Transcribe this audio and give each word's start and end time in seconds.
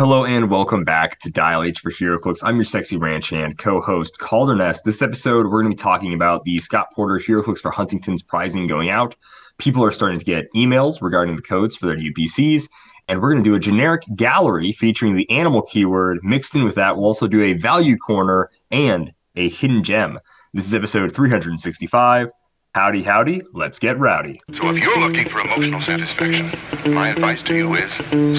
Hello 0.00 0.24
and 0.24 0.50
welcome 0.50 0.82
back 0.82 1.20
to 1.20 1.30
Dial 1.30 1.62
H 1.62 1.78
for 1.78 1.92
HeroClix. 1.92 2.38
I'm 2.42 2.56
your 2.56 2.64
sexy 2.64 2.96
ranch 2.96 3.30
hand 3.30 3.58
co-host 3.58 4.18
Calder 4.18 4.56
Nest. 4.56 4.84
This 4.84 5.02
episode, 5.02 5.46
we're 5.46 5.62
going 5.62 5.70
to 5.70 5.76
be 5.76 5.80
talking 5.80 6.14
about 6.14 6.42
the 6.42 6.58
Scott 6.58 6.88
Porter 6.92 7.24
HeroClix 7.24 7.60
for 7.60 7.70
Huntington's 7.70 8.20
prizing 8.20 8.66
going 8.66 8.90
out. 8.90 9.14
People 9.58 9.84
are 9.84 9.92
starting 9.92 10.18
to 10.18 10.24
get 10.24 10.52
emails 10.52 11.00
regarding 11.00 11.36
the 11.36 11.42
codes 11.42 11.76
for 11.76 11.86
their 11.86 11.96
UPCs, 11.96 12.68
and 13.06 13.22
we're 13.22 13.30
going 13.30 13.44
to 13.44 13.48
do 13.48 13.54
a 13.54 13.60
generic 13.60 14.02
gallery 14.16 14.72
featuring 14.72 15.14
the 15.14 15.30
animal 15.30 15.62
keyword. 15.62 16.18
Mixed 16.24 16.56
in 16.56 16.64
with 16.64 16.74
that, 16.74 16.96
we'll 16.96 17.06
also 17.06 17.28
do 17.28 17.42
a 17.42 17.52
value 17.52 17.96
corner 17.96 18.50
and 18.72 19.14
a 19.36 19.48
hidden 19.48 19.84
gem. 19.84 20.18
This 20.54 20.66
is 20.66 20.74
episode 20.74 21.14
365. 21.14 22.30
Howdy, 22.74 23.04
howdy, 23.04 23.40
let's 23.52 23.78
get 23.78 24.00
rowdy. 24.00 24.40
So 24.52 24.68
if 24.70 24.82
you're 24.82 24.98
looking 24.98 25.28
for 25.28 25.38
emotional 25.38 25.80
satisfaction, 25.80 26.50
my 26.92 27.10
advice 27.10 27.40
to 27.42 27.54
you 27.54 27.72
is 27.74 27.92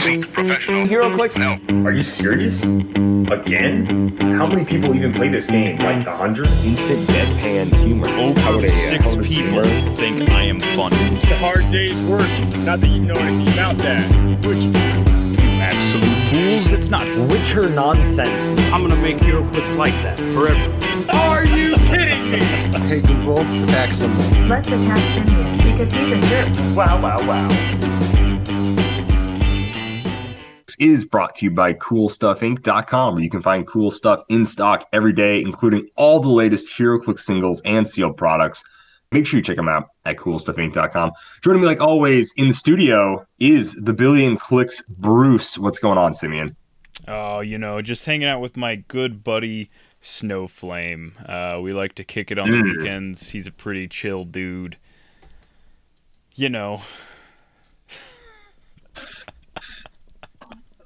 seek 0.03 0.29
professional 0.33 0.85
HeroClix? 0.85 1.37
No. 1.37 1.57
Are 1.87 1.93
you 1.93 2.01
serious? 2.01 2.63
Again? 2.63 4.17
How 4.35 4.45
many 4.45 4.65
people 4.65 4.93
even 4.93 5.13
play 5.13 5.29
this 5.29 5.47
game? 5.47 5.77
Like 5.77 6.03
the 6.03 6.11
hundred? 6.11 6.47
Instant 6.65 7.07
deadpan 7.07 7.73
humor. 7.85 8.09
Over 8.09 8.57
would 8.57 8.65
a, 8.65 8.69
six 8.71 9.05
how 9.11 9.15
would 9.15 9.25
a 9.25 9.29
people 9.29 9.63
gamer- 9.63 9.95
think 9.95 10.29
I 10.29 10.41
am 10.41 10.59
funny. 10.59 10.97
It's 11.15 11.31
a 11.31 11.37
hard 11.37 11.69
day's 11.69 12.01
work. 12.01 12.27
Not 12.65 12.81
that 12.81 12.89
you 12.89 12.99
know 12.99 13.13
anything 13.15 13.53
about 13.53 13.77
that. 13.77 14.45
Which 14.45 14.57
You 14.57 15.47
absolute 15.61 16.29
fools. 16.29 16.73
It's 16.73 16.89
not. 16.89 17.07
Witcher 17.29 17.69
nonsense. 17.69 18.49
I'm 18.73 18.81
gonna 18.81 18.97
make 18.97 19.15
hero 19.19 19.43
HeroClix 19.43 19.77
like 19.77 19.93
that 20.03 20.19
forever. 20.19 20.73
Are 21.13 21.45
you 21.45 21.55
kidding 21.55 21.71
me? 21.71 21.74
Hey 22.75 23.01
Google, 23.01 23.39
attack 23.39 23.93
someone. 23.95 24.49
Let's 24.49 24.67
attack 24.67 24.99
Simeon 25.15 25.71
because 25.71 25.91
he's 25.93 26.11
a 26.11 26.19
jerk. 26.27 26.49
Wow, 26.75 27.01
wow, 27.01 27.17
wow. 27.27 27.47
This 30.67 30.75
is 30.77 31.05
brought 31.05 31.35
to 31.35 31.45
you 31.45 31.51
by 31.51 31.73
CoolStuffInc.com, 31.73 33.13
where 33.13 33.23
you 33.23 33.29
can 33.29 33.41
find 33.41 33.65
cool 33.65 33.91
stuff 33.91 34.23
in 34.27 34.43
stock 34.43 34.87
every 34.91 35.13
day, 35.13 35.41
including 35.41 35.87
all 35.95 36.19
the 36.19 36.29
latest 36.29 36.71
HeroClix 36.77 37.21
singles 37.21 37.61
and 37.63 37.87
sealed 37.87 38.17
products. 38.17 38.63
Make 39.11 39.25
sure 39.25 39.37
you 39.37 39.43
check 39.43 39.55
them 39.55 39.69
out 39.69 39.87
at 40.05 40.17
CoolStuffInc.com. 40.17 41.11
Joining 41.41 41.61
me, 41.61 41.67
like 41.67 41.79
always, 41.79 42.33
in 42.35 42.47
the 42.47 42.53
studio 42.53 43.25
is 43.39 43.73
the 43.73 43.93
Billion 43.93 44.35
Clicks 44.35 44.81
Bruce. 44.81 45.57
What's 45.57 45.79
going 45.79 45.97
on, 45.97 46.13
Simeon? 46.13 46.55
Oh, 47.07 47.39
you 47.39 47.57
know, 47.57 47.81
just 47.81 48.05
hanging 48.05 48.27
out 48.27 48.41
with 48.41 48.57
my 48.57 48.75
good 48.75 49.23
buddy 49.23 49.71
Snowflame. 50.05 51.13
Uh, 51.27 51.59
we 51.61 51.73
like 51.73 51.95
to 51.95 52.03
kick 52.03 52.29
it 52.29 52.37
on 52.37 52.51
the 52.51 52.57
Mm. 52.57 52.77
weekends. 52.77 53.31
He's 53.31 53.47
a 53.47 53.51
pretty 53.51 53.87
chill 53.87 54.23
dude. 54.23 54.77
You 56.35 56.49
know, 56.49 56.83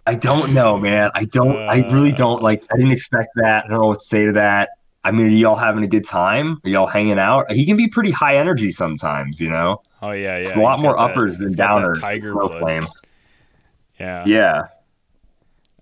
I 0.06 0.16
don't 0.16 0.54
know, 0.54 0.78
man. 0.78 1.12
I 1.16 1.26
don't. 1.26 1.56
I 1.58 1.88
really 1.92 2.12
don't 2.12 2.42
like. 2.42 2.64
I 2.72 2.78
didn't 2.78 2.94
expect 2.94 3.30
that. 3.36 3.66
I 3.66 3.68
don't 3.68 3.80
know 3.82 3.88
what 3.88 4.00
to 4.00 4.06
say 4.06 4.26
to 4.26 4.32
that. 4.34 4.70
I 5.04 5.12
mean, 5.12 5.28
are 5.28 5.30
y'all 5.30 5.56
having 5.56 5.84
a 5.84 5.88
good 5.88 6.06
time? 6.06 6.60
Are 6.64 6.70
y'all 6.70 6.88
hanging 6.88 7.20
out? 7.20 7.52
He 7.52 7.66
can 7.66 7.78
be 7.78 7.88
pretty 7.88 8.12
high 8.12 8.38
energy 8.38 8.72
sometimes, 8.72 9.40
you 9.42 9.50
know. 9.50 9.82
oh 10.02 10.12
yeah, 10.12 10.36
yeah. 10.36 10.36
it's 10.38 10.56
a 10.56 10.60
lot 10.60 10.82
more 10.82 10.94
got 10.96 11.08
that- 11.08 11.12
uppers 11.12 11.38
than 11.38 11.54
downers. 11.54 12.00
Tiger 12.00 12.32
blood. 12.34 12.52
Snowflame. 12.62 12.88
Yeah, 14.00 14.24
Yeah. 14.26 14.68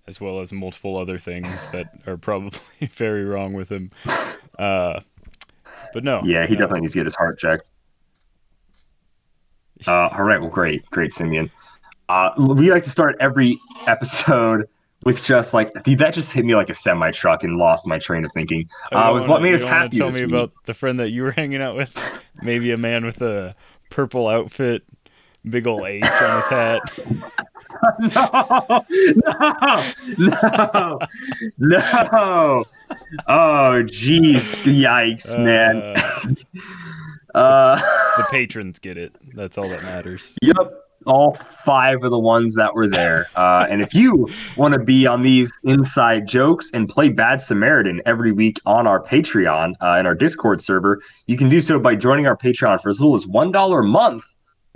As 0.08 0.22
well 0.22 0.40
as 0.40 0.54
multiple 0.54 0.98
other 0.98 1.18
things 1.18 1.68
that 1.70 1.94
are 2.08 2.18
probably 2.18 2.60
very 2.92 3.24
wrong 3.26 3.54
with 3.54 3.70
him. 3.72 3.90
Uh, 4.58 5.00
but 5.94 6.04
no. 6.04 6.22
Yeah, 6.24 6.46
he 6.48 6.54
no. 6.54 6.62
definitely 6.62 6.82
needs 6.82 6.94
to 6.94 7.00
get 7.00 7.06
his 7.06 7.16
heart 7.16 7.38
checked. 7.40 7.70
Uh, 9.86 10.10
all 10.18 10.24
right, 10.24 10.40
well, 10.42 10.50
great, 10.50 10.86
great, 10.90 11.14
Simeon. 11.14 11.50
Uh, 12.10 12.32
we 12.38 12.72
like 12.72 12.84
to 12.84 12.90
start 12.90 13.16
every 13.20 13.60
episode 13.86 14.68
with 15.04 15.24
just 15.24 15.54
like, 15.54 15.70
dude, 15.84 16.00
that 16.00 16.14
just 16.14 16.32
hit 16.32 16.46
me 16.46 16.56
like 16.56 16.70
a 16.70 16.74
semi 16.74 17.12
truck 17.12 17.44
and 17.44 17.58
lost 17.58 17.86
my 17.86 18.00
train 18.00 18.26
of 18.26 18.32
thinking. 18.32 18.68
Oh, 18.92 18.98
Uh, 18.98 19.14
with 19.14 19.22
wanna- 19.22 19.32
what 19.34 19.42
made 19.44 19.54
us 19.54 19.64
happy 19.64 19.98
Tell 20.00 20.10
me 20.12 20.22
week. 20.26 20.30
about 20.30 20.52
the 20.66 20.74
friend 20.74 21.00
that 21.00 21.10
you 21.12 21.22
were 21.24 21.32
hanging 21.38 21.62
out 21.62 21.76
with. 21.76 21.96
Maybe 22.42 22.72
a 22.72 22.78
man 22.78 23.06
with 23.06 23.22
a 23.22 23.56
purple 23.92 24.28
outfit, 24.28 24.84
big 25.48 25.68
old 25.68 25.86
H 25.86 26.04
on 26.04 26.36
his 26.38 26.48
hat. 26.48 26.80
no, 28.00 28.86
no, 30.18 31.00
no, 31.58 31.80
no. 32.12 32.66
Oh, 33.28 33.84
jeez, 33.86 34.64
yikes, 34.64 35.38
man. 35.38 35.96
Uh, 37.36 37.76
The 38.18 38.26
patrons 38.32 38.80
get 38.80 38.98
it. 38.98 39.16
That's 39.36 39.60
all 39.60 39.70
that 39.70 39.84
matters. 39.84 40.36
Yep, 40.42 40.56
all 41.06 41.36
five 41.36 42.04
of 42.04 42.10
the 42.10 42.18
ones 42.18 42.56
that 42.56 42.74
were 42.74 42.88
there. 42.88 43.28
Uh, 43.36 43.68
and 43.70 43.80
if 43.84 43.94
you 43.94 44.28
want 44.56 44.74
to 44.74 44.80
be 44.80 45.06
on 45.06 45.22
these 45.22 45.52
inside 45.64 46.28
jokes 46.28 46.72
and 46.74 46.90
play 46.90 47.10
Bad 47.10 47.40
Samaritan 47.40 48.02
every 48.08 48.32
week 48.32 48.60
on 48.66 48.88
our 48.88 49.00
Patreon 49.00 49.74
uh, 49.82 49.96
and 50.00 50.08
our 50.08 50.16
Discord 50.16 50.62
server, 50.62 51.00
you 51.28 51.38
can 51.38 51.48
do 51.48 51.62
so 51.62 51.78
by 51.78 51.96
joining 51.96 52.26
our 52.26 52.38
Patreon 52.38 52.82
for 52.82 52.90
as 52.90 53.00
little 53.00 53.14
as 53.14 53.28
one 53.28 53.52
dollar 53.52 53.82
a 53.82 53.84
month 53.88 54.24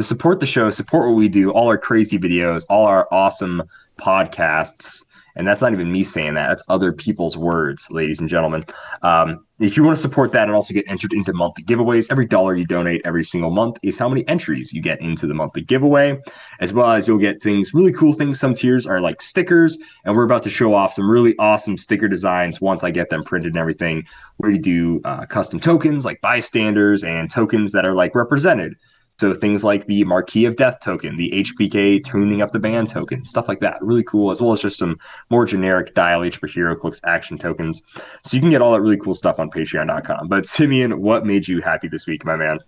to 0.01 0.07
support 0.07 0.39
the 0.39 0.47
show, 0.47 0.71
support 0.71 1.07
what 1.07 1.15
we 1.15 1.29
do, 1.29 1.51
all 1.51 1.67
our 1.67 1.77
crazy 1.77 2.17
videos, 2.17 2.65
all 2.69 2.85
our 2.85 3.07
awesome 3.11 3.61
podcasts. 3.99 5.03
And 5.35 5.47
that's 5.47 5.61
not 5.61 5.71
even 5.71 5.89
me 5.91 6.03
saying 6.03 6.33
that. 6.33 6.49
That's 6.49 6.63
other 6.67 6.91
people's 6.91 7.37
words, 7.37 7.89
ladies 7.89 8.19
and 8.19 8.27
gentlemen. 8.27 8.65
Um, 9.01 9.45
if 9.59 9.77
you 9.77 9.83
want 9.83 9.95
to 9.95 10.01
support 10.01 10.31
that 10.33 10.43
and 10.43 10.51
also 10.51 10.73
get 10.73 10.89
entered 10.89 11.13
into 11.13 11.31
monthly 11.33 11.63
giveaways, 11.63 12.07
every 12.11 12.25
dollar 12.25 12.55
you 12.55 12.65
donate 12.65 13.01
every 13.05 13.23
single 13.23 13.51
month 13.51 13.77
is 13.83 13.97
how 13.97 14.09
many 14.09 14.27
entries 14.27 14.73
you 14.73 14.81
get 14.81 14.99
into 14.99 15.27
the 15.27 15.33
monthly 15.33 15.61
giveaway, 15.61 16.19
as 16.59 16.73
well 16.73 16.91
as 16.91 17.07
you'll 17.07 17.17
get 17.17 17.41
things, 17.41 17.73
really 17.73 17.93
cool 17.93 18.11
things. 18.11 18.39
Some 18.39 18.55
tiers 18.55 18.85
are 18.85 18.99
like 18.99 19.21
stickers, 19.21 19.77
and 20.03 20.15
we're 20.15 20.25
about 20.25 20.43
to 20.43 20.49
show 20.49 20.73
off 20.73 20.93
some 20.93 21.09
really 21.09 21.35
awesome 21.37 21.77
sticker 21.77 22.09
designs 22.09 22.59
once 22.59 22.83
I 22.83 22.91
get 22.91 23.09
them 23.09 23.23
printed 23.23 23.53
and 23.53 23.59
everything. 23.59 24.03
Where 24.37 24.51
you 24.51 24.59
do 24.59 24.99
uh, 25.05 25.27
custom 25.27 25.59
tokens 25.59 26.03
like 26.03 26.19
bystanders 26.21 27.03
and 27.03 27.29
tokens 27.29 27.71
that 27.71 27.87
are 27.87 27.93
like 27.93 28.15
represented. 28.15 28.75
So 29.21 29.35
things 29.35 29.63
like 29.63 29.85
the 29.85 30.03
Marquee 30.03 30.45
of 30.45 30.55
Death 30.55 30.79
token, 30.79 31.15
the 31.15 31.29
HPK 31.29 32.03
tuning 32.03 32.41
up 32.41 32.53
the 32.53 32.57
band 32.57 32.89
token, 32.89 33.23
stuff 33.23 33.47
like 33.47 33.59
that. 33.59 33.79
Really 33.79 34.01
cool, 34.01 34.31
as 34.31 34.41
well 34.41 34.51
as 34.51 34.61
just 34.61 34.79
some 34.79 34.97
more 35.29 35.45
generic 35.45 35.93
Dial 35.93 36.23
H 36.23 36.37
for 36.37 36.47
HeroClix 36.47 37.01
action 37.05 37.37
tokens. 37.37 37.83
So 38.25 38.35
you 38.35 38.41
can 38.41 38.49
get 38.49 38.63
all 38.63 38.71
that 38.71 38.81
really 38.81 38.97
cool 38.97 39.13
stuff 39.13 39.37
on 39.37 39.51
patreon.com. 39.51 40.27
But 40.27 40.47
Simeon, 40.47 41.03
what 41.03 41.23
made 41.23 41.47
you 41.47 41.61
happy 41.61 41.87
this 41.87 42.07
week, 42.07 42.25
my 42.25 42.35
man? 42.35 42.61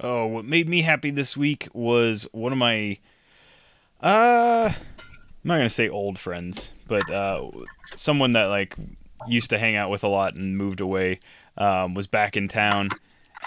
Oh, 0.00 0.26
what 0.26 0.44
made 0.44 0.68
me 0.68 0.82
happy 0.82 1.12
this 1.12 1.36
week 1.36 1.68
was 1.72 2.26
one 2.32 2.50
of 2.50 2.58
my 2.58 2.98
uh 4.02 4.72
I'm 4.74 5.44
not 5.44 5.58
gonna 5.58 5.70
say 5.70 5.88
old 5.88 6.18
friends, 6.18 6.72
but 6.88 7.08
uh 7.08 7.48
someone 7.94 8.32
that 8.32 8.46
like 8.46 8.74
used 9.28 9.50
to 9.50 9.58
hang 9.60 9.76
out 9.76 9.88
with 9.88 10.02
a 10.02 10.08
lot 10.08 10.34
and 10.34 10.58
moved 10.58 10.80
away, 10.80 11.20
um, 11.56 11.94
was 11.94 12.08
back 12.08 12.36
in 12.36 12.48
town. 12.48 12.88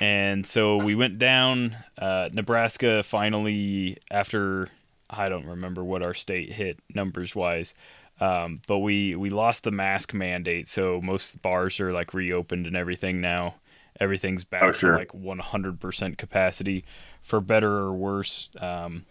And 0.02 0.46
so 0.46 0.78
we 0.78 0.96
went 0.96 1.20
down. 1.20 1.78
Uh, 1.98 2.30
Nebraska 2.34 3.04
finally, 3.04 3.98
after 4.12 4.68
I 5.10 5.30
don't 5.30 5.46
remember 5.46 5.84
what 5.84 6.02
our 6.02 6.14
state 6.14 6.52
hit 6.52 6.80
numbers 6.94 7.36
wise, 7.36 7.74
um, 8.20 8.62
but 8.68 8.80
we 8.80 9.16
we 9.16 9.30
lost 9.30 9.64
the 9.64 9.72
mask 9.72 10.14
mandate, 10.14 10.68
so 10.68 11.00
most 11.02 11.42
bars 11.42 11.80
are 11.80 11.94
like 11.94 12.14
reopened 12.14 12.66
and 12.66 12.76
everything 12.76 13.22
now. 13.22 13.56
Everything's 14.00 14.44
back 14.44 14.64
Oh, 14.64 14.72
sure. 14.72 14.92
to 14.94 14.98
like 14.98 15.12
100% 15.14 16.18
capacity, 16.18 16.84
for 17.22 17.40
better 17.40 17.72
or 17.72 17.94
worse. 17.94 18.50
Um, 18.60 19.06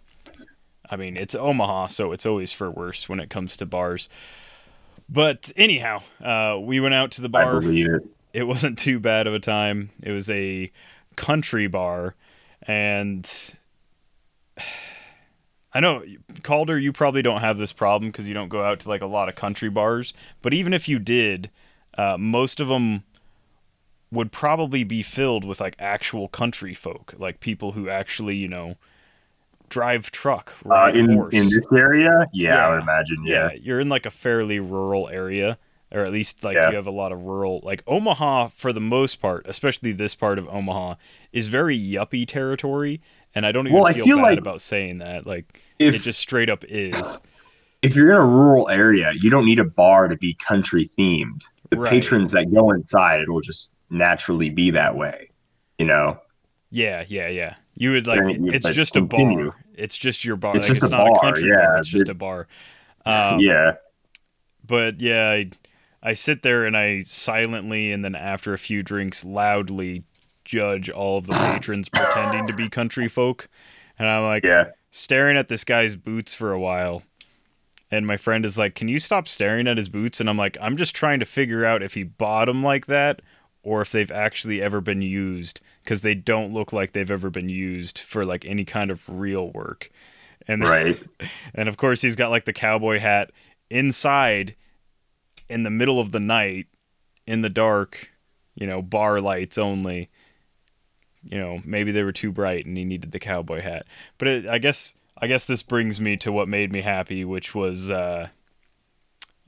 I 0.90 0.96
mean, 0.96 1.16
it's 1.16 1.36
Omaha, 1.36 1.86
so 1.86 2.10
it's 2.10 2.26
always 2.26 2.52
for 2.52 2.68
worse 2.68 3.08
when 3.08 3.20
it 3.20 3.30
comes 3.30 3.54
to 3.56 3.66
bars. 3.66 4.08
But 5.08 5.52
anyhow, 5.56 6.02
uh, 6.22 6.58
we 6.60 6.80
went 6.80 6.94
out 6.94 7.12
to 7.12 7.20
the 7.22 7.28
I 7.28 7.44
bar 7.44 7.60
believe 7.60 7.86
it. 7.94 8.02
It 8.32 8.44
wasn't 8.44 8.78
too 8.78 8.98
bad 8.98 9.26
of 9.26 9.34
a 9.34 9.40
time. 9.40 9.90
It 10.02 10.12
was 10.12 10.30
a 10.30 10.70
country 11.16 11.66
bar, 11.66 12.14
and 12.62 13.28
I 15.74 15.80
know 15.80 16.02
Calder, 16.42 16.78
you 16.78 16.92
probably 16.92 17.22
don't 17.22 17.40
have 17.40 17.58
this 17.58 17.72
problem 17.72 18.10
because 18.10 18.28
you 18.28 18.34
don't 18.34 18.48
go 18.48 18.62
out 18.62 18.80
to 18.80 18.88
like 18.88 19.00
a 19.02 19.06
lot 19.06 19.28
of 19.28 19.34
country 19.34 19.70
bars. 19.70 20.12
But 20.42 20.52
even 20.52 20.74
if 20.74 20.88
you 20.88 20.98
did, 20.98 21.50
uh, 21.96 22.16
most 22.18 22.60
of 22.60 22.68
them 22.68 23.04
would 24.10 24.30
probably 24.32 24.84
be 24.84 25.02
filled 25.02 25.44
with 25.44 25.60
like 25.60 25.74
actual 25.78 26.28
country 26.28 26.74
folk, 26.74 27.14
like 27.18 27.40
people 27.40 27.72
who 27.72 27.88
actually, 27.88 28.36
you 28.36 28.48
know, 28.48 28.76
drive 29.70 30.10
truck, 30.10 30.52
Uh, 30.66 30.68
ride 30.68 30.96
in 30.96 31.14
horse. 31.14 31.32
in 31.32 31.48
this 31.48 31.66
area, 31.74 32.26
yeah, 32.34 32.66
I 32.66 32.70
would 32.70 32.82
imagine. 32.82 33.24
Yeah, 33.24 33.50
yeah, 33.52 33.58
you're 33.62 33.80
in 33.80 33.88
like 33.88 34.04
a 34.04 34.10
fairly 34.10 34.60
rural 34.60 35.08
area, 35.08 35.56
or 35.92 36.00
at 36.00 36.12
least 36.12 36.42
like 36.42 36.54
Yeah. 36.56 36.70
you 36.70 36.76
have 36.76 36.86
a 36.86 36.90
lot 36.92 37.12
of 37.12 37.22
rural. 37.22 37.60
Like 37.62 37.82
Omaha, 37.86 38.48
for 38.48 38.72
the 38.72 38.80
most 38.80 39.16
part, 39.20 39.46
especially 39.46 39.92
this 39.92 40.14
part 40.14 40.38
of 40.38 40.48
Omaha, 40.48 40.94
is 41.32 41.48
very 41.48 41.78
yuppie 41.78 42.26
territory, 42.26 43.00
and 43.34 43.44
I 43.46 43.52
don't 43.52 43.66
even 43.66 43.78
Well, 43.80 43.92
feel, 43.92 44.04
feel 44.04 44.16
bad 44.18 44.22
like 44.22 44.38
about 44.38 44.62
saying 44.62 44.98
that. 44.98 45.26
Like 45.26 45.60
if 45.78 45.94
it 45.94 45.98
just 46.00 46.18
straight 46.20 46.48
up 46.50 46.64
is. 46.68 47.20
if 47.82 47.94
you're 47.94 48.10
in 48.10 48.16
a 48.16 48.24
rural 48.26 48.68
area, 48.68 49.12
you 49.20 49.30
don't 49.30 49.44
need 49.44 49.58
a 49.58 49.64
bar 49.64 50.08
to 50.08 50.16
be 50.16 50.34
country 50.34 50.88
themed. 50.98 51.42
The 51.70 51.78
Right. 51.78 51.90
patrons 51.90 52.32
that 52.32 52.52
go 52.52 52.70
inside 52.70 53.20
it'll 53.22 53.40
just 53.40 53.72
naturally 53.90 54.50
be 54.50 54.70
that 54.72 54.94
way. 54.96 55.30
You 55.78 55.86
know, 55.86 56.20
Yeah, 56.70 57.04
yeah, 57.08 57.28
yeah. 57.28 57.54
You 57.74 57.92
would 57.92 58.06
like 58.06 58.20
it's 58.24 58.66
but 58.66 58.72
just 58.74 58.96
a 58.96 59.00
bar. 59.00 59.56
It's 59.74 59.96
just 59.96 60.24
your 60.24 60.36
bar. 60.36 60.56
It's 60.56 60.68
like 60.68 60.74
just 60.74 60.84
it's 60.84 60.92
a 60.92 60.96
not 60.96 61.06
bar, 61.06 61.16
a 61.16 61.20
country 61.20 61.48
yeah, 61.50 61.56
bar. 61.56 61.78
It's 61.78 61.88
just 61.88 62.02
it- 62.04 62.10
a 62.10 62.14
bar. 62.14 62.46
Um, 63.06 63.40
yeah, 63.40 63.72
but 64.66 65.00
yeah, 65.00 65.30
I, 65.30 65.50
I 66.02 66.14
sit 66.14 66.42
there 66.42 66.64
and 66.64 66.76
I 66.76 67.02
silently 67.02 67.92
and 67.92 68.04
then 68.04 68.14
after 68.14 68.52
a 68.52 68.58
few 68.58 68.82
drinks 68.82 69.24
loudly 69.24 70.04
judge 70.44 70.90
all 70.90 71.18
of 71.18 71.26
the 71.26 71.32
patrons 71.34 71.88
pretending 71.88 72.46
to 72.48 72.52
be 72.56 72.68
country 72.68 73.08
folk, 73.08 73.48
and 73.98 74.08
I'm 74.08 74.24
like 74.24 74.44
Yeah. 74.44 74.70
staring 74.90 75.36
at 75.36 75.48
this 75.48 75.64
guy's 75.64 75.94
boots 75.96 76.34
for 76.34 76.52
a 76.52 76.60
while. 76.60 77.02
And 77.90 78.06
my 78.06 78.16
friend 78.16 78.44
is 78.44 78.56
like, 78.58 78.74
"Can 78.74 78.88
you 78.88 78.98
stop 78.98 79.28
staring 79.28 79.68
at 79.68 79.76
his 79.76 79.88
boots?" 79.88 80.18
And 80.20 80.28
I'm 80.28 80.38
like, 80.38 80.56
"I'm 80.60 80.76
just 80.76 80.96
trying 80.96 81.20
to 81.20 81.26
figure 81.26 81.64
out 81.64 81.82
if 81.82 81.94
he 81.94 82.02
bought 82.04 82.46
them 82.46 82.62
like 82.62 82.86
that 82.86 83.20
or 83.62 83.80
if 83.82 83.92
they've 83.92 84.10
actually 84.10 84.60
ever 84.62 84.80
been 84.80 85.02
used 85.02 85.60
because 85.84 86.00
they 86.00 86.14
don't 86.14 86.52
look 86.52 86.72
like 86.72 86.92
they've 86.92 87.10
ever 87.10 87.30
been 87.30 87.48
used 87.48 87.98
for 87.98 88.24
like 88.24 88.44
any 88.46 88.64
kind 88.64 88.90
of 88.90 89.08
real 89.08 89.50
work." 89.50 89.90
And 90.48 90.62
then, 90.62 90.68
Right. 90.68 90.98
and 91.54 91.68
of 91.68 91.76
course, 91.76 92.02
he's 92.02 92.16
got 92.16 92.30
like 92.30 92.46
the 92.46 92.52
cowboy 92.52 92.98
hat 92.98 93.30
inside 93.70 94.54
in 95.52 95.62
the 95.62 95.70
middle 95.70 96.00
of 96.00 96.12
the 96.12 96.20
night 96.20 96.66
in 97.26 97.42
the 97.42 97.50
dark, 97.50 98.10
you 98.54 98.66
know, 98.66 98.82
bar 98.82 99.20
lights 99.20 99.58
only. 99.58 100.10
You 101.24 101.38
know, 101.38 101.62
maybe 101.64 101.92
they 101.92 102.02
were 102.02 102.12
too 102.12 102.32
bright 102.32 102.66
and 102.66 102.76
he 102.76 102.84
needed 102.84 103.12
the 103.12 103.20
cowboy 103.20 103.60
hat. 103.60 103.86
But 104.18 104.28
it, 104.28 104.46
I 104.46 104.58
guess 104.58 104.94
I 105.16 105.28
guess 105.28 105.44
this 105.44 105.62
brings 105.62 106.00
me 106.00 106.16
to 106.18 106.32
what 106.32 106.48
made 106.48 106.72
me 106.72 106.80
happy, 106.80 107.24
which 107.24 107.54
was 107.54 107.90
uh 107.90 108.28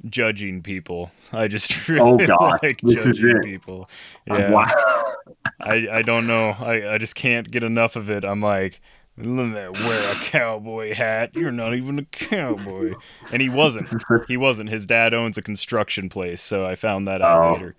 judging 0.08 0.62
people. 0.62 1.10
I 1.32 1.48
just 1.48 1.88
really 1.88 2.24
Oh, 2.24 2.26
God. 2.26 2.60
like 2.62 2.80
judging 2.86 3.40
people. 3.42 3.90
Yeah. 4.26 4.50
Wow. 4.50 5.14
I, 5.60 5.88
I 5.90 6.02
don't 6.02 6.26
know. 6.26 6.50
I, 6.50 6.94
I 6.94 6.98
just 6.98 7.14
can't 7.14 7.50
get 7.50 7.64
enough 7.64 7.96
of 7.96 8.10
it. 8.10 8.24
I'm 8.24 8.40
like, 8.40 8.80
"Look 9.16 9.48
at 9.48 9.54
that, 9.54 9.72
wear 9.86 10.10
a 10.12 10.14
cowboy 10.16 10.94
hat. 10.94 11.30
You're 11.34 11.50
not 11.52 11.74
even 11.74 11.98
a 11.98 12.04
cowboy. 12.04 12.94
And 13.32 13.40
he 13.40 13.48
wasn't. 13.48 13.86
This 13.86 13.94
is 13.94 14.04
the- 14.08 14.24
He 14.28 14.36
wasn't. 14.36 14.70
His 14.70 14.86
dad 14.86 15.14
owns 15.14 15.38
a 15.38 15.42
construction 15.42 16.08
place, 16.08 16.40
so 16.40 16.66
I 16.66 16.74
found 16.74 17.06
that 17.08 17.22
out 17.22 17.42
Oh, 17.42 17.52
later. 17.54 17.74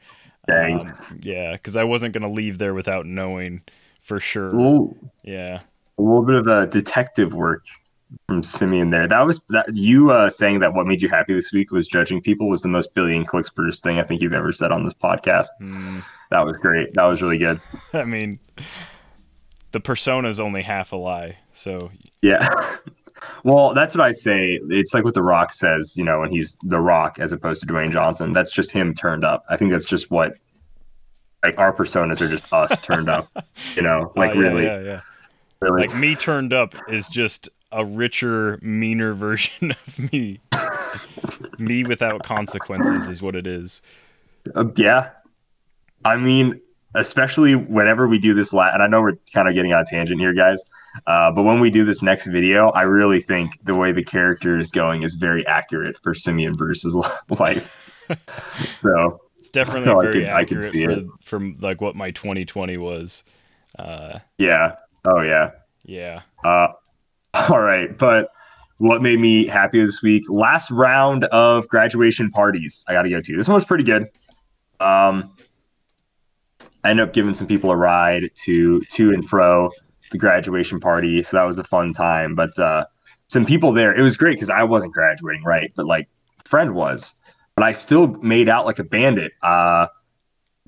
Dang. 0.48 0.80
Um, 0.82 0.94
yeah, 1.22 1.54
because 1.54 1.76
I 1.76 1.84
wasn't 1.84 2.14
gonna 2.14 2.32
leave 2.32 2.58
there 2.60 2.74
without 2.74 3.06
knowing 3.06 3.62
for 4.00 4.20
sure. 4.20 4.54
Ooh, 4.56 4.96
Yeah. 5.24 5.60
a 5.98 6.02
little 6.02 6.24
bit 6.24 6.36
of 6.36 6.48
a 6.48 6.68
detective 6.68 7.34
work 7.34 7.66
from 8.28 8.44
Simeon 8.44 8.92
there. 8.92 9.08
That 9.08 9.26
was 9.26 9.42
that 9.50 9.74
you 9.74 10.12
uh, 10.12 10.30
saying 10.30 10.60
that 10.60 10.74
what 10.74 10.86
made 10.86 11.02
you 11.02 11.10
happy 11.10 11.34
this 11.34 11.52
week 11.52 11.72
was 11.72 11.88
judging 11.88 12.22
people 12.22 12.48
was 12.48 12.62
the 12.62 12.68
most 12.70 12.94
billion 12.94 13.26
clicks 13.26 13.50
produced 13.50 13.82
thing 13.82 13.98
I 14.00 14.04
think 14.04 14.22
you've 14.22 14.34
ever 14.34 14.52
said 14.52 14.72
on 14.72 14.84
this 14.84 14.94
podcast. 14.94 15.48
Hmm. 15.60 16.00
That 16.30 16.46
was 16.46 16.56
great. 16.58 16.94
That 16.94 17.06
was 17.06 17.22
really 17.22 17.38
good. 17.40 17.60
I 17.94 18.04
mean, 18.04 18.40
the 19.76 19.82
persona's 19.82 20.40
only 20.40 20.62
half 20.62 20.94
a 20.94 20.96
lie. 20.96 21.38
So 21.52 21.92
Yeah. 22.22 22.48
Well, 23.44 23.74
that's 23.74 23.96
what 23.96 24.06
I 24.06 24.12
say. 24.12 24.60
It's 24.70 24.94
like 24.94 25.04
what 25.04 25.14
The 25.14 25.24
Rock 25.24 25.54
says, 25.54 25.96
you 25.96 26.04
know, 26.04 26.20
when 26.20 26.30
he's 26.30 26.58
The 26.64 26.80
Rock 26.80 27.18
as 27.18 27.32
opposed 27.32 27.62
to 27.62 27.68
Dwayne 27.68 27.92
Johnson. 27.92 28.34
That's 28.34 28.52
just 28.52 28.72
him 28.72 28.94
turned 28.94 29.24
up. 29.24 29.46
I 29.50 29.56
think 29.58 29.72
that's 29.72 29.88
just 29.88 30.12
what, 30.12 30.34
like, 31.42 31.58
our 31.58 31.74
personas 31.74 32.20
are 32.22 32.28
just 32.28 32.52
us 32.54 32.80
turned 32.82 33.10
up, 33.10 33.30
you 33.76 33.82
know, 33.82 34.12
like 34.16 34.32
Uh, 34.32 34.34
yeah, 34.34 34.42
really, 34.42 34.64
yeah, 34.66 34.80
yeah. 34.80 35.02
really. 35.62 35.88
Like 35.88 35.96
me 35.96 36.16
turned 36.16 36.54
up 36.54 36.76
is 36.90 37.08
just 37.08 37.50
a 37.72 37.84
richer, 37.86 38.60
meaner 38.62 39.14
version 39.26 39.72
of 39.72 40.12
me. 40.12 40.42
me 41.58 41.84
without 41.84 42.24
consequences 42.24 43.08
is 43.08 43.22
what 43.22 43.36
it 43.36 43.48
is. 43.48 43.82
Uh, 44.54 44.66
yeah. 44.76 45.10
I 46.04 46.18
mean, 46.18 46.62
especially 46.96 47.56
whenever 47.56 48.08
we 48.08 48.18
do 48.18 48.34
this, 48.34 48.54
la- 48.54 48.70
and 48.74 48.82
I 48.82 48.88
know 48.88 49.02
we're 49.02 49.16
kind 49.34 49.48
of 49.48 49.54
getting 49.54 49.74
on 49.74 49.82
a 49.82 49.86
tangent 49.86 50.20
here, 50.20 50.34
guys, 50.34 50.62
uh, 51.08 51.32
but 51.32 51.44
when 51.44 51.60
we 51.60 51.70
do 51.70 51.86
this 51.86 52.02
next 52.02 52.28
video, 52.28 52.70
I 52.70 52.82
really 52.84 53.22
think 53.22 53.52
the 53.64 53.76
way 53.76 53.92
the 53.92 54.04
character 54.04 54.58
is 54.58 54.72
going 54.72 55.04
is 55.04 55.16
very 55.16 55.46
accurate 55.48 55.98
for 56.02 56.14
Simeon 56.14 56.54
Bruce's 56.54 56.96
life. 57.40 58.02
so, 58.82 59.22
It's 59.38 59.50
definitely 59.50 59.86
So 59.86 60.00
I 60.00 60.04
very 60.04 60.14
can- 60.26 60.34
I 60.34 60.44
can 60.44 60.58
accurate 60.58 60.72
see 60.72 60.86
for, 60.86 60.92
it. 60.92 61.06
from 61.24 61.58
like 61.60 61.82
what 61.82 61.96
my 61.96 62.12
2020 62.12 62.78
was. 62.78 63.24
Uh, 63.78 64.20
yeah. 64.38 64.76
Oh, 65.06 65.22
yeah. 65.22 65.52
yeah. 65.86 66.22
Uh, 66.44 66.68
all 67.50 67.60
right, 67.62 67.96
but 67.98 68.30
what 68.78 69.02
made 69.02 69.20
me 69.20 69.46
happy 69.48 69.86
this 69.86 70.02
week? 70.02 70.24
Last 70.30 70.72
round 70.72 71.26
of 71.26 71.68
graduation 71.68 72.30
parties. 72.30 72.84
I 72.88 72.94
got 72.94 73.04
to 73.04 73.10
go 73.10 73.22
to. 73.22 73.38
This 73.38 73.48
one 73.48 73.56
was 73.56 73.66
pretty 73.66 73.84
good. 73.84 74.08
Um, 74.80 75.36
I 76.86 76.92
ended 76.92 77.08
up 77.08 77.14
giving 77.14 77.34
some 77.34 77.48
people 77.48 77.72
a 77.72 77.76
ride 77.76 78.30
to 78.44 78.80
to 78.82 79.12
and 79.12 79.28
fro 79.28 79.72
the 80.12 80.20
graduation 80.20 80.80
party, 80.80 81.24
so 81.24 81.36
that 81.36 81.44
was 81.44 81.58
a 81.58 81.64
fun 81.64 81.94
time. 81.94 82.36
But 82.36 82.58
uh, 82.60 82.86
some 83.28 83.44
people 83.44 83.74
there, 83.74 83.94
it 83.96 84.04
was 84.04 84.18
great 84.18 84.36
because 84.36 84.52
I 84.52 84.64
wasn't 84.64 84.94
graduating, 84.94 85.44
right? 85.44 85.72
But 85.76 85.88
like 85.88 86.08
friend 86.46 86.76
was, 86.76 87.16
but 87.56 87.64
I 87.64 87.72
still 87.72 88.08
made 88.08 88.50
out 88.50 88.66
like 88.66 88.78
a 88.78 88.84
bandit. 88.84 89.32
Uh, 89.42 89.88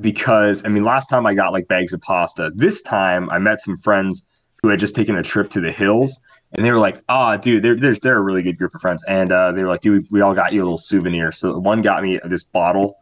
because 0.02 0.66
I 0.66 0.70
mean, 0.70 0.84
last 0.84 1.08
time 1.08 1.28
I 1.28 1.36
got 1.36 1.54
like 1.54 1.68
bags 1.68 1.94
of 1.94 2.02
pasta. 2.02 2.52
This 2.56 2.82
time 2.82 3.30
I 3.30 3.38
met 3.38 3.62
some 3.62 3.78
friends 3.78 4.26
who 4.64 4.70
had 4.70 4.80
just 4.80 4.96
taken 4.96 5.16
a 5.16 5.24
trip 5.24 5.52
to 5.52 5.62
the 5.62 5.72
hills, 5.72 6.20
and 6.52 6.66
they 6.66 6.72
were 6.72 6.80
like, 6.80 7.04
"Ah, 7.08 7.38
dude, 7.38 7.64
they're 7.64 7.76
they're 7.76 7.96
they're 7.96 8.18
a 8.18 8.22
really 8.22 8.42
good 8.42 8.58
group 8.58 8.74
of 8.74 8.82
friends." 8.82 9.04
And 9.08 9.32
uh, 9.32 9.52
they 9.52 9.62
were 9.62 9.70
like, 9.70 9.82
"Dude, 9.82 10.08
we 10.10 10.22
all 10.22 10.34
got 10.34 10.52
you 10.52 10.62
a 10.62 10.66
little 10.66 10.80
souvenir." 10.80 11.32
So 11.32 11.60
one 11.60 11.82
got 11.82 12.02
me 12.02 12.20
this 12.26 12.44
bottle, 12.44 12.98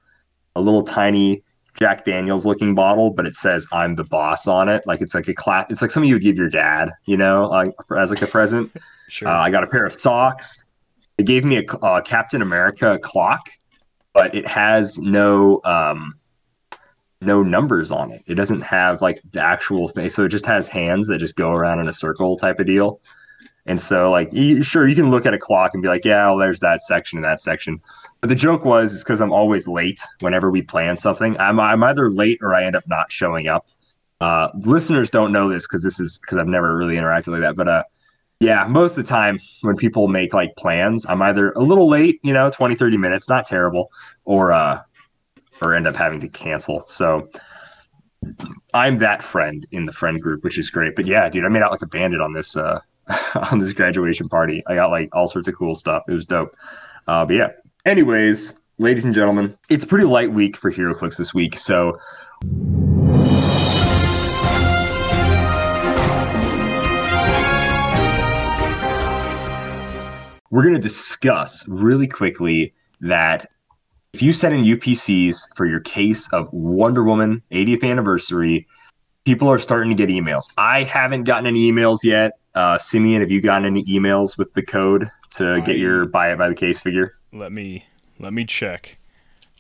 a 0.54 0.60
little 0.60 0.84
tiny 0.84 1.44
Jack 1.76 2.06
Daniels 2.06 2.46
looking 2.46 2.74
bottle, 2.74 3.12
but 3.12 3.26
it 3.26 3.36
says 3.36 3.68
"I'm 3.72 3.94
the 3.94 4.04
boss" 4.04 4.48
on 4.48 4.70
it. 4.70 4.84
Like 4.86 5.02
it's 5.02 5.14
like 5.14 5.28
a 5.28 5.34
class. 5.34 5.68
It's 5.70 5.82
like 5.82 5.92
something 5.92 6.08
you 6.08 6.16
would 6.16 6.24
give 6.24 6.38
your 6.38 6.50
dad, 6.50 6.92
you 7.06 7.18
know, 7.18 7.48
like 7.48 7.72
for, 7.88 7.98
as 7.98 8.10
like 8.10 8.22
a 8.22 8.28
present. 8.28 8.72
Sure. 9.08 9.28
Uh, 9.28 9.38
I 9.38 9.52
got 9.52 9.64
a 9.64 9.68
pair 9.68 9.86
of 9.86 9.94
socks. 9.94 10.64
They 11.18 11.24
gave 11.24 11.46
me 11.46 11.58
a 11.58 11.74
uh, 11.78 12.02
Captain 12.02 12.42
America 12.42 12.98
clock, 13.04 13.52
but 14.14 14.34
it 14.34 14.48
has 14.48 14.98
no 14.98 15.62
um, 15.64 16.16
no 17.22 17.44
numbers 17.44 17.92
on 17.92 18.12
it. 18.12 18.24
It 18.28 18.36
doesn't 18.36 18.62
have 18.62 19.02
like 19.02 19.22
the 19.32 19.46
actual 19.46 19.88
thing, 19.88 20.10
so 20.10 20.26
it 20.26 20.30
just 20.30 20.46
has 20.48 20.68
hands 20.68 21.08
that 21.08 21.20
just 21.20 21.36
go 21.36 21.52
around 21.52 21.82
in 21.82 21.88
a 21.88 21.94
circle 21.94 22.38
type 22.38 22.60
of 22.60 22.66
deal. 22.66 23.00
And 23.68 23.82
so, 23.82 24.12
like, 24.12 24.32
you, 24.32 24.62
sure, 24.62 24.88
you 24.88 24.96
can 24.96 25.10
look 25.10 25.26
at 25.26 25.34
a 25.34 25.40
clock 25.40 25.72
and 25.74 25.82
be 25.82 25.90
like, 25.90 26.06
"Yeah, 26.06 26.28
well, 26.28 26.38
there's 26.38 26.60
that 26.60 26.84
section 26.84 27.18
and 27.18 27.26
that 27.26 27.42
section." 27.42 27.82
But 28.26 28.30
the 28.30 28.36
joke 28.36 28.66
was, 28.66 28.92
is 28.92 29.04
because 29.04 29.22
I'm 29.22 29.32
always 29.32 29.68
late 29.68 30.02
whenever 30.22 30.50
we 30.50 30.64
plan 30.64 30.98
something. 30.98 31.38
I'm 31.38 31.60
I'm 31.60 31.84
either 31.84 32.10
late 32.10 32.40
or 32.42 32.56
I 32.56 32.64
end 32.66 32.76
up 32.76 32.82
not 32.88 33.12
showing 33.12 33.48
up. 33.48 33.68
Uh, 34.20 34.48
listeners 34.64 35.12
don't 35.12 35.32
know 35.32 35.48
this 35.48 35.68
because 35.68 35.84
this 35.84 36.00
is 36.00 36.18
because 36.18 36.40
I've 36.40 36.48
never 36.48 36.76
really 36.76 36.96
interacted 36.96 37.28
like 37.28 37.42
that. 37.42 37.56
But 37.56 37.68
uh, 37.68 37.84
yeah, 38.40 38.66
most 38.66 38.98
of 38.98 39.06
the 39.06 39.08
time 39.08 39.38
when 39.62 39.76
people 39.76 40.08
make 40.08 40.34
like 40.34 40.56
plans, 40.56 41.06
I'm 41.06 41.22
either 41.22 41.52
a 41.52 41.60
little 41.60 41.88
late, 41.88 42.20
you 42.24 42.34
know, 42.34 42.50
20, 42.50 42.74
30 42.74 42.98
minutes, 42.98 43.30
not 43.30 43.46
terrible, 43.46 43.92
or 44.24 44.52
uh 44.52 44.82
or 45.62 45.76
end 45.76 45.86
up 45.86 45.96
having 45.96 46.20
to 46.22 46.28
cancel. 46.28 46.84
So 46.88 47.30
I'm 48.74 48.98
that 48.98 49.22
friend 49.22 49.68
in 49.70 49.86
the 49.86 49.94
friend 49.94 50.20
group, 50.20 50.44
which 50.44 50.58
is 50.58 50.72
great. 50.72 50.96
But 50.96 51.06
yeah, 51.06 51.30
dude, 51.30 51.46
I 51.46 51.50
made 51.50 51.62
out 51.62 51.70
like 51.70 51.84
a 51.84 51.88
bandit 51.88 52.22
on 52.22 52.34
this 52.34 52.58
uh 52.58 52.80
on 53.52 53.60
this 53.60 53.74
graduation 53.74 54.30
party. 54.30 54.64
I 54.66 54.74
got 54.74 54.90
like 54.90 55.10
all 55.14 55.28
sorts 55.28 55.48
of 55.48 55.54
cool 55.56 55.76
stuff. 55.76 56.02
It 56.08 56.14
was 56.14 56.26
dope. 56.26 56.56
Uh 57.08 57.24
but 57.24 57.36
yeah. 57.36 57.50
Anyways, 57.86 58.56
ladies 58.80 59.06
and 59.06 59.14
gentlemen, 59.14 59.56
it's 59.70 59.84
a 59.84 59.88
pretty 59.88 60.06
light 60.06 60.34
week 60.34 60.58
for 60.58 60.72
HeroClix 60.72 61.18
this 61.18 61.36
week. 61.36 61.56
So 61.56 62.00
we're 70.50 70.64
going 70.64 70.74
to 70.74 70.82
discuss 70.82 71.64
really 71.68 72.08
quickly 72.08 72.74
that 73.02 73.52
if 74.14 74.24
you 74.24 74.34
set 74.34 74.52
in 74.52 74.64
UPCs 74.64 75.56
for 75.56 75.68
your 75.68 75.82
case 75.82 76.28
of 76.34 76.52
Wonder 76.52 77.04
Woman 77.04 77.44
80th 77.52 77.88
anniversary, 77.88 78.66
people 79.26 79.48
are 79.48 79.60
starting 79.60 79.96
to 79.96 80.08
get 80.08 80.10
emails. 80.10 80.46
I 80.58 80.82
haven't 80.82 81.26
gotten 81.26 81.46
any 81.46 81.72
emails 81.72 82.00
yet. 82.04 82.40
Uh, 82.56 82.80
Simeon, 82.80 83.22
have 83.22 83.30
you 83.30 83.42
gotten 83.42 83.68
any 83.68 83.86
emails 83.86 84.40
with 84.40 84.52
the 84.56 84.64
code 84.64 85.12
to 85.36 85.62
get 85.62 85.78
your 85.78 86.08
buy 86.08 86.32
it 86.32 86.40
by 86.40 86.50
the 86.50 86.56
case 86.56 86.80
figure? 86.80 87.20
Let 87.36 87.52
me 87.52 87.86
let 88.20 88.34
me 88.34 88.46
check 88.46 88.98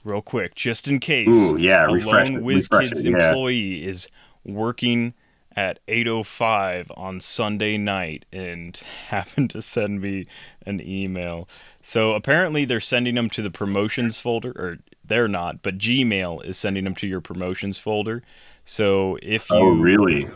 real 0.03 0.21
quick, 0.21 0.55
just 0.55 0.87
in 0.87 0.99
case. 0.99 1.27
Ooh, 1.27 1.57
yeah, 1.57 1.85
a 1.87 1.91
refresh 1.93 2.29
lone 2.29 2.43
refresh 2.43 2.89
WizKids 2.89 3.05
it, 3.05 3.11
yeah. 3.11 3.29
employee 3.29 3.83
is 3.83 4.07
working 4.45 5.13
at 5.55 5.79
8:05 5.87 6.91
on 6.97 7.19
Sunday 7.19 7.77
night 7.77 8.25
and 8.31 8.75
happened 9.07 9.49
to 9.51 9.61
send 9.61 10.01
me 10.01 10.27
an 10.65 10.81
email. 10.85 11.47
So 11.81 12.13
apparently 12.13 12.65
they're 12.65 12.79
sending 12.79 13.15
them 13.15 13.29
to 13.31 13.41
the 13.41 13.51
promotions 13.51 14.19
folder, 14.19 14.51
or 14.51 14.79
they're 15.03 15.27
not, 15.27 15.61
but 15.61 15.77
Gmail 15.77 16.43
is 16.45 16.57
sending 16.57 16.83
them 16.83 16.95
to 16.95 17.07
your 17.07 17.21
promotions 17.21 17.77
folder. 17.77 18.23
So 18.65 19.17
if 19.21 19.51
oh, 19.51 19.57
you 19.57 19.63
Oh, 19.65 19.69
really? 19.75 20.29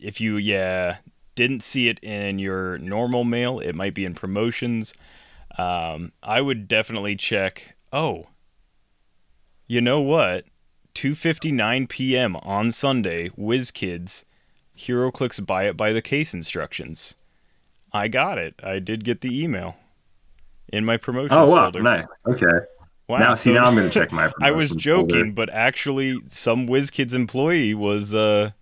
if 0.00 0.20
you 0.20 0.36
yeah 0.36 0.98
didn't 1.34 1.62
see 1.62 1.88
it 1.88 1.98
in 2.00 2.38
your 2.38 2.78
normal 2.78 3.24
mail 3.24 3.58
it 3.58 3.74
might 3.74 3.94
be 3.94 4.04
in 4.04 4.14
promotions 4.14 4.92
um, 5.58 6.12
i 6.22 6.40
would 6.40 6.66
definitely 6.68 7.16
check 7.16 7.74
oh 7.92 8.26
you 9.66 9.80
know 9.80 10.00
what 10.00 10.44
2.59 10.94 11.88
p.m 11.88 12.36
on 12.36 12.70
sunday 12.70 13.28
WizKids 13.30 14.24
HeroClix 14.78 15.44
buy 15.44 15.64
it 15.64 15.76
by 15.76 15.92
the 15.92 16.02
case 16.02 16.34
instructions 16.34 17.16
i 17.92 18.08
got 18.08 18.38
it 18.38 18.54
i 18.62 18.78
did 18.78 19.04
get 19.04 19.20
the 19.20 19.42
email 19.42 19.76
in 20.72 20.84
my 20.84 20.96
promotions 20.96 21.32
Oh, 21.32 21.44
wow. 21.50 21.64
folder 21.64 21.82
Nice. 21.82 22.04
Okay. 22.26 22.46
Wow. 23.06 23.18
now, 23.18 23.34
see, 23.34 23.50
so- 23.50 23.54
now 23.54 23.64
I'm 23.66 23.74
going 23.74 23.86
to 23.88 23.92
check 23.92 24.10
my. 24.12 24.32
I 24.42 24.50
was 24.50 24.70
joking, 24.70 25.08
folder. 25.16 25.32
but 25.32 25.50
actually, 25.50 26.20
some 26.26 26.66
WizKids 26.66 27.12
employee 27.12 27.74
was 27.74 28.14
uh, 28.14 28.52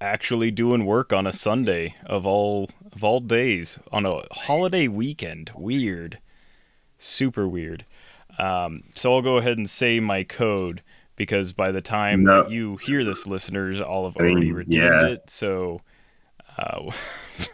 actually 0.00 0.50
doing 0.50 0.86
work 0.86 1.12
on 1.12 1.26
a 1.26 1.32
Sunday 1.32 1.94
of 2.06 2.24
all 2.24 2.70
of 2.92 3.04
all 3.04 3.20
days 3.20 3.78
on 3.92 4.04
a 4.06 4.22
holiday 4.32 4.88
weekend. 4.88 5.50
Weird, 5.56 6.18
super 6.98 7.46
weird. 7.48 7.84
Um, 8.38 8.84
so 8.92 9.14
I'll 9.14 9.22
go 9.22 9.36
ahead 9.36 9.58
and 9.58 9.68
say 9.68 10.00
my 10.00 10.24
code 10.24 10.82
because 11.16 11.52
by 11.52 11.70
the 11.72 11.80
time 11.82 12.24
No. 12.24 12.44
that 12.44 12.50
you 12.50 12.76
hear 12.78 13.04
this, 13.04 13.26
listeners, 13.26 13.80
I'll 13.80 14.04
have 14.04 14.16
I 14.18 14.22
mean, 14.24 14.32
already 14.32 14.52
redeemed 14.52 14.82
yeah. 14.84 15.06
it. 15.08 15.28
So, 15.28 15.80
uh, 16.56 16.90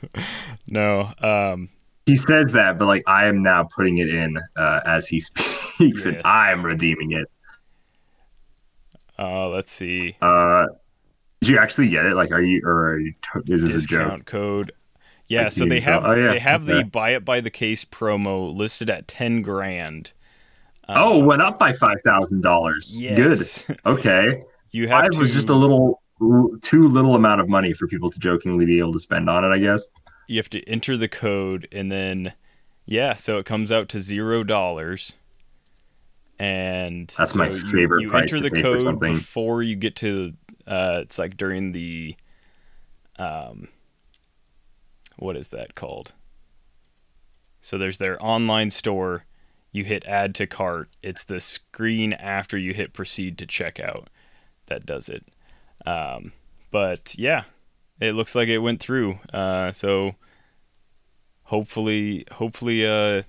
no. 0.70 1.12
Um, 1.20 1.70
He 2.06 2.14
says 2.14 2.52
that, 2.52 2.78
but 2.78 2.86
like 2.86 3.02
I 3.06 3.26
am 3.26 3.42
now 3.42 3.64
putting 3.64 3.98
it 3.98 4.08
in 4.08 4.38
uh, 4.56 4.80
as 4.86 5.08
he 5.08 5.18
speaks, 5.20 6.06
and 6.06 6.20
I'm 6.24 6.64
redeeming 6.64 7.12
it. 7.12 7.28
uh, 9.18 9.48
let's 9.48 9.72
see. 9.72 10.16
Uh, 10.20 10.66
did 11.40 11.50
you 11.50 11.58
actually 11.58 11.88
get 11.88 12.06
it? 12.06 12.14
Like, 12.14 12.30
are 12.32 12.40
you 12.40 12.62
or 12.64 12.90
are 12.92 12.98
you, 13.00 13.14
is 13.48 13.62
this 13.62 13.84
a 13.84 13.88
joke? 13.88 14.24
code. 14.26 14.72
Yeah, 15.28 15.44
Like 15.44 15.52
so 15.52 15.64
you 15.64 15.70
they 15.70 15.80
have 15.80 16.04
oh, 16.04 16.14
yeah, 16.14 16.28
they 16.32 16.38
have 16.38 16.66
the 16.66 16.84
buy 16.84 17.10
it 17.10 17.24
by 17.24 17.40
the 17.40 17.50
case 17.50 17.84
promo 17.84 18.54
listed 18.54 18.88
at 18.90 19.08
ten 19.08 19.42
grand. 19.42 20.12
oh, 20.88 21.20
Uh, 21.20 21.24
went 21.24 21.42
up 21.42 21.58
by 21.58 21.72
five 21.72 22.00
thousand 22.04 22.42
dollars. 22.42 22.96
Good. 23.14 23.40
Okay. 23.86 24.40
you 24.70 24.88
have 24.88 25.02
Five 25.04 25.10
to. 25.12 25.18
was 25.18 25.32
just 25.34 25.48
a 25.48 25.54
little 25.54 26.00
too 26.62 26.86
little 26.88 27.14
amount 27.14 27.40
of 27.40 27.48
money 27.48 27.72
for 27.72 27.86
people 27.86 28.08
to 28.10 28.18
jokingly 28.18 28.64
be 28.66 28.78
able 28.78 28.92
to 28.92 29.00
spend 29.00 29.28
on 29.28 29.44
it. 29.44 29.48
I 29.48 29.58
guess. 29.58 29.88
You 30.28 30.36
have 30.38 30.50
to 30.50 30.62
enter 30.68 30.96
the 30.96 31.08
code 31.08 31.68
and 31.72 31.90
then, 31.90 32.32
yeah. 32.84 33.14
So 33.14 33.38
it 33.38 33.46
comes 33.46 33.70
out 33.72 33.88
to 33.90 33.98
zero 33.98 34.44
dollars. 34.44 35.14
And 36.38 37.12
That's 37.16 37.32
so 37.32 37.38
my 37.38 37.48
favorite 37.50 38.02
You, 38.02 38.08
price 38.10 38.32
enter 38.34 38.40
the 38.40 38.50
code 38.50 39.00
before 39.00 39.62
you 39.62 39.74
get 39.76 39.96
to. 39.96 40.34
Uh, 40.66 40.98
it's 41.02 41.18
like 41.18 41.36
during 41.36 41.72
the. 41.72 42.16
Um. 43.18 43.68
What 45.16 45.36
is 45.36 45.48
that 45.50 45.74
called? 45.74 46.12
So 47.60 47.78
there's 47.78 47.98
their 47.98 48.22
online 48.22 48.70
store. 48.70 49.24
You 49.72 49.84
hit 49.84 50.04
add 50.04 50.34
to 50.36 50.46
cart. 50.46 50.88
It's 51.02 51.24
the 51.24 51.40
screen 51.40 52.12
after 52.12 52.56
you 52.56 52.72
hit 52.72 52.92
proceed 52.92 53.38
to 53.38 53.46
checkout 53.46 54.06
that 54.66 54.86
does 54.86 55.08
it. 55.08 55.24
Um, 55.84 56.32
but 56.70 57.14
yeah, 57.18 57.44
it 58.00 58.12
looks 58.12 58.34
like 58.34 58.48
it 58.48 58.58
went 58.58 58.80
through. 58.80 59.18
Uh, 59.32 59.72
so 59.72 60.14
hopefully, 61.44 62.24
hopefully, 62.32 62.86
uh, 62.86 63.22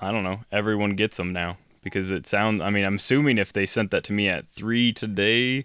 I 0.00 0.10
don't 0.10 0.24
know, 0.24 0.40
everyone 0.50 0.96
gets 0.96 1.16
them 1.16 1.32
now 1.32 1.58
because 1.82 2.10
it 2.10 2.26
sounds. 2.26 2.60
I 2.60 2.70
mean, 2.70 2.84
I'm 2.84 2.96
assuming 2.96 3.38
if 3.38 3.52
they 3.52 3.66
sent 3.66 3.90
that 3.90 4.04
to 4.04 4.12
me 4.12 4.28
at 4.28 4.48
three 4.48 4.92
today, 4.92 5.64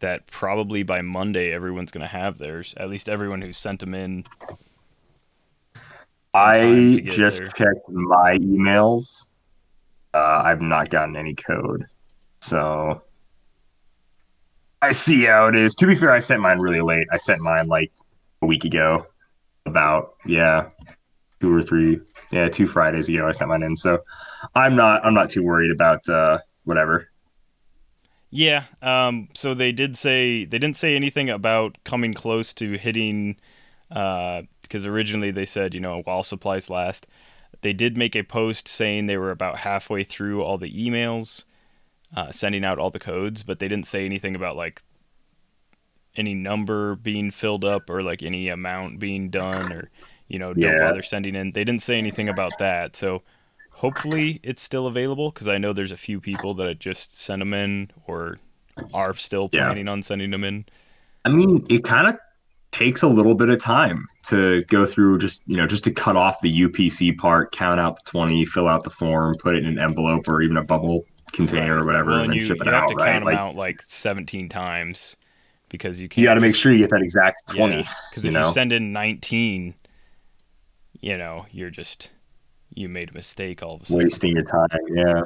that 0.00 0.26
probably 0.26 0.82
by 0.82 1.02
Monday 1.02 1.52
everyone's 1.52 1.90
gonna 1.90 2.06
have 2.06 2.38
theirs. 2.38 2.74
At 2.76 2.90
least 2.90 3.08
everyone 3.08 3.40
who 3.40 3.52
sent 3.52 3.80
them 3.80 3.94
in. 3.94 4.24
I 6.34 7.02
just 7.04 7.38
there. 7.38 7.46
checked 7.48 7.88
my 7.88 8.38
emails. 8.38 9.26
Uh, 10.12 10.42
I've 10.44 10.60
not 10.62 10.90
gotten 10.90 11.16
any 11.16 11.34
code, 11.34 11.86
so 12.40 13.02
I 14.82 14.92
see 14.92 15.24
how 15.24 15.46
it 15.46 15.54
is. 15.54 15.74
To 15.76 15.86
be 15.86 15.94
fair, 15.94 16.12
I 16.12 16.18
sent 16.18 16.40
mine 16.40 16.58
really 16.58 16.80
late. 16.80 17.06
I 17.12 17.16
sent 17.16 17.40
mine 17.40 17.68
like 17.68 17.92
a 18.42 18.46
week 18.46 18.64
ago, 18.64 19.06
about 19.66 20.14
yeah, 20.24 20.68
two 21.40 21.54
or 21.54 21.62
three, 21.62 22.00
yeah, 22.30 22.48
two 22.48 22.66
Fridays 22.66 23.08
ago. 23.08 23.28
I 23.28 23.32
sent 23.32 23.50
mine 23.50 23.62
in, 23.62 23.76
so 23.76 24.02
I'm 24.54 24.76
not 24.76 25.04
I'm 25.04 25.14
not 25.14 25.30
too 25.30 25.42
worried 25.42 25.70
about 25.70 26.08
uh, 26.08 26.38
whatever. 26.64 27.09
Yeah. 28.30 28.64
Um. 28.82 29.28
So 29.34 29.54
they 29.54 29.72
did 29.72 29.96
say 29.96 30.44
they 30.44 30.58
didn't 30.58 30.76
say 30.76 30.94
anything 30.96 31.28
about 31.28 31.76
coming 31.84 32.14
close 32.14 32.52
to 32.54 32.72
hitting, 32.78 33.36
because 33.88 34.86
originally 34.86 35.30
they 35.30 35.44
said 35.44 35.74
you 35.74 35.80
know 35.80 36.02
while 36.02 36.22
supplies 36.22 36.70
last. 36.70 37.06
They 37.62 37.72
did 37.72 37.96
make 37.96 38.14
a 38.16 38.22
post 38.22 38.68
saying 38.68 39.06
they 39.06 39.16
were 39.18 39.32
about 39.32 39.58
halfway 39.58 40.04
through 40.04 40.42
all 40.42 40.56
the 40.58 40.70
emails, 40.72 41.44
uh, 42.16 42.30
sending 42.30 42.64
out 42.64 42.78
all 42.78 42.90
the 42.90 43.00
codes, 43.00 43.42
but 43.42 43.58
they 43.58 43.68
didn't 43.68 43.86
say 43.86 44.04
anything 44.06 44.34
about 44.34 44.56
like 44.56 44.82
any 46.16 46.34
number 46.34 46.96
being 46.96 47.30
filled 47.30 47.64
up 47.64 47.90
or 47.90 48.02
like 48.02 48.22
any 48.22 48.48
amount 48.48 48.98
being 48.98 49.28
done 49.30 49.72
or 49.72 49.90
you 50.28 50.38
know 50.38 50.54
don't 50.54 50.72
Yeah. 50.72 50.86
bother 50.86 51.02
sending 51.02 51.34
in. 51.34 51.52
They 51.52 51.64
didn't 51.64 51.82
say 51.82 51.98
anything 51.98 52.28
about 52.28 52.52
that. 52.58 52.94
So 52.96 53.22
hopefully 53.80 54.40
it's 54.42 54.62
still 54.62 54.86
available 54.86 55.30
because 55.30 55.48
I 55.48 55.58
know 55.58 55.72
there's 55.72 55.92
a 55.92 55.96
few 55.96 56.20
people 56.20 56.54
that 56.54 56.78
just 56.78 57.18
sent 57.18 57.40
them 57.40 57.54
in 57.54 57.90
or 58.06 58.38
are 58.94 59.14
still 59.14 59.48
Yeah. 59.52 59.66
planning 59.66 59.88
on 59.88 60.02
sending 60.02 60.30
them 60.30 60.44
in. 60.44 60.66
I 61.24 61.28
mean, 61.30 61.64
it 61.68 61.84
kind 61.84 62.06
of 62.08 62.16
takes 62.72 63.02
a 63.02 63.08
little 63.08 63.34
bit 63.34 63.48
of 63.50 63.58
time 63.60 64.06
to 64.28 64.62
go 64.64 64.86
through 64.86 65.18
just 65.18 65.42
you 65.46 65.56
know 65.56 65.66
just 65.66 65.84
to 65.84 65.90
cut 65.92 66.16
off 66.16 66.40
the 66.40 66.48
UPC 66.50 67.12
part, 67.12 67.52
count 67.52 67.80
out 67.80 67.96
the 67.96 68.10
twenty, 68.10 68.44
fill 68.46 68.68
out 68.68 68.84
the 68.84 68.90
form, 68.90 69.36
put 69.38 69.54
it 69.54 69.64
in 69.64 69.66
an 69.66 69.78
envelope 69.80 70.28
or 70.28 70.42
even 70.42 70.56
a 70.56 70.64
bubble 70.64 71.06
container 71.32 71.80
or 71.82 71.86
whatever, 71.86 72.10
Well, 72.12 72.24
and 72.24 72.34
you, 72.34 72.40
ship 72.40 72.60
it 72.60 72.68
out. 72.68 72.72
you 72.72 72.72
have 72.72 72.86
to 72.88 72.94
right? 72.94 73.04
count 73.12 73.24
Like 73.24 73.34
them 73.34 73.38
out 73.38 73.56
like 73.56 73.82
17 73.82 74.48
times 74.48 75.16
because 75.68 76.00
you 76.00 76.08
can't. 76.08 76.22
you 76.22 76.28
got 76.28 76.34
to 76.34 76.40
make 76.40 76.54
sure 76.54 76.72
you 76.72 76.78
get 76.78 76.90
that 76.90 77.02
exact 77.02 77.48
twenty. 77.48 77.88
Because 78.10 78.24
you 78.24 78.30
if 78.30 78.36
you 78.36 78.44
send 78.44 78.72
in 78.72 78.92
19, 78.92 79.74
you 81.00 81.16
know, 81.16 81.46
you're 81.50 81.70
just 81.70 82.10
you 82.74 82.88
made 82.88 83.10
a 83.10 83.14
mistake 83.14 83.62
all 83.62 83.76
of 83.76 83.82
a 83.82 83.86
sudden. 83.86 84.04
wasting 84.04 84.32
your 84.32 84.44
time. 84.44 84.68
Yeah. 84.94 85.22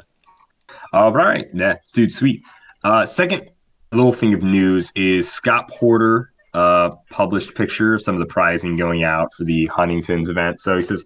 All 0.92 1.12
right, 1.12 1.46
yeah, 1.52 1.76
dude, 1.92 2.12
sweet. 2.12 2.44
Uh, 2.82 3.04
second 3.04 3.50
little 3.92 4.12
thing 4.12 4.34
of 4.34 4.42
news 4.42 4.92
is 4.94 5.30
Scott 5.30 5.68
Porter 5.68 6.32
uh, 6.54 6.90
published 7.10 7.54
picture 7.54 7.94
of 7.94 8.02
some 8.02 8.14
of 8.14 8.20
the 8.20 8.26
prizing 8.26 8.76
going 8.76 9.02
out 9.02 9.34
for 9.34 9.44
the 9.44 9.66
Huntington's 9.66 10.28
event. 10.28 10.60
So 10.60 10.76
he 10.76 10.82
says, 10.82 11.04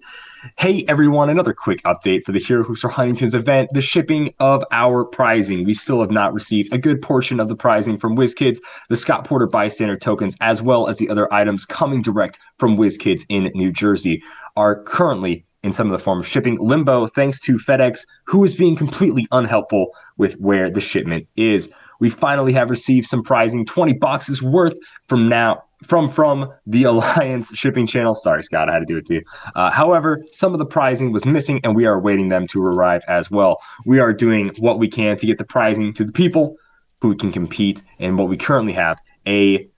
Hey 0.56 0.84
everyone, 0.86 1.30
another 1.30 1.52
quick 1.52 1.82
update 1.82 2.22
for 2.22 2.32
the 2.32 2.38
Hero 2.38 2.62
Hooks 2.62 2.80
for 2.80 2.88
Huntington's 2.88 3.34
event. 3.34 3.70
The 3.72 3.80
shipping 3.80 4.34
of 4.38 4.62
our 4.70 5.04
prizing. 5.04 5.64
We 5.64 5.74
still 5.74 6.00
have 6.00 6.10
not 6.10 6.32
received 6.32 6.72
a 6.72 6.78
good 6.78 7.02
portion 7.02 7.40
of 7.40 7.48
the 7.48 7.56
prizing 7.56 7.98
from 7.98 8.16
WizKids, 8.16 8.58
the 8.88 8.96
Scott 8.96 9.24
Porter 9.24 9.48
bystander 9.48 9.96
tokens, 9.96 10.36
as 10.40 10.62
well 10.62 10.86
as 10.86 10.98
the 10.98 11.08
other 11.08 11.32
items 11.32 11.64
coming 11.64 12.02
direct 12.02 12.38
from 12.58 12.76
WizKids 12.76 13.24
in 13.28 13.50
New 13.54 13.72
Jersey, 13.72 14.22
are 14.56 14.82
currently 14.84 15.44
in 15.68 15.72
some 15.74 15.86
of 15.86 15.92
the 15.92 16.02
form 16.02 16.18
of 16.18 16.26
shipping 16.26 16.56
limbo 16.58 17.06
thanks 17.06 17.42
to 17.42 17.58
FedEx, 17.58 18.06
who 18.24 18.42
is 18.42 18.54
being 18.54 18.74
completely 18.74 19.26
unhelpful 19.32 19.94
with 20.16 20.32
where 20.40 20.70
the 20.70 20.80
shipment 20.80 21.28
is. 21.36 21.70
We 22.00 22.08
finally 22.08 22.54
have 22.54 22.70
received 22.70 23.06
some 23.06 23.22
prizing 23.22 23.66
20 23.66 23.92
boxes 23.92 24.40
worth 24.40 24.74
from 25.08 25.28
now 25.28 25.62
from 25.84 26.10
from 26.10 26.50
the 26.66 26.84
Alliance 26.90 27.50
shipping 27.54 27.86
channel. 27.86 28.14
Sorry, 28.14 28.42
Scott, 28.42 28.70
I 28.70 28.72
had 28.72 28.78
to 28.80 28.86
do 28.86 28.96
it 28.96 29.06
to 29.06 29.14
you. 29.16 29.22
Uh, 29.54 29.70
however, 29.70 30.24
some 30.32 30.54
of 30.54 30.58
the 30.58 30.66
prizing 30.66 31.12
was 31.12 31.26
missing, 31.26 31.60
and 31.62 31.76
we 31.76 31.84
are 31.84 31.94
awaiting 31.94 32.30
them 32.30 32.46
to 32.48 32.64
arrive 32.64 33.02
as 33.06 33.30
well. 33.30 33.60
We 33.84 34.00
are 34.00 34.14
doing 34.14 34.52
what 34.58 34.78
we 34.78 34.88
can 34.88 35.18
to 35.18 35.26
get 35.26 35.36
the 35.36 35.44
prizing 35.44 35.92
to 35.94 36.04
the 36.04 36.12
people 36.12 36.56
who 37.02 37.14
can 37.14 37.30
compete, 37.30 37.82
and 37.98 38.18
what 38.18 38.28
we 38.28 38.38
currently 38.38 38.72
have 38.72 38.98
a 39.26 39.68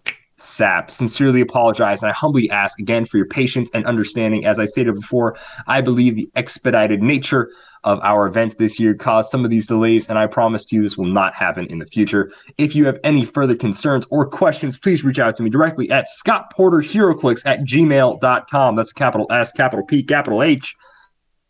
SAP. 0.40 0.90
Sincerely 0.90 1.40
apologize, 1.40 2.02
and 2.02 2.11
I 2.11 2.14
humbly 2.14 2.50
ask 2.50 2.78
again 2.78 3.04
for 3.04 3.16
your 3.16 3.26
patience 3.26 3.70
and 3.75 3.85
understanding. 3.87 4.47
As 4.47 4.59
I 4.59 4.64
stated 4.64 4.94
before, 4.94 5.37
I 5.66 5.80
believe 5.80 6.16
the 6.16 6.30
expedited 6.35 7.02
nature 7.02 7.50
of 7.85 7.99
our 8.02 8.26
events 8.26 8.56
this 8.56 8.78
year 8.78 8.94
caused 8.94 9.30
some 9.30 9.44
of 9.44 9.50
these 9.50 9.66
delays, 9.66 10.09
and 10.09 10.18
I 10.18 10.26
promise 10.26 10.64
to 10.66 10.76
you 10.76 10.82
this 10.82 10.99
will 10.99 11.06
not 11.06 11.35
happen 11.35 11.66
in 11.66 11.78
the 11.78 11.87
future. 11.87 12.30
If 12.59 12.75
you 12.75 12.85
have 12.87 12.99
any 13.04 13.25
further 13.25 13.54
concerns 13.54 14.06
or 14.11 14.26
questions, 14.28 14.76
please 14.76 15.04
reach 15.04 15.18
out 15.18 15.35
to 15.37 15.42
me 15.42 15.50
directly 15.50 15.90
at 15.90 16.06
scottporterheroclicks 16.06 17.42
at 17.47 17.61
gmail.com. 17.61 18.76
That's 18.76 18.92
capital 18.92 19.26
S, 19.30 19.52
capital 19.52 19.85
P, 19.87 20.02
capital 20.02 20.42
H. 20.42 20.75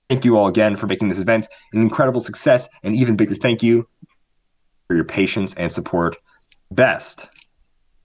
Thank 0.08 0.24
you 0.24 0.36
all 0.36 0.48
again 0.48 0.76
for 0.76 0.86
making 0.86 1.08
this 1.08 1.20
event 1.20 1.48
an 1.72 1.80
incredible 1.82 2.20
success, 2.20 2.68
and 2.82 2.94
even 2.94 3.16
bigger 3.16 3.34
thank 3.34 3.62
you 3.62 3.88
for 4.86 4.96
your 4.96 5.04
patience 5.04 5.54
and 5.54 5.70
support. 5.70 6.16
Best, 6.72 7.28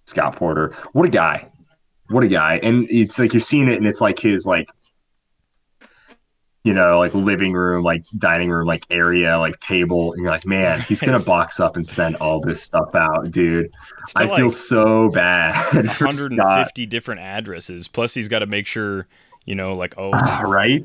Scott 0.06 0.36
Porter. 0.36 0.76
What 0.94 1.06
a 1.06 1.12
guy. 1.12 1.50
What 2.10 2.24
a 2.24 2.28
guy. 2.28 2.60
And 2.64 2.88
it's 2.90 3.18
like 3.20 3.34
you're 3.34 3.40
seeing 3.40 3.68
it, 3.68 3.78
and 3.78 3.88
it's 3.88 4.02
like 4.02 4.20
his, 4.20 4.46
like, 4.46 4.70
you 6.64 6.74
know, 6.74 6.98
like 6.98 7.14
living 7.14 7.54
room, 7.54 7.84
like 7.84 8.04
dining 8.18 8.50
room, 8.50 8.68
like 8.68 8.86
area, 8.90 9.38
like 9.38 9.60
table. 9.60 10.14
And 10.14 10.22
you're 10.22 10.32
like, 10.32 10.46
man, 10.46 10.82
he's 10.82 11.02
going 11.02 11.14
to 11.20 11.24
box 11.24 11.60
up 11.60 11.76
and 11.76 11.88
send 11.88 12.16
all 12.18 12.40
this 12.40 12.62
stuff 12.62 12.96
out, 12.96 13.32
dude. 13.32 13.72
I 14.16 14.28
to 14.28 14.36
feel 14.36 14.46
like 14.46 14.54
so 14.54 15.10
bad. 15.10 15.54
for 15.92 16.12
Scott. 16.12 16.18
150 16.18 16.86
different 16.88 17.22
addresses. 17.22 17.88
Plus, 17.88 18.14
he's 18.14 18.28
got 18.28 18.40
to 18.40 18.48
make 18.48 18.68
sure, 18.68 19.08
you 19.46 19.56
know, 19.56 19.74
like 19.74 19.94
oh, 19.98 20.12
right? 20.48 20.84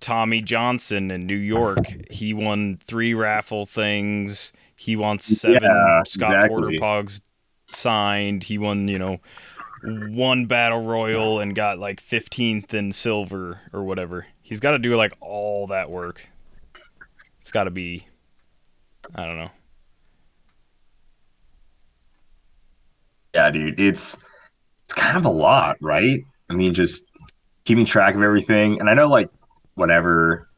Tommy 0.00 0.40
Johnson 0.40 1.10
in 1.10 1.26
New 1.26 1.36
York, 1.36 2.10
he 2.10 2.32
won 2.32 2.78
three 2.82 3.12
raffle 3.12 3.66
things. 3.66 4.52
He 4.76 4.96
wants 4.96 5.26
seven 5.26 5.62
Yeah, 5.62 6.02
Scott 6.04 6.48
Porter 6.48 6.70
exactly. 6.70 6.78
Pogs 6.78 7.20
signed. 7.76 8.44
He 8.44 8.58
won, 8.58 8.88
you 8.88 8.98
know, 8.98 9.20
one 9.82 10.46
battle 10.46 10.82
royal 10.82 11.40
and 11.40 11.54
got 11.54 11.78
like 11.78 12.02
15th 12.02 12.74
in 12.74 12.92
silver 12.92 13.60
or 13.72 13.84
whatever. 13.84 14.26
He's 14.42 14.60
got 14.60 14.72
to 14.72 14.78
do 14.78 14.96
like 14.96 15.12
all 15.20 15.68
that 15.68 15.90
work. 15.90 16.28
It's 17.40 17.50
got 17.50 17.64
to 17.64 17.70
be. 17.70 18.06
I 19.14 19.24
don't 19.24 19.38
know. 19.38 19.50
Yeah, 23.34 23.50
dude, 23.50 23.78
it's 23.78 24.18
it's 24.84 24.94
kind 24.94 25.16
of 25.16 25.24
a 25.24 25.30
lot, 25.30 25.76
right? 25.80 26.24
I 26.48 26.52
mean, 26.52 26.74
just 26.74 27.04
keeping 27.64 27.86
track 27.86 28.16
of 28.16 28.22
everything. 28.22 28.80
And 28.80 28.90
I 28.90 28.94
know, 28.94 29.08
like, 29.08 29.30
whatever 29.74 30.49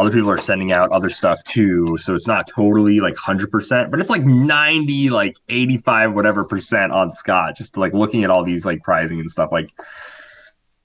other 0.00 0.10
people 0.10 0.30
are 0.30 0.38
sending 0.38 0.72
out 0.72 0.90
other 0.90 1.10
stuff 1.10 1.42
too, 1.44 1.98
so 2.00 2.14
it's 2.14 2.26
not 2.26 2.46
totally 2.46 3.00
like 3.00 3.16
hundred 3.16 3.50
percent, 3.50 3.90
but 3.90 4.00
it's 4.00 4.10
like 4.10 4.24
ninety, 4.24 5.10
like 5.10 5.36
eighty-five, 5.50 6.14
whatever 6.14 6.44
percent 6.44 6.90
on 6.92 7.10
Scott. 7.10 7.56
Just 7.56 7.76
like 7.76 7.92
looking 7.92 8.24
at 8.24 8.30
all 8.30 8.42
these 8.42 8.64
like 8.64 8.82
prizing 8.82 9.20
and 9.20 9.30
stuff, 9.30 9.50
like 9.52 9.70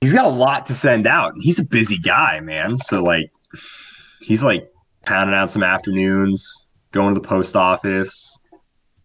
he's 0.02 0.14
got 0.14 0.26
a 0.26 0.30
lot 0.30 0.66
to 0.66 0.74
send 0.74 1.08
out. 1.08 1.34
He's 1.40 1.60
a 1.60 1.64
busy 1.64 1.98
guy, 1.98 2.42
man. 2.42 2.78
So 2.78 3.02
like, 3.02 3.32
he's 4.22 4.44
like 4.44 4.70
pounding 5.04 5.34
out 5.34 5.50
some 5.50 5.64
afternoons, 5.64 6.68
going 6.92 7.16
to 7.16 7.22
the 7.22 7.28
post 7.28 7.56
office. 7.56 8.38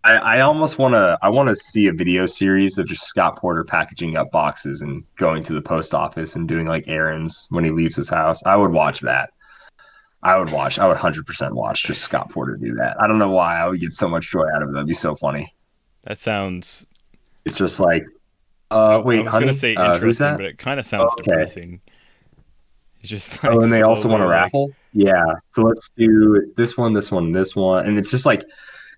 I, 0.02 0.17
I 0.17 0.40
almost 0.40 0.79
want 0.79 0.95
to. 0.95 1.19
I 1.23 1.29
want 1.29 1.50
to 1.50 1.57
see 1.57 1.87
a 1.87 1.93
video 1.93 2.26
series 2.26 2.79
of 2.79 2.87
just 2.87 3.05
Scott 3.05 3.37
Porter 3.37 3.64
packaging 3.64 4.17
up 4.17 4.31
boxes 4.31 4.83
and 4.83 5.05
going 5.17 5.43
to 5.45 5.52
the 5.52 5.62
post 5.62 5.95
office 5.95 6.37
and 6.37 6.49
doing 6.49 6.67
like 6.67 6.88
errands 6.88 7.47
when 7.50 7.64
he 7.64 7.71
leaves 7.71 7.97
his 7.97 8.09
house. 8.09 8.43
I 8.45 8.57
would 8.57 8.73
watch 8.73 9.00
that. 9.02 9.31
I 10.23 10.37
would 10.39 10.50
watch. 10.53 10.79
I 10.79 10.87
would 10.87 10.97
hundred 10.99 11.27
percent 11.27 11.55
watch 11.55 11.85
just 11.85 12.03
Scott 12.03 12.31
Porter 12.31 12.57
do 12.57 12.75
that. 12.75 13.00
I 13.00 13.07
don't 13.07 13.19
know 13.19 13.31
why. 13.31 13.59
I 13.59 13.67
would 13.69 13.81
get 13.81 13.93
so 13.95 14.09
much 14.09 14.31
joy 14.31 14.47
out 14.55 14.62
of 14.62 14.69
it. 14.69 14.73
That'd 14.73 14.87
be 14.87 14.95
so 14.95 15.15
funny. 15.15 15.55
That 16.05 16.19
sounds. 16.19 16.87
It's 17.47 17.57
just 17.57 17.81
like, 17.81 18.05
uh, 18.71 19.00
wait, 19.05 19.21
I 19.21 19.23
was 19.23 19.35
gonna 19.35 19.55
say 19.55 19.75
uh, 19.75 19.95
interesting, 19.95 20.25
that? 20.27 20.37
but 20.37 20.45
it 20.47 20.59
kind 20.59 20.79
of 20.79 20.85
sounds 20.87 21.12
Okay. 21.12 21.31
depressing. 21.31 21.81
It's 23.00 23.09
just 23.09 23.43
like 23.43 23.53
Oh, 23.55 23.61
and 23.61 23.73
they 23.73 23.81
also 23.83 24.09
want 24.09 24.21
to 24.23 24.27
like- 24.27 24.43
raffle. 24.43 24.71
Yeah. 24.93 25.25
So 25.55 25.62
let's 25.62 25.91
do 25.97 26.53
this 26.57 26.77
one, 26.77 26.93
this 26.93 27.11
one, 27.11 27.33
this 27.33 27.57
one, 27.57 27.87
and 27.87 27.99
it's 27.99 28.11
just 28.11 28.27
like, 28.27 28.43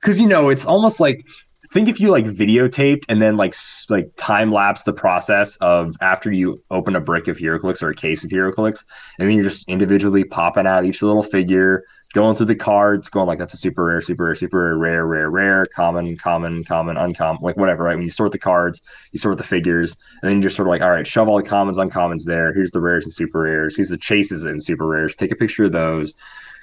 because 0.00 0.18
you 0.18 0.26
know, 0.26 0.48
it's 0.48 0.64
almost 0.64 0.98
like 0.98 1.24
think 1.72 1.88
if 1.88 1.98
you 1.98 2.10
like 2.10 2.26
videotaped 2.26 3.06
and 3.08 3.20
then 3.20 3.36
like 3.36 3.54
like 3.88 4.10
time 4.16 4.50
lapse 4.50 4.84
the 4.84 4.92
process 4.92 5.56
of 5.56 5.96
after 6.00 6.30
you 6.30 6.62
open 6.70 6.94
a 6.94 7.00
brick 7.00 7.28
of 7.28 7.38
HeroClix 7.38 7.82
or 7.82 7.90
a 7.90 7.94
case 7.94 8.24
of 8.24 8.30
HeroClix, 8.30 8.84
and 9.18 9.28
then 9.28 9.34
you're 9.36 9.48
just 9.48 9.68
individually 9.68 10.24
popping 10.24 10.66
out 10.66 10.84
each 10.84 11.00
little 11.00 11.22
figure, 11.22 11.84
going 12.12 12.36
through 12.36 12.46
the 12.46 12.54
cards, 12.54 13.08
going 13.08 13.26
like 13.26 13.38
that's 13.38 13.54
a 13.54 13.56
super 13.56 13.84
rare, 13.84 14.02
super 14.02 14.24
rare, 14.24 14.34
super 14.34 14.76
rare, 14.76 14.76
rare, 14.76 15.06
rare, 15.06 15.30
rare, 15.30 15.66
common, 15.74 16.16
common, 16.18 16.62
common, 16.62 16.98
uncommon, 16.98 17.42
like 17.42 17.56
whatever. 17.56 17.84
Right? 17.84 17.96
When 17.96 18.04
you 18.04 18.10
sort 18.10 18.32
the 18.32 18.38
cards, 18.38 18.82
you 19.12 19.18
sort 19.18 19.38
the 19.38 19.44
figures, 19.44 19.96
and 20.22 20.30
then 20.30 20.42
you're 20.42 20.50
sort 20.50 20.68
of 20.68 20.70
like, 20.70 20.82
all 20.82 20.90
right, 20.90 21.06
shove 21.06 21.28
all 21.28 21.38
the 21.38 21.42
commons, 21.42 21.78
uncommons 21.78 22.24
there. 22.24 22.52
Here's 22.52 22.72
the 22.72 22.80
rares 22.80 23.04
and 23.04 23.14
super 23.14 23.40
rares. 23.40 23.76
Here's 23.76 23.88
the 23.88 23.96
chases 23.96 24.44
and 24.44 24.62
super 24.62 24.86
rares. 24.86 25.16
Take 25.16 25.32
a 25.32 25.36
picture 25.36 25.64
of 25.64 25.72
those. 25.72 26.14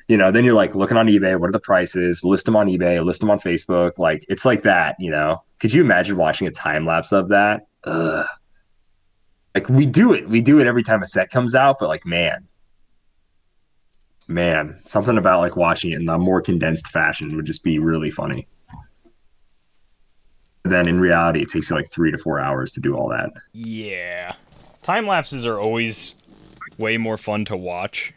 You 0.10 0.18
know, 0.18 0.32
then 0.32 0.44
you're 0.44 0.56
like 0.56 0.74
looking 0.74 0.98
on 0.98 1.06
eBay. 1.06 1.40
What 1.40 1.50
are 1.50 1.54
the 1.54 1.60
prices? 1.60 2.24
List 2.24 2.46
them 2.46 2.56
on 2.56 2.66
eBay. 2.66 3.06
List 3.06 3.22
them 3.22 3.30
on 3.30 3.40
Facebook. 3.40 4.00
Like 4.00 4.26
it's 4.28 4.44
like 4.44 4.64
that. 4.64 4.96
You 5.00 5.12
know, 5.12 5.44
could 5.60 5.72
you 5.72 5.82
imagine 5.82 6.18
watching 6.18 6.48
a 6.48 6.52
time 6.52 6.84
lapse 6.84 7.12
of 7.12 7.30
that? 7.30 7.68
Ugh. 7.84 8.26
Like 9.54 9.70
we 9.70 9.86
do 9.86 10.14
it. 10.14 10.28
We 10.28 10.42
do 10.42 10.60
it 10.60 10.66
every 10.66 10.84
time 10.84 11.04
a 11.04 11.06
set 11.06 11.30
comes 11.30 11.54
out. 11.54 11.78
But 11.80 11.90
like, 11.90 12.08
man, 12.08 12.48
man, 14.28 14.82
something 14.86 15.16
about 15.16 15.42
like 15.42 15.56
watching 15.56 15.92
it 15.92 16.02
in 16.02 16.10
a 16.10 16.18
more 16.18 16.42
condensed 16.42 16.88
fashion 16.88 17.36
would 17.36 17.46
just 17.46 17.64
be 17.64 17.78
really 17.78 18.10
funny. 18.10 18.48
Then 20.64 20.88
in 20.88 21.00
reality, 21.00 21.44
it 21.44 21.50
takes 21.50 21.70
you 21.70 21.76
like 21.76 21.90
three 21.92 22.12
to 22.12 22.18
four 22.18 22.40
hours 22.40 22.72
to 22.74 22.80
do 22.80 22.98
all 22.98 23.10
that. 23.10 23.30
Yeah. 23.54 24.34
Time 24.82 25.06
lapses 25.06 25.46
are 25.46 25.60
always 25.60 26.16
way 26.80 26.98
more 26.98 27.18
fun 27.18 27.46
to 27.46 27.56
watch 27.56 28.14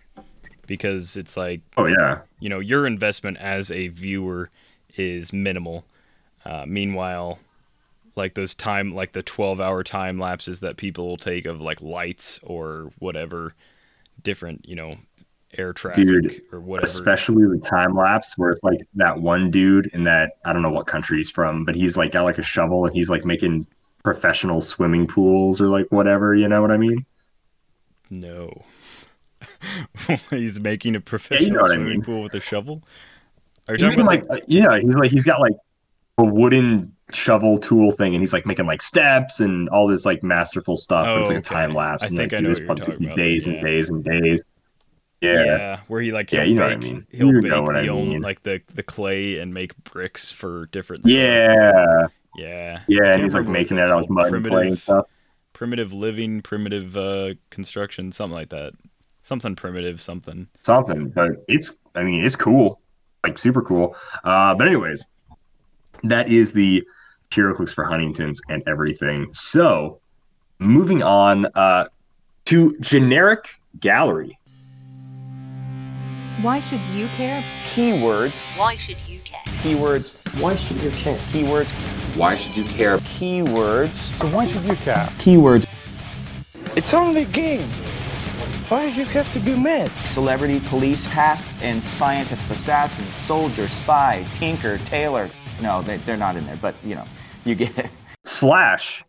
because 0.67 1.17
it's 1.17 1.37
like, 1.37 1.61
Oh 1.77 1.87
yeah. 1.87 2.21
you 2.41 2.49
know, 2.49 2.61
your 2.61 2.87
investment 2.87 3.37
as 3.39 3.71
a 3.71 3.89
viewer 3.89 4.51
is 4.97 5.33
minimal. 5.33 5.85
Uh, 6.45 6.65
meanwhile, 6.67 7.39
like 8.17 8.35
those 8.35 8.55
time, 8.55 8.95
like 8.95 9.13
the 9.13 9.23
12 9.23 9.61
hour 9.61 9.83
time 9.83 10.19
lapses 10.19 10.61
that 10.61 10.77
people 10.77 11.07
will 11.07 11.17
take 11.17 11.47
of 11.47 11.61
like 11.61 11.81
lights 11.81 12.39
or 12.43 12.93
whatever 12.99 13.55
different, 14.23 14.67
you 14.69 14.75
know, 14.75 14.95
air 15.59 15.73
traffic 15.73 16.07
Dude, 16.07 16.43
or 16.51 16.61
whatever. 16.61 16.85
especially 16.85 17.45
the 17.47 17.61
time 17.63 17.95
lapse 17.95 18.39
where 18.39 18.51
it's 18.51 18.63
like 18.63 18.81
that 18.95 19.21
one 19.21 19.51
dude 19.51 19.87
in 19.93 20.03
that 20.05 20.39
I 20.45 20.53
don't 20.53 20.63
know 20.63 20.71
what 20.71 20.87
country 20.87 21.19
he's 21.19 21.31
from, 21.31 21.65
but 21.65 21.75
he's 21.75 21.97
like 21.97 22.13
got 22.13 22.23
like 22.23 22.39
a 22.39 22.43
shovel 22.43 22.87
and 22.87 22.95
he's 22.95 23.11
like 23.11 23.25
making 23.25 23.67
professional 24.03 24.61
swimming 24.61 25.07
pools 25.07 25.61
or 25.61 25.69
like 25.69 25.87
whatever, 25.91 26.35
you 26.35 26.49
know 26.49 26.61
what 26.63 26.71
I 26.71 26.77
mean? 26.77 27.05
No. 28.11 28.65
He's 30.31 30.61
making 30.61 30.97
a 30.97 31.01
professional 31.01 31.61
what 31.61 31.73
I 31.73 31.77
swimming 31.77 31.79
mean. 31.79 32.03
pool 32.03 32.23
with 32.23 32.35
a 32.35 32.41
shovel. 32.41 32.83
Are 33.69 33.75
you 33.75 33.79
talking 33.79 34.05
like 34.05 34.25
uh, 34.31 34.39
yeah, 34.49 34.79
he's 34.81 34.95
like 34.95 35.11
he's 35.11 35.25
got 35.25 35.41
like 35.41 35.55
a 36.19 36.25
wooden 36.25 36.95
shovel 37.13 37.59
tool 37.59 37.93
thing 37.93 38.15
and 38.15 38.23
he's 38.23 38.33
like 38.33 38.47
making 38.47 38.67
like 38.67 38.83
steps 38.83 39.41
and 39.41 39.69
all 39.71 39.87
this 39.89 40.07
like 40.07 40.23
masterful 40.23 40.77
stuff. 40.77 41.11
but 41.13 41.21
it's 41.21 41.31
Oh, 41.31 41.31
like 41.31 41.39
a 41.39 41.43
time 41.43 41.75
lapse 41.75 42.03
I 42.03 42.09
and 42.09 42.17
think 42.17 42.33
like 42.33 42.35
I 42.35 42.41
know 42.41 42.49
do 42.49 42.55
this 42.55 42.61
for 42.61 42.75
days 43.15 43.47
then, 43.47 43.49
and 43.49 43.59
yeah. 43.59 43.63
days 43.63 43.91
and 43.91 44.05
days. 44.05 44.43
yeah. 45.21 45.45
Yeah. 45.45 45.81
where 45.87 46.01
he 46.03 46.13
like 46.13 46.33
Yeah, 46.33 46.45
he'll 46.45 46.45
you 46.45 46.55
know 46.55 46.63
what 46.65 46.73
I 46.73 46.77
bake 46.77 46.79
mean. 46.79 47.07
he'll 47.11 47.33
You 47.33 47.41
bake 47.41 47.53
know 47.53 47.63
what 47.63 47.77
I 47.77 47.87
the 47.87 47.89
own 47.89 48.21
like 48.21 48.43
the 48.43 48.63
the 48.75 48.83
clay 48.83 49.39
and 49.39 49.53
make 49.55 49.77
bricks 49.85 50.31
for 50.33 50.67
different 50.67 51.07
stuff. 51.07 51.33
Yeah. 51.45 52.07
Yeah. 52.35 52.85
Yeah, 52.87 53.15
and 53.15 53.23
he's 53.23 53.35
like 53.35 53.47
making 53.47 53.79
it 53.79 53.85
that's 53.85 53.91
out 53.91 54.05
of 54.05 54.11
mud 54.11 54.35
and 54.35 54.45
clay 54.45 54.69
and 54.69 54.79
primitive 54.79 54.81
stuff. 54.81 55.07
primitive 55.53 55.93
living, 55.93 56.43
primitive 56.43 56.97
uh 56.97 57.35
construction, 57.51 58.13
something 58.13 58.35
like 58.35 58.51
that. 58.51 58.75
Something 59.23 59.55
primitive, 59.55 60.03
something. 60.03 60.49
something, 60.63 61.09
but 61.11 61.31
it's 61.49 61.73
I 61.95 62.03
mean 62.03 62.25
it's 62.25 62.37
cool, 62.37 62.81
like 63.23 63.39
super 63.39 63.63
cool. 63.63 63.97
Uh, 64.25 64.55
but 64.55 64.67
anyways, 64.67 65.05
that 66.05 66.29
is 66.29 66.53
the 66.53 66.83
HeroClix 67.31 67.73
for 67.73 67.85
Huntingtons 67.85 68.41
and 68.49 68.63
everything. 68.67 69.33
So 69.33 70.01
moving 70.59 71.03
on 71.03 71.47
uh, 71.55 71.87
to 72.47 72.77
generic 72.81 73.49
gallery. 73.81 74.39
Why 76.41 76.59
should 76.59 76.81
you 76.87 77.07
care? 77.09 77.45
Keywords. 77.73 78.43
Why 78.59 78.77
should 78.77 78.99
you 79.07 79.21
care? 79.21 79.43
Keywords. 79.63 80.41
Why 80.41 80.57
should 80.57 80.83
you 80.83 80.91
care? 80.91 81.17
Keywords. 81.31 81.71
Why 82.17 82.35
should 82.35 82.57
you 82.57 82.65
care? 82.65 82.99
Keywords. 82.99 83.95
So 84.19 84.27
why 84.29 84.47
should 84.47 84.65
you 84.65 84.75
care? 84.75 85.07
Keywords. 85.19 85.67
It's 86.75 86.93
only 86.93 87.23
a 87.23 87.27
game. 87.27 87.69
Why 88.73 88.91
do 88.91 88.99
you 89.01 89.05
have 89.05 89.31
to 89.35 89.39
be 89.41 89.55
mad? 89.55 89.91
Celebrity, 89.91 90.59
police, 90.61 91.07
past, 91.09 91.55
and 91.63 91.85
scientist, 91.85 92.49
assassin, 92.49 93.05
soldier, 93.13 93.69
spy, 93.69 94.27
tinker, 94.33 94.79
tailor. 94.79 95.29
No, 95.61 95.83
they, 95.83 95.99
they're 95.99 96.17
not 96.17 96.37
in 96.37 96.47
there, 96.47 96.57
but 96.57 96.75
you 96.83 96.95
know, 96.95 97.05
you 97.45 97.55
get 97.55 97.77
it. 97.77 97.91
Slash 98.25 99.05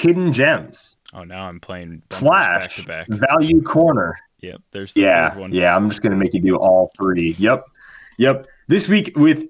hidden 0.00 0.32
gems. 0.32 0.96
Oh, 1.12 1.22
now 1.22 1.44
I'm 1.46 1.60
playing 1.60 2.02
Slash 2.10 2.84
back 2.84 3.06
to 3.06 3.14
back. 3.14 3.28
value 3.30 3.62
corner. 3.62 4.18
Yep, 4.40 4.60
there's 4.72 4.94
the 4.94 5.02
Yeah, 5.02 5.30
third 5.30 5.38
one. 5.38 5.52
yeah. 5.54 5.76
I'm 5.76 5.88
just 5.88 6.02
gonna 6.02 6.16
make 6.16 6.34
you 6.34 6.40
do 6.40 6.56
all 6.56 6.90
three. 6.96 7.36
Yep, 7.38 7.66
yep. 8.18 8.48
This 8.66 8.88
week 8.88 9.12
with 9.14 9.44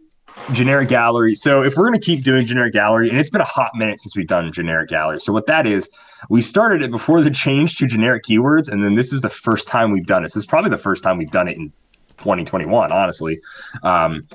generic 0.52 0.90
gallery. 0.90 1.34
So 1.34 1.62
if 1.62 1.74
we're 1.74 1.86
gonna 1.86 1.98
keep 2.00 2.22
doing 2.22 2.44
generic 2.46 2.74
gallery, 2.74 3.08
and 3.08 3.18
it's 3.18 3.30
been 3.30 3.40
a 3.40 3.44
hot 3.44 3.70
minute 3.76 4.02
since 4.02 4.14
we've 4.14 4.26
done 4.28 4.52
generic 4.52 4.90
gallery. 4.90 5.20
So 5.20 5.32
what 5.32 5.46
that 5.46 5.66
is, 5.66 5.88
we 6.28 6.42
started 6.42 6.82
it 6.82 6.90
before 6.90 7.22
the 7.22 7.30
change 7.30 7.76
to 7.76 7.86
generic 7.86 8.24
keywords, 8.24 8.68
and 8.68 8.82
then 8.82 8.94
this 8.94 9.12
is 9.12 9.20
the 9.20 9.30
first 9.30 9.68
time 9.68 9.92
we've 9.92 10.06
done 10.06 10.24
it. 10.24 10.30
So 10.30 10.38
this 10.38 10.44
is 10.44 10.46
probably 10.46 10.70
the 10.70 10.78
first 10.78 11.02
time 11.02 11.18
we've 11.18 11.30
done 11.30 11.48
it 11.48 11.56
in 11.56 11.72
2021. 12.18 12.92
Honestly, 12.92 13.40
um, 13.82 14.26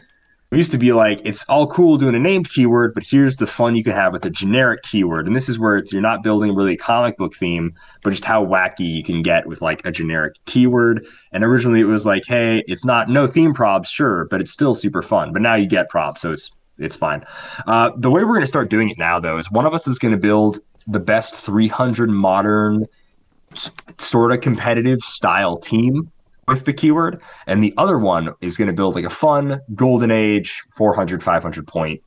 we 0.52 0.58
used 0.58 0.72
to 0.72 0.80
be 0.80 0.94
like, 0.94 1.22
it's 1.24 1.46
all 1.46 1.68
cool 1.68 1.98
doing 1.98 2.16
a 2.16 2.20
named 2.20 2.50
keyword, 2.50 2.96
but 2.96 3.04
here's 3.04 3.38
the 3.38 3.46
fun 3.46 3.76
you 3.76 3.84
can 3.84 3.94
have 3.94 4.14
with 4.14 4.26
a 4.26 4.32
generic 4.32 4.82
keyword, 4.82 5.28
and 5.28 5.36
this 5.36 5.48
is 5.48 5.60
where 5.60 5.78
it's 5.78 5.94
you're 5.94 6.02
not 6.02 6.24
building 6.24 6.56
really 6.56 6.74
a 6.74 6.78
comic 6.78 7.18
book 7.18 7.36
theme, 7.36 7.74
but 8.02 8.10
just 8.10 8.26
how 8.26 8.44
wacky 8.44 8.80
you 8.80 9.04
can 9.04 9.22
get 9.22 9.46
with 9.46 9.62
like 9.62 9.86
a 9.86 9.92
generic 9.92 10.34
keyword. 10.46 11.06
And 11.32 11.44
originally 11.44 11.82
it 11.82 11.86
was 11.86 12.06
like, 12.06 12.24
hey, 12.26 12.64
it's 12.68 12.84
not 12.84 13.10
no 13.10 13.28
theme 13.28 13.54
props, 13.54 13.90
sure, 13.90 14.28
but 14.32 14.42
it's 14.42 14.52
still 14.52 14.74
super 14.74 15.04
fun. 15.04 15.34
But 15.34 15.44
now 15.44 15.54
you 15.54 15.68
get 15.68 15.90
props, 15.90 16.22
so 16.22 16.32
it's 16.32 16.52
it's 16.80 16.96
fine. 16.96 17.24
Uh, 17.68 17.92
the 17.98 18.10
way 18.10 18.24
we're 18.24 18.34
going 18.34 18.42
to 18.42 18.48
start 18.48 18.70
doing 18.70 18.90
it 18.90 18.98
now, 18.98 19.20
though, 19.20 19.38
is 19.38 19.52
one 19.52 19.66
of 19.66 19.74
us 19.74 19.88
is 19.88 20.00
going 20.00 20.14
to 20.14 20.18
build 20.18 20.60
the 20.88 21.00
best 21.00 21.36
300 21.36 22.10
modern, 22.10 22.86
sort 23.98 24.32
of 24.32 24.42
competitive 24.42 25.02
style 25.02 25.58
team 25.58 26.12
with 26.48 26.66
the 26.66 26.74
keyword, 26.74 27.22
and 27.48 27.64
the 27.64 27.74
other 27.78 27.98
one 27.98 28.34
is 28.42 28.58
going 28.58 28.68
to 28.68 28.74
build 28.74 28.96
like 28.96 29.06
a 29.06 29.10
fun 29.10 29.62
golden 29.76 30.12
age 30.12 30.64
400, 30.76 31.22
500 31.22 31.68
point 31.68 32.02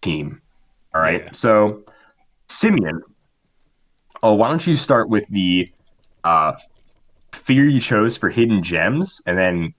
team. 0.00 0.40
All 0.94 1.00
right. 1.00 1.24
Yeah. 1.24 1.32
So, 1.32 1.84
Simeon, 2.48 3.02
oh, 4.22 4.34
why 4.34 4.48
don't 4.48 4.66
you 4.66 4.76
start 4.76 5.08
with 5.08 5.26
the 5.28 5.70
uh, 6.24 6.54
figure 7.32 7.64
you 7.64 7.80
chose 7.80 8.16
for 8.16 8.28
hidden 8.30 8.62
gems, 8.62 9.20
and 9.26 9.36
then 9.38 9.74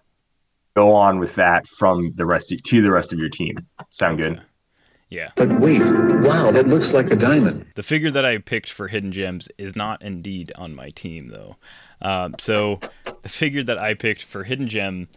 go 0.76 0.94
on 0.94 1.20
with 1.20 1.36
that 1.36 1.68
from 1.68 2.14
the 2.16 2.26
rest 2.26 2.52
of, 2.52 2.62
to 2.64 2.82
the 2.82 2.92
rest 2.92 3.14
of 3.14 3.20
your 3.20 3.30
team. 3.30 3.58
Sound 3.92 4.18
good? 4.18 4.42
Yeah. 5.14 5.30
But 5.36 5.60
wait, 5.60 5.80
wow, 5.80 6.50
that 6.50 6.68
looks 6.68 6.92
like 6.94 7.12
a 7.12 7.16
diamond. 7.16 7.68
The 7.76 7.84
figure 7.84 8.10
that 8.10 8.26
I 8.26 8.40
picked 8.40 8.72
for 8.72 8.88
Hidden 8.88 9.12
Gems 9.12 9.48
is 9.60 9.76
not 9.76 10.02
indeed 10.02 10.52
on 10.56 10.74
my 10.74 10.90
team, 10.90 11.28
though. 11.28 11.56
Um, 12.02 12.34
so 12.40 12.80
the 13.22 13.30
figure 13.30 13.62
that 13.64 13.78
I 13.78 13.94
picked 13.94 14.24
for 14.24 14.44
Hidden 14.44 14.68
Gem 14.70 15.08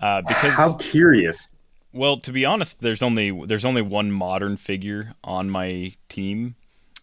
Uh, 0.00 0.22
because 0.22 0.54
How 0.54 0.76
curious. 0.78 1.50
well, 1.92 2.16
to 2.20 2.32
be 2.32 2.46
honest, 2.46 2.80
there's 2.80 3.02
only 3.02 3.30
there's 3.46 3.66
only 3.66 3.82
one 3.82 4.10
modern 4.10 4.56
figure 4.56 5.12
on 5.22 5.50
my 5.50 5.92
team, 6.08 6.54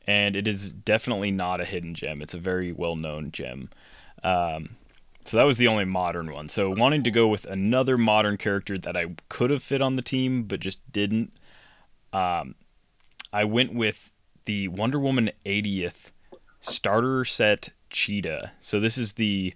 and 0.07 0.35
it 0.35 0.47
is 0.47 0.71
definitely 0.73 1.29
not 1.29 1.61
a 1.61 1.65
hidden 1.65 1.93
gem. 1.93 2.21
It's 2.23 2.33
a 2.33 2.39
very 2.39 2.71
well 2.71 2.95
known 2.95 3.31
gem. 3.31 3.69
Um, 4.23 4.77
so 5.25 5.37
that 5.37 5.43
was 5.43 5.57
the 5.57 5.67
only 5.67 5.85
modern 5.85 6.31
one. 6.33 6.49
So 6.49 6.71
wanting 6.71 7.03
to 7.03 7.11
go 7.11 7.27
with 7.27 7.45
another 7.45 7.97
modern 7.99 8.37
character 8.37 8.79
that 8.79 8.97
I 8.97 9.15
could 9.29 9.51
have 9.51 9.61
fit 9.61 9.79
on 9.81 9.95
the 9.95 10.01
team 10.01 10.43
but 10.43 10.59
just 10.59 10.79
didn't, 10.91 11.31
um, 12.13 12.55
I 13.33 13.45
went 13.45 13.73
with 13.73 14.11
the 14.45 14.67
Wonder 14.67 14.99
Woman 14.99 15.31
80th 15.45 16.11
starter 16.59 17.25
set 17.25 17.69
Cheetah. 17.89 18.51
So 18.59 18.79
this 18.79 18.97
is 18.97 19.13
the 19.13 19.53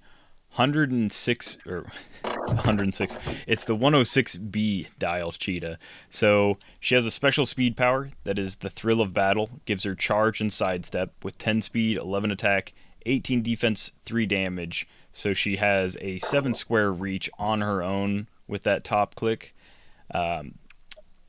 106 0.55 1.57
or 1.67 1.85
106. 2.21 3.19
It's 3.47 3.65
the 3.65 3.75
106B 3.75 4.87
dial 4.97 5.31
Cheetah. 5.31 5.77
So 6.09 6.57
she 6.79 6.95
has 6.95 7.05
a 7.05 7.11
special 7.11 7.45
speed 7.45 7.75
power 7.75 8.11
that 8.23 8.39
is 8.39 8.57
the 8.57 8.69
thrill 8.69 9.01
of 9.01 9.13
battle. 9.13 9.49
Gives 9.65 9.83
her 9.83 9.95
charge 9.95 10.39
and 10.41 10.51
sidestep 10.51 11.11
with 11.23 11.37
10 11.37 11.61
speed, 11.61 11.97
11 11.97 12.31
attack, 12.31 12.73
18 13.05 13.41
defense, 13.41 13.91
3 14.05 14.25
damage. 14.25 14.87
So 15.11 15.33
she 15.33 15.57
has 15.57 15.97
a 16.01 16.19
7 16.19 16.53
square 16.53 16.91
reach 16.91 17.29
on 17.37 17.61
her 17.61 17.83
own 17.83 18.27
with 18.47 18.63
that 18.63 18.83
top 18.83 19.15
click. 19.15 19.55
Um, 20.13 20.55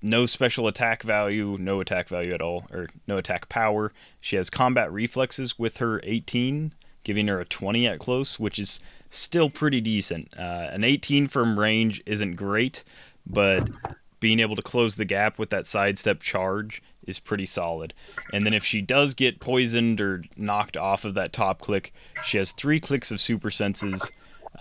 no 0.03 0.27
special 0.27 0.69
attack 0.69 1.03
value, 1.03 1.57
no 1.59 1.81
attack 1.81 2.09
value 2.09 2.33
at 2.33 2.43
all, 2.43 2.67
or 2.71 2.89
no 3.07 3.17
attack 3.17 3.49
power. 3.49 3.93
She 4.21 4.37
has 4.37 4.51
combat 4.51 4.93
reflexes 4.93 5.59
with 5.59 5.79
her 5.79 6.01
18, 6.05 6.73
giving 7.05 7.29
her 7.29 7.41
a 7.41 7.45
20 7.45 7.87
at 7.87 7.99
close, 7.99 8.39
which 8.39 8.59
is 8.59 8.81
still 9.11 9.51
pretty 9.51 9.81
decent. 9.81 10.33
Uh, 10.39 10.69
an 10.71 10.85
18 10.85 11.29
from 11.29 11.59
range 11.59 12.03
isn't 12.07 12.35
great, 12.35 12.85
but 13.27 13.69
being 14.21 14.41
able 14.41 14.57
to 14.57 14.63
close 14.63 14.97
the 14.97 15.05
gap 15.05 15.39
with 15.39 15.51
that 15.51 15.67
sidestep 15.67 16.21
charge 16.21 16.83
is 17.07 17.19
pretty 17.19 17.47
solid. 17.47 17.95
And 18.33 18.45
then 18.45 18.55
if 18.55 18.65
she 18.65 18.81
does 18.81 19.15
get 19.15 19.41
poisoned 19.41 20.01
or 20.01 20.25
knocked 20.37 20.77
off 20.77 21.05
of 21.05 21.15
that 21.15 21.33
top 21.33 21.61
click, 21.61 21.93
she 22.25 22.39
has 22.39 22.53
three 22.53 22.81
clicks 22.81 23.11
of 23.11 23.21
super 23.21 23.51
senses. 23.51 24.11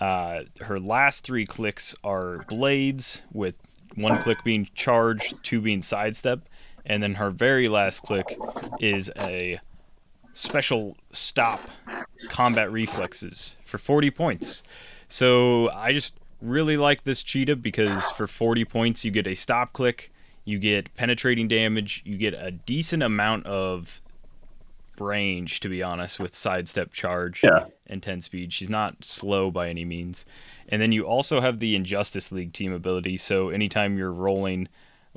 Uh, 0.00 0.42
her 0.60 0.78
last 0.78 1.24
three 1.24 1.46
clicks 1.46 1.94
are 2.04 2.44
blades 2.48 3.22
with 3.32 3.54
one 3.96 4.16
click 4.22 4.38
being 4.44 4.68
charge, 4.74 5.34
two 5.42 5.60
being 5.60 5.82
sidestep, 5.82 6.48
and 6.84 7.02
then 7.02 7.14
her 7.14 7.30
very 7.30 7.66
last 7.66 8.00
click 8.04 8.38
is 8.80 9.10
a 9.18 9.58
special 10.32 10.96
stop 11.12 11.60
combat 12.28 12.70
reflexes 12.70 13.56
for 13.64 13.78
40 13.78 14.10
points. 14.10 14.62
So 15.08 15.70
I 15.70 15.92
just 15.92 16.14
really 16.42 16.76
like 16.76 17.04
this 17.04 17.22
cheetah 17.22 17.56
because 17.56 18.10
for 18.12 18.26
40 18.26 18.64
points 18.66 19.04
you 19.04 19.10
get 19.10 19.26
a 19.26 19.34
stop 19.34 19.72
click, 19.72 20.12
you 20.44 20.58
get 20.58 20.94
penetrating 20.94 21.48
damage, 21.48 22.02
you 22.04 22.16
get 22.18 22.34
a 22.34 22.50
decent 22.50 23.02
amount 23.02 23.46
of 23.46 24.00
range 24.98 25.60
to 25.60 25.68
be 25.68 25.82
honest 25.82 26.18
with 26.18 26.34
sidestep 26.34 26.92
charge 26.92 27.42
Yeah. 27.42 27.66
and 27.86 28.02
10 28.02 28.20
speed. 28.22 28.52
She's 28.52 28.70
not 28.70 29.04
slow 29.04 29.50
by 29.50 29.68
any 29.68 29.84
means. 29.84 30.24
And 30.68 30.82
then 30.82 30.92
you 30.92 31.04
also 31.04 31.40
have 31.40 31.58
the 31.58 31.76
Injustice 31.76 32.32
League 32.32 32.52
team 32.52 32.72
ability. 32.72 33.16
So 33.18 33.50
anytime 33.50 33.96
you're 33.96 34.12
rolling, 34.12 34.68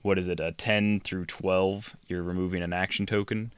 what 0.01 0.17
is 0.17 0.27
it, 0.27 0.39
a 0.39 0.51
10 0.51 1.01
through 1.01 1.25
12, 1.25 1.95
you're 2.07 2.23
removing 2.23 2.61
an 2.61 2.73
action 2.73 3.05
token. 3.05 3.51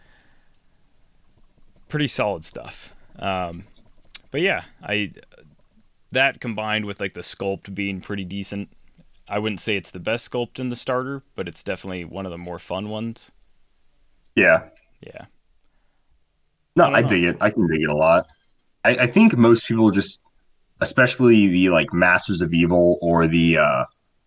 Pretty 1.89 2.08
solid 2.08 2.45
stuff. 2.45 2.93
Um, 3.19 3.65
but 4.32 4.41
yeah, 4.41 4.63
I 4.82 5.12
that 6.12 6.39
combined 6.39 6.86
with 6.86 6.99
like 6.99 7.13
the 7.13 7.21
sculpt 7.21 7.73
being 7.75 8.01
pretty 8.01 8.23
decent. 8.23 8.69
I 9.27 9.39
wouldn't 9.39 9.62
say 9.62 9.77
it's 9.77 9.91
the 9.91 9.99
best 9.99 10.30
sculpt 10.30 10.60
in 10.60 10.69
the 10.69 10.75
starter, 10.75 11.23
but 11.36 11.47
it's 11.47 11.63
definitely 11.63 12.06
one 12.06 12.25
of 12.25 12.32
the 12.32 12.38
more 12.38 12.60
fun 12.60 12.89
ones. 12.89 13.32
Yeah. 14.36 14.69
Yeah. 15.01 15.25
No, 16.75 16.86
I 16.86 16.99
I, 16.99 17.01
dig 17.01 17.23
it. 17.23 17.38
I 17.41 17.49
can 17.49 17.67
dig 17.67 17.82
it 17.82 17.89
a 17.89 17.95
lot. 17.95 18.27
I, 18.84 18.91
I 18.91 19.08
think 19.08 19.38
most 19.38 19.67
people 19.67 19.91
just, 19.91 20.20
especially 20.81 21.47
the 21.47 21.69
like 21.69 21.93
Masters 21.93 22.41
of 22.41 22.53
Evil 22.53 22.97
or 23.01 23.27
the 23.27 23.57
uh, 23.57 23.85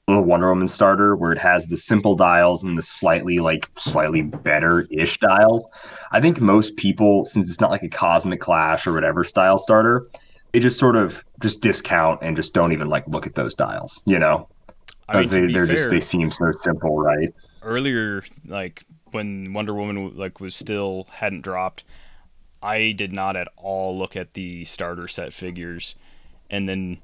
little 0.09 0.25
Wonder 0.25 0.49
Woman 0.49 0.69
starter, 0.69 1.17
where 1.17 1.33
it 1.33 1.39
has 1.39 1.67
the 1.67 1.77
simple 1.77 2.15
dials 2.15 2.63
and 2.63 2.79
the 2.79 2.83
slightly 2.83 3.39
like 3.39 3.69
slightly 3.77 4.23
better 4.23 4.87
ish 4.91 5.19
dials. 5.19 5.67
I 6.13 6.21
think 6.21 6.41
most 6.41 6.77
people, 6.77 7.25
since 7.25 7.49
it's 7.49 7.61
not 7.61 7.71
like 7.71 7.83
a 7.83 7.89
Cosmic 7.89 8.41
Clash 8.41 8.87
or 8.87 8.93
whatever 8.93 9.25
style 9.25 9.59
starter, 9.59 10.09
they 10.53 10.61
just 10.61 10.79
sort 10.79 10.97
of 10.97 11.23
just 11.41 11.61
discount 11.61 12.21
and 12.23 12.37
just 12.37 12.55
don't 12.55 12.73
even 12.73 12.89
like 12.89 13.07
look 13.09 13.27
at 13.27 13.35
those 13.35 13.55
dials. 13.55 14.01
You 14.07 14.19
know, 14.19 14.49
I 15.09 15.15
mean, 15.15 15.23
because 15.23 15.31
they 15.31 15.47
they're 15.53 15.67
fair, 15.67 15.77
just 15.77 15.91
they 15.91 16.01
seem 16.01 16.31
so 16.31 16.53
simple, 16.63 16.99
right? 16.99 17.33
earlier 17.65 18.23
like 18.47 18.85
when 19.11 19.53
Wonder 19.53 19.75
Woman 19.75 20.17
like 20.17 20.41
was 20.41 20.55
still 20.55 21.09
hadn't 21.11 21.43
dropped, 21.43 21.85
I 22.63 22.93
did 22.93 23.13
not 23.13 23.37
at 23.37 23.49
all 23.57 23.97
look 23.97 24.17
at 24.17 24.35
the 24.35 24.65
starter 24.65 25.09
set 25.09 25.33
figures, 25.33 25.97
and 26.51 26.69
then 26.69 26.99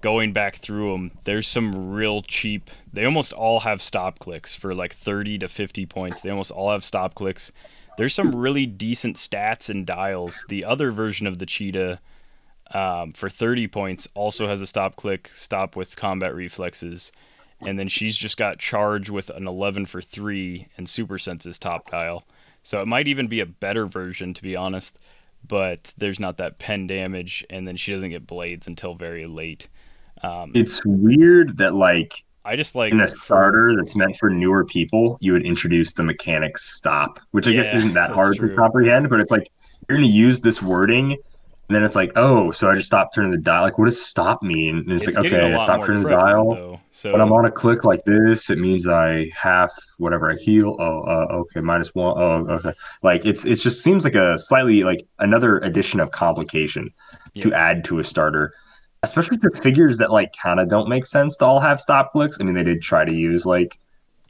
going 0.00 0.32
back 0.32 0.56
through 0.56 0.92
them, 0.92 1.10
there's 1.24 1.48
some 1.48 1.92
real 1.92 2.22
cheap. 2.22 2.70
They 2.92 3.04
almost 3.04 3.32
all 3.32 3.60
have 3.60 3.82
stop 3.82 4.18
clicks 4.18 4.54
for 4.54 4.74
like 4.74 4.94
30 4.94 5.38
to 5.38 5.48
50 5.48 5.86
points. 5.86 6.20
They 6.20 6.30
almost 6.30 6.50
all 6.50 6.70
have 6.70 6.84
stop 6.84 7.14
clicks. 7.14 7.52
There's 7.96 8.14
some 8.14 8.34
really 8.34 8.66
decent 8.66 9.16
stats 9.16 9.70
and 9.70 9.86
dials. 9.86 10.44
The 10.48 10.64
other 10.64 10.90
version 10.90 11.26
of 11.26 11.38
the 11.38 11.46
cheetah. 11.46 12.00
Um, 12.74 13.12
for 13.12 13.28
30 13.28 13.68
points, 13.68 14.08
also 14.14 14.48
has 14.48 14.60
a 14.60 14.66
stop 14.66 14.96
click, 14.96 15.28
stop 15.32 15.76
with 15.76 15.94
combat 15.94 16.34
reflexes, 16.34 17.12
and 17.60 17.78
then 17.78 17.88
she's 17.88 18.16
just 18.16 18.36
got 18.36 18.58
charge 18.58 19.08
with 19.08 19.30
an 19.30 19.46
11 19.46 19.86
for 19.86 20.02
3 20.02 20.68
and 20.76 20.88
super 20.88 21.18
senses 21.18 21.58
top 21.58 21.90
dial 21.90 22.24
so 22.62 22.82
it 22.82 22.86
might 22.86 23.08
even 23.08 23.28
be 23.28 23.40
a 23.40 23.46
better 23.46 23.86
version 23.86 24.34
to 24.34 24.42
be 24.42 24.56
honest 24.56 24.98
but 25.46 25.92
there's 25.98 26.20
not 26.20 26.38
that 26.38 26.58
pen 26.58 26.86
damage 26.86 27.44
and 27.50 27.66
then 27.66 27.76
she 27.76 27.92
doesn't 27.92 28.10
get 28.10 28.26
blades 28.26 28.66
until 28.66 28.94
very 28.94 29.26
late 29.26 29.68
um, 30.22 30.52
It's 30.54 30.80
weird 30.84 31.58
that 31.58 31.74
like 31.74 32.24
i 32.44 32.56
just 32.56 32.74
like 32.74 32.92
in 32.92 33.00
a 33.00 33.08
starter 33.08 33.74
that's 33.76 33.96
meant 33.96 34.16
for 34.16 34.30
newer 34.30 34.64
people, 34.64 35.18
you 35.20 35.32
would 35.32 35.44
introduce 35.44 35.92
the 35.92 36.04
mechanic 36.04 36.56
stop, 36.58 37.20
which 37.32 37.46
I 37.46 37.52
guess 37.52 37.72
isn't 37.72 37.94
that 37.94 38.10
hard 38.10 38.36
true. 38.36 38.50
to 38.50 38.56
comprehend, 38.56 39.08
but 39.10 39.20
it's 39.20 39.30
like 39.30 39.50
you're 39.88 39.98
going 39.98 40.08
to 40.08 40.14
use 40.14 40.40
this 40.40 40.62
wording, 40.62 41.16
and 41.68 41.74
then 41.74 41.82
it's 41.82 41.96
like, 41.96 42.12
oh, 42.16 42.52
so 42.52 42.68
I 42.68 42.74
just 42.74 42.86
stopped 42.86 43.14
turning 43.14 43.30
the 43.30 43.38
dial. 43.38 43.62
Like, 43.62 43.78
what 43.78 43.86
does 43.86 44.00
stop 44.00 44.42
mean? 44.42 44.78
And 44.78 44.92
it's, 44.92 45.08
it's 45.08 45.16
like, 45.16 45.26
okay, 45.26 45.52
I 45.52 45.62
stopped 45.64 45.84
turning 45.86 46.02
the 46.02 46.10
dial, 46.10 46.54
though 46.54 46.80
so 46.96 47.12
but 47.12 47.20
I'm 47.20 47.30
on 47.30 47.44
a 47.44 47.50
click 47.50 47.84
like 47.84 48.04
this. 48.06 48.48
It 48.48 48.58
means 48.58 48.88
I 48.88 49.30
half 49.34 49.70
whatever 49.98 50.32
I 50.32 50.36
heal. 50.36 50.76
Oh, 50.78 51.02
uh, 51.02 51.26
okay, 51.40 51.60
minus 51.60 51.94
one. 51.94 52.16
Oh, 52.16 52.46
okay. 52.54 52.72
Like 53.02 53.26
it's 53.26 53.44
it 53.44 53.56
just 53.56 53.82
seems 53.82 54.02
like 54.02 54.14
a 54.14 54.38
slightly 54.38 54.82
like 54.82 55.06
another 55.18 55.58
addition 55.58 56.00
of 56.00 56.10
complication 56.10 56.90
to 57.40 57.52
add 57.52 57.84
to 57.84 57.98
a 57.98 58.04
starter 58.04 58.54
especially 59.02 59.36
for 59.36 59.50
figures 59.50 59.98
that 59.98 60.10
like 60.10 60.34
kind 60.42 60.58
of 60.58 60.68
don't 60.68 60.88
make 60.88 61.04
sense 61.04 61.36
to 61.36 61.44
all 61.44 61.60
have 61.60 61.80
stop 61.80 62.12
clicks. 62.12 62.38
I 62.40 62.44
mean, 62.44 62.54
they 62.54 62.64
did 62.64 62.80
try 62.80 63.04
to 63.04 63.12
use 63.12 63.44
like 63.44 63.78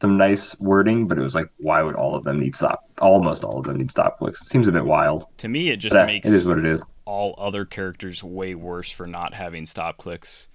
some 0.00 0.16
nice 0.18 0.58
wording, 0.58 1.06
but 1.06 1.18
it 1.18 1.22
was 1.22 1.34
like, 1.34 1.48
why 1.58 1.82
would 1.82 1.94
all 1.94 2.14
of 2.14 2.24
them 2.24 2.40
need 2.40 2.54
stop? 2.54 2.84
Almost 2.98 3.44
all 3.44 3.58
of 3.58 3.64
them 3.64 3.78
need 3.78 3.90
stop 3.90 4.18
clicks. 4.18 4.42
It 4.42 4.48
seems 4.48 4.68
a 4.68 4.72
bit 4.72 4.84
wild. 4.84 5.26
to 5.38 5.48
me 5.48 5.70
it 5.70 5.76
just 5.76 5.94
But, 5.94 6.02
uh, 6.02 6.06
makes 6.06 6.28
it 6.28 6.34
is 6.34 6.48
what 6.48 6.58
it 6.58 6.66
is. 6.66 6.82
All 7.06 7.34
other 7.38 7.64
characters 7.64 8.22
way 8.22 8.54
worse 8.54 8.90
for 8.90 9.06
not 9.06 9.34
having 9.34 9.64
stop 9.66 9.96
clicks 9.96 10.48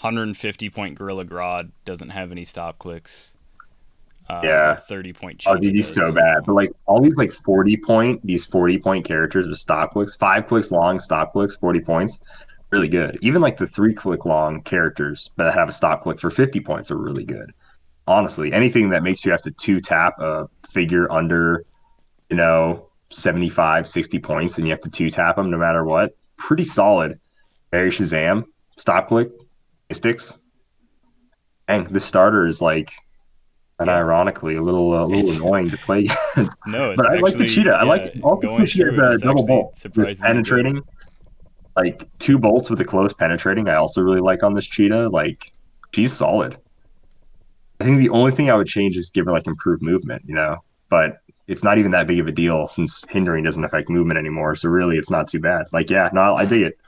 150 0.00 0.70
point 0.70 0.94
gorilla 0.96 1.24
grodd 1.24 1.70
doesn't 1.84 2.10
have 2.10 2.30
any 2.30 2.44
stop 2.44 2.78
clicks 2.78 3.34
uh, 4.28 4.40
Yeah. 4.44 4.74
30 4.76 5.12
point 5.12 5.42
Oh, 5.46 5.54
Cheetah 5.54 5.60
dude, 5.62 5.74
he's 5.76 5.92
so 5.92 6.12
bad. 6.12 6.44
But 6.46 6.54
like 6.54 6.72
all 6.86 7.00
these 7.00 7.16
like 7.16 7.30
forty 7.32 7.76
point, 7.76 8.20
these 8.26 8.44
forty 8.44 8.78
point 8.78 9.04
characters 9.04 9.46
with 9.46 9.58
stop 9.58 9.92
clicks, 9.92 10.16
five 10.16 10.46
clicks 10.48 10.70
long, 10.72 10.98
stop 11.00 11.32
clicks, 11.32 11.54
forty 11.56 11.80
points, 11.80 12.18
really 12.70 12.88
good. 12.88 13.18
Even 13.22 13.40
like 13.40 13.56
the 13.56 13.66
three 13.68 13.94
click 13.94 14.24
long 14.24 14.62
characters 14.62 15.30
that 15.36 15.54
have 15.54 15.68
a 15.68 15.72
stop 15.72 16.02
click 16.02 16.20
for 16.20 16.30
fifty 16.30 16.58
points 16.60 16.90
are 16.90 16.96
really 16.96 17.24
good. 17.24 17.52
Honestly, 18.08 18.52
anything 18.52 18.90
that 18.90 19.02
makes 19.04 19.24
you 19.24 19.30
have 19.30 19.42
to 19.42 19.50
two 19.52 19.80
tap 19.80 20.18
a 20.20 20.48
figure 20.70 21.10
under, 21.12 21.64
you 22.30 22.36
know, 22.36 22.85
75, 23.10 23.86
60 23.88 24.18
points, 24.18 24.58
and 24.58 24.66
you 24.66 24.72
have 24.72 24.80
to 24.80 24.90
two 24.90 25.10
tap 25.10 25.36
them 25.36 25.50
no 25.50 25.58
matter 25.58 25.84
what, 25.84 26.16
pretty 26.36 26.64
solid. 26.64 27.18
Mary 27.72 27.90
Shazam, 27.90 28.44
stop 28.76 29.08
click, 29.08 29.30
mystics. 29.88 30.36
Dang, 31.68 31.84
this 31.84 32.04
starter 32.04 32.46
is 32.46 32.60
like, 32.60 32.92
and 33.78 33.88
Yeah. 33.88 33.96
ironically, 33.96 34.56
a 34.56 34.62
little 34.62 34.92
uh, 34.92 35.00
a 35.04 35.06
little 35.06 35.18
It's- 35.18 35.36
annoying 35.36 35.70
to 35.70 35.76
play. 35.78 36.06
No, 36.66 36.90
it's 36.90 36.96
but 36.96 37.06
I 37.10 37.14
like 37.14 37.20
the 37.34 37.44
actually- 37.44 37.48
cheetah. 37.48 37.72
I 37.74 37.84
like 37.84 38.14
yeah, 38.14 38.20
also 38.22 38.58
the 38.58 38.66
cheetah 38.66 38.84
the 38.92 39.18
double 39.22 39.40
actually 39.40 39.46
bolt 39.46 39.76
surprisingly 39.78 40.14
good. 40.14 40.22
penetrating. 40.22 40.82
Like 41.76 42.08
two 42.18 42.38
bolts 42.38 42.70
with 42.70 42.80
a 42.80 42.84
close 42.84 43.12
penetrating. 43.12 43.68
I 43.68 43.74
also 43.74 44.00
really 44.00 44.20
like 44.20 44.42
on 44.42 44.54
this 44.54 44.66
cheetah. 44.66 45.08
Like 45.10 45.52
she's 45.94 46.12
solid. 46.12 46.56
I 47.80 47.84
think 47.84 47.98
the 47.98 48.08
only 48.08 48.30
thing 48.32 48.50
I 48.50 48.54
would 48.54 48.66
change 48.66 48.96
is 48.96 49.10
give 49.10 49.26
her 49.26 49.32
like 49.32 49.46
improved 49.46 49.82
movement. 49.82 50.22
You 50.26 50.34
know, 50.36 50.56
but 50.88 51.18
it's 51.46 51.62
not 51.62 51.78
even 51.78 51.92
that 51.92 52.06
big 52.06 52.18
of 52.18 52.26
a 52.26 52.32
deal 52.32 52.68
since 52.68 53.04
hindering 53.08 53.44
doesn't 53.44 53.64
affect 53.64 53.88
movement 53.88 54.18
anymore. 54.18 54.54
So 54.54 54.68
really, 54.68 54.96
it's 54.96 55.10
not 55.10 55.28
too 55.28 55.40
bad. 55.40 55.66
Like, 55.72 55.90
yeah, 55.90 56.10
no, 56.12 56.34
I 56.34 56.44
dig 56.44 56.62
it. 56.62 56.78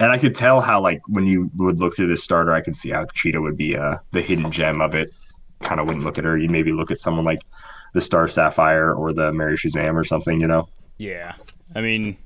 And 0.00 0.12
I 0.12 0.18
could 0.18 0.34
tell 0.34 0.60
how, 0.60 0.80
like, 0.80 1.00
when 1.08 1.24
you 1.24 1.46
would 1.56 1.80
look 1.80 1.96
through 1.96 2.08
this 2.08 2.22
starter, 2.22 2.52
I 2.52 2.60
could 2.60 2.76
see 2.76 2.90
how 2.90 3.06
Cheetah 3.06 3.40
would 3.40 3.56
be 3.56 3.76
uh, 3.76 3.96
the 4.12 4.20
hidden 4.20 4.50
gem 4.50 4.80
of 4.80 4.94
it. 4.94 5.14
Kind 5.62 5.80
of 5.80 5.86
wouldn't 5.86 6.04
look 6.04 6.18
at 6.18 6.24
her. 6.24 6.36
You'd 6.36 6.50
maybe 6.50 6.72
look 6.72 6.90
at 6.90 7.00
someone 7.00 7.24
like 7.24 7.38
the 7.94 8.00
Star 8.02 8.28
Sapphire 8.28 8.92
or 8.92 9.14
the 9.14 9.32
Mary 9.32 9.56
Shazam 9.56 9.94
or 9.94 10.04
something, 10.04 10.38
you 10.40 10.46
know? 10.46 10.68
Yeah, 10.98 11.34
I 11.74 11.80
mean, 11.80 12.18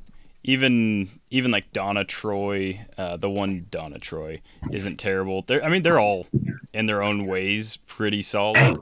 even 0.42 1.08
even 1.30 1.52
like 1.52 1.72
Donna 1.72 2.04
Troy, 2.04 2.84
uh, 2.98 3.16
the 3.16 3.30
one 3.30 3.66
Donna 3.70 3.98
Troy 4.00 4.40
isn't 4.72 4.96
terrible. 4.96 5.42
They're, 5.42 5.64
I 5.64 5.68
mean, 5.68 5.82
they're 5.82 6.00
all 6.00 6.26
in 6.72 6.86
their 6.86 7.02
own 7.02 7.26
ways 7.26 7.76
pretty 7.86 8.22
solid. 8.22 8.78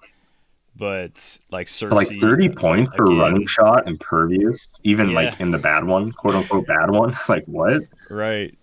But 0.79 1.39
like 1.51 1.69
Circe, 1.69 1.93
like 1.93 2.21
30 2.21 2.51
points 2.51 2.91
for 2.95 3.05
again, 3.07 3.19
running 3.19 3.47
shot, 3.49 3.89
impervious, 3.89 4.69
even 4.85 5.09
Yeah. 5.09 5.15
like 5.15 5.41
in 5.41 5.51
the 5.51 5.59
bad 5.59 5.85
one, 5.85 6.13
quote 6.13 6.37
unquote 6.37 6.67
bad 6.67 6.91
one. 6.91 7.17
Like, 7.29 7.45
what? 7.47 7.83
Right, 8.09 8.57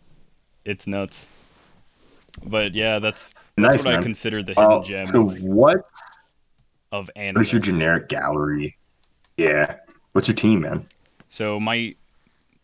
it's 0.63 0.87
nuts. 0.87 1.27
But 2.43 2.73
yeah, 2.73 2.99
that's 2.99 3.33
that's 3.57 3.75
Nice, 3.75 3.83
what 3.85 3.95
I 3.95 4.01
consider 4.01 4.41
the 4.43 4.53
hidden 4.53 4.71
Uh, 4.71 4.83
gem 4.83 5.05
so, 5.07 5.29
of, 5.29 5.41
what? 5.43 5.85
of 6.91 7.09
anime. 7.17 7.41
is 7.41 7.51
your 7.51 7.61
generic 7.61 8.07
gallery? 8.07 8.77
Yeah. 9.37 9.75
What's 10.13 10.29
your 10.29 10.35
team, 10.35 10.61
man? 10.61 10.87
So 11.27 11.59
my, 11.59 11.95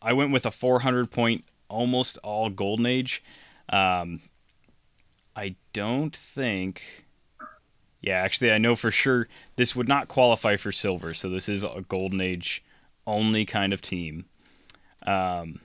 I 0.01 0.13
went 0.13 0.31
with 0.31 0.45
a 0.45 0.51
400 0.51 1.11
point, 1.11 1.43
almost 1.67 2.17
all 2.19 2.49
golden 2.49 2.85
age. 2.85 3.21
Um, 3.69 4.21
I 5.35 5.55
don't 5.73 6.15
think. 6.15 7.05
Yeah, 8.01 8.15
actually, 8.15 8.51
I 8.51 8.57
know 8.57 8.75
for 8.75 8.91
sure 8.91 9.27
this 9.55 9.75
would 9.75 9.87
not 9.87 10.07
qualify 10.07 10.57
for 10.57 10.71
silver. 10.71 11.13
So 11.13 11.29
this 11.29 11.47
is 11.47 11.63
a 11.63 11.85
golden 11.87 12.19
age 12.19 12.63
only 13.05 13.45
kind 13.45 13.73
of 13.73 13.81
team. 13.81 14.25
Um, 15.05 15.59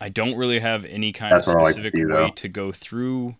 I 0.00 0.08
don't 0.08 0.36
really 0.36 0.58
have 0.58 0.84
any 0.84 1.12
kind 1.12 1.34
That's 1.34 1.46
of 1.46 1.56
I 1.56 1.62
like 1.62 1.74
to 1.76 1.80
specific 1.80 2.08
way 2.08 2.30
to 2.34 2.48
go 2.48 2.72
through 2.72 3.36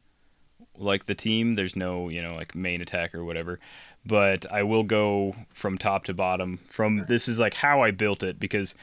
like 0.78 1.06
the 1.06 1.14
team. 1.14 1.54
There's 1.56 1.76
no, 1.76 2.08
you 2.08 2.22
know, 2.22 2.34
like 2.34 2.54
main 2.54 2.80
attack 2.80 3.14
or 3.14 3.24
whatever. 3.24 3.58
But 4.04 4.50
I 4.50 4.62
will 4.62 4.82
go 4.82 5.34
from 5.52 5.76
top 5.76 6.04
to 6.04 6.14
bottom. 6.14 6.60
From 6.68 7.04
this 7.08 7.28
is 7.28 7.38
like 7.38 7.54
how 7.54 7.82
I 7.82 7.90
built 7.90 8.22
it 8.22 8.40
because 8.40 8.74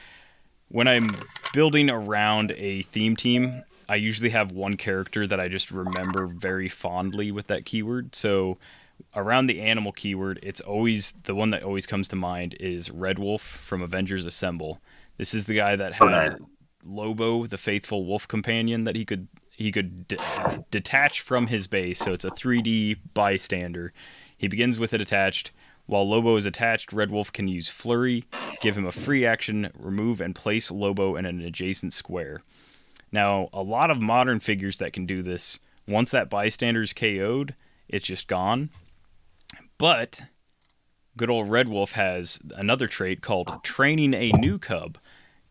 when 0.68 0.86
I'm 0.86 1.16
building 1.52 1.90
around 1.90 2.52
a 2.56 2.82
theme 2.82 3.16
team, 3.16 3.64
I 3.88 3.96
usually 3.96 4.30
have 4.30 4.52
one 4.52 4.76
character 4.76 5.26
that 5.26 5.40
I 5.40 5.48
just 5.48 5.70
remember 5.70 6.26
very 6.26 6.68
fondly 6.68 7.32
with 7.32 7.48
that 7.48 7.64
keyword. 7.64 8.14
So 8.14 8.56
around 9.14 9.46
the 9.46 9.60
animal 9.60 9.92
keyword, 9.92 10.38
it's 10.42 10.60
always 10.60 11.12
the 11.24 11.34
one 11.34 11.50
that 11.50 11.62
always 11.62 11.86
comes 11.86 12.08
to 12.08 12.16
mind 12.16 12.54
is 12.60 12.90
Red 12.90 13.18
Wolf 13.18 13.42
from 13.42 13.82
Avengers 13.82 14.24
Assemble. 14.24 14.80
This 15.16 15.34
is 15.34 15.46
the 15.46 15.54
guy 15.54 15.76
that 15.76 15.94
had. 15.94 16.38
Lobo, 16.84 17.46
the 17.46 17.58
faithful 17.58 18.06
wolf 18.06 18.26
companion 18.26 18.84
that 18.84 18.96
he 18.96 19.04
could 19.04 19.28
he 19.50 19.70
could 19.70 20.08
d- 20.08 20.16
detach 20.70 21.20
from 21.20 21.48
his 21.48 21.66
base. 21.66 21.98
So 21.98 22.14
it's 22.14 22.24
a 22.24 22.30
3D 22.30 22.96
bystander. 23.12 23.92
He 24.38 24.48
begins 24.48 24.78
with 24.78 24.94
it 24.94 25.02
attached. 25.02 25.50
While 25.84 26.08
Lobo 26.08 26.36
is 26.36 26.46
attached, 26.46 26.92
Red 26.92 27.10
Wolf 27.10 27.32
can 27.32 27.48
use 27.48 27.68
Flurry, 27.68 28.24
give 28.62 28.76
him 28.76 28.86
a 28.86 28.92
free 28.92 29.26
action, 29.26 29.70
remove 29.76 30.20
and 30.20 30.34
place 30.34 30.70
Lobo 30.70 31.16
in 31.16 31.26
an 31.26 31.40
adjacent 31.40 31.92
square. 31.92 32.42
Now, 33.12 33.48
a 33.52 33.62
lot 33.62 33.90
of 33.90 34.00
modern 34.00 34.40
figures 34.40 34.78
that 34.78 34.92
can 34.92 35.04
do 35.04 35.22
this, 35.22 35.58
once 35.86 36.12
that 36.12 36.30
bystander's 36.30 36.92
KO'd, 36.92 37.54
it's 37.88 38.06
just 38.06 38.28
gone. 38.28 38.70
But 39.80 40.24
good 41.16 41.30
old 41.30 41.50
Red 41.50 41.66
Wolf 41.66 41.92
has 41.92 42.38
another 42.54 42.86
trait 42.86 43.22
called 43.22 43.64
Training 43.64 44.12
a 44.12 44.30
New 44.32 44.58
Cub. 44.58 44.98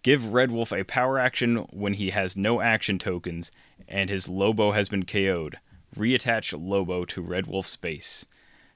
Give 0.04 0.32
Red 0.32 0.52
Wolf 0.52 0.72
a 0.72 0.84
power 0.84 1.18
action 1.18 1.66
when 1.72 1.96
he 1.96 2.12
has 2.12 2.38
no 2.38 2.62
action 2.62 3.00
tokens 3.00 3.50
and 3.88 4.08
his 4.08 4.30
Lobo 4.30 4.74
has 4.74 4.88
been 4.88 5.04
KO'd. 5.04 5.58
Reattach 5.98 6.54
Lobo 6.56 7.06
to 7.06 7.22
Red 7.24 7.48
Wolf's 7.48 7.76
base. 7.76 8.28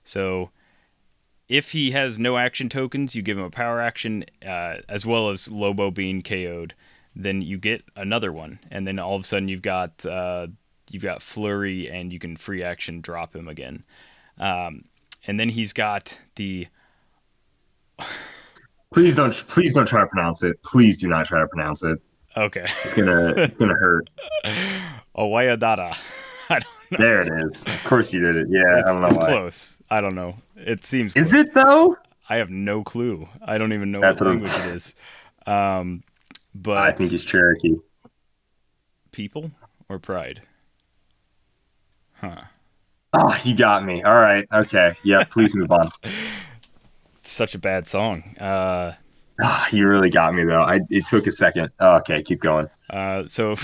So, 0.03 0.49
if 1.47 1.73
he 1.73 1.91
has 1.91 2.17
no 2.17 2.37
action 2.37 2.67
tokens, 2.67 3.13
you 3.13 3.21
give 3.21 3.37
him 3.37 3.43
a 3.43 3.51
power 3.51 3.79
action 3.79 4.25
uh, 4.43 4.77
as 4.89 5.05
well 5.05 5.29
as 5.29 5.51
Lobo 5.51 5.91
being 5.91 6.23
KO'd. 6.23 6.73
Then 7.15 7.43
you 7.43 7.59
get 7.59 7.83
another 7.95 8.33
one, 8.33 8.57
and 8.71 8.87
then 8.87 8.97
all 8.97 9.17
of 9.17 9.21
a 9.21 9.25
sudden 9.25 9.49
you've 9.49 9.61
got 9.61 10.03
uh, 10.03 10.47
you've 10.89 11.03
got 11.03 11.21
Flurry, 11.21 11.91
and 11.91 12.11
you 12.11 12.17
can 12.17 12.37
free 12.37 12.63
action 12.63 13.01
drop 13.01 13.35
him 13.35 13.47
again. 13.47 13.83
Um, 14.39 14.85
and 15.27 15.39
then 15.39 15.49
he's 15.49 15.73
got 15.73 16.17
the 16.35 16.67
Please 18.93 19.15
don't, 19.15 19.33
please 19.47 19.73
don't 19.73 19.87
try 19.87 20.01
to 20.01 20.07
pronounce 20.07 20.43
it. 20.43 20.61
Please 20.63 20.99
do 20.99 21.07
not 21.07 21.25
try 21.25 21.39
to 21.39 21.47
pronounce 21.47 21.83
it. 21.83 21.99
okay 22.37 22.65
It's 22.83 22.93
gonna, 22.93 23.33
it's 23.37 23.57
gonna 23.57 23.73
hurt. 23.73 24.09
Owayadada. 25.17 25.95
I 26.49 26.59
don't 26.59 26.91
know. 26.91 26.97
There 26.99 27.21
it 27.21 27.45
is. 27.45 27.63
Of 27.63 27.83
course 27.85 28.13
you 28.13 28.19
did 28.19 28.35
it. 28.35 28.47
Yeah, 28.49 28.79
It's, 28.79 28.87
I 28.89 28.93
don't 28.93 29.01
know 29.01 29.07
it's 29.07 29.17
why. 29.17 29.25
close. 29.27 29.77
I 29.89 30.01
don't 30.01 30.13
know. 30.15 30.35
It 30.57 30.85
seems. 30.85 31.15
Is 31.15 31.31
close. 31.31 31.45
it 31.45 31.53
though? 31.53 31.97
I 32.29 32.35
have 32.37 32.49
no 32.51 32.83
clue. 32.83 33.27
I 33.43 33.57
don't 33.57 33.73
even 33.73 33.91
know 33.91 33.99
That's 34.01 34.19
what 34.21 34.27
what 34.27 34.33
language 34.35 34.53
it 34.67 34.75
is. 34.75 34.95
Um, 35.47 36.03
but 36.55 36.77
I 36.77 36.91
think 36.91 37.09
he's 37.11 37.23
Cherokee. 37.23 37.75
people 39.11 39.51
or 39.89 39.97
pride? 39.99 40.41
Huh. 42.13 42.41
Oh, 43.13 43.37
you 43.43 43.55
got 43.55 43.85
me. 43.85 44.01
All 44.03 44.19
right. 44.19 44.47
Okay. 44.51 44.93
Yeah. 45.03 45.23
Please 45.23 45.53
move 45.55 45.71
on. 45.71 45.89
It's 46.03 47.31
such 47.31 47.53
a 47.55 47.59
bad 47.59 47.87
song. 47.87 48.23
Uh, 48.39 48.93
Ah, 49.41 49.67
you 49.71 49.87
really 49.87 50.11
got 50.11 50.35
me 50.35 50.43
though. 50.43 50.61
I 50.61 50.79
it 50.91 51.07
took 51.07 51.25
a 51.25 51.31
second. 51.31 51.69
Oh, 51.79 51.95
okay, 51.97 52.21
keep 52.21 52.39
going. 52.39 52.69
uh, 52.91 53.23
so 53.25 53.55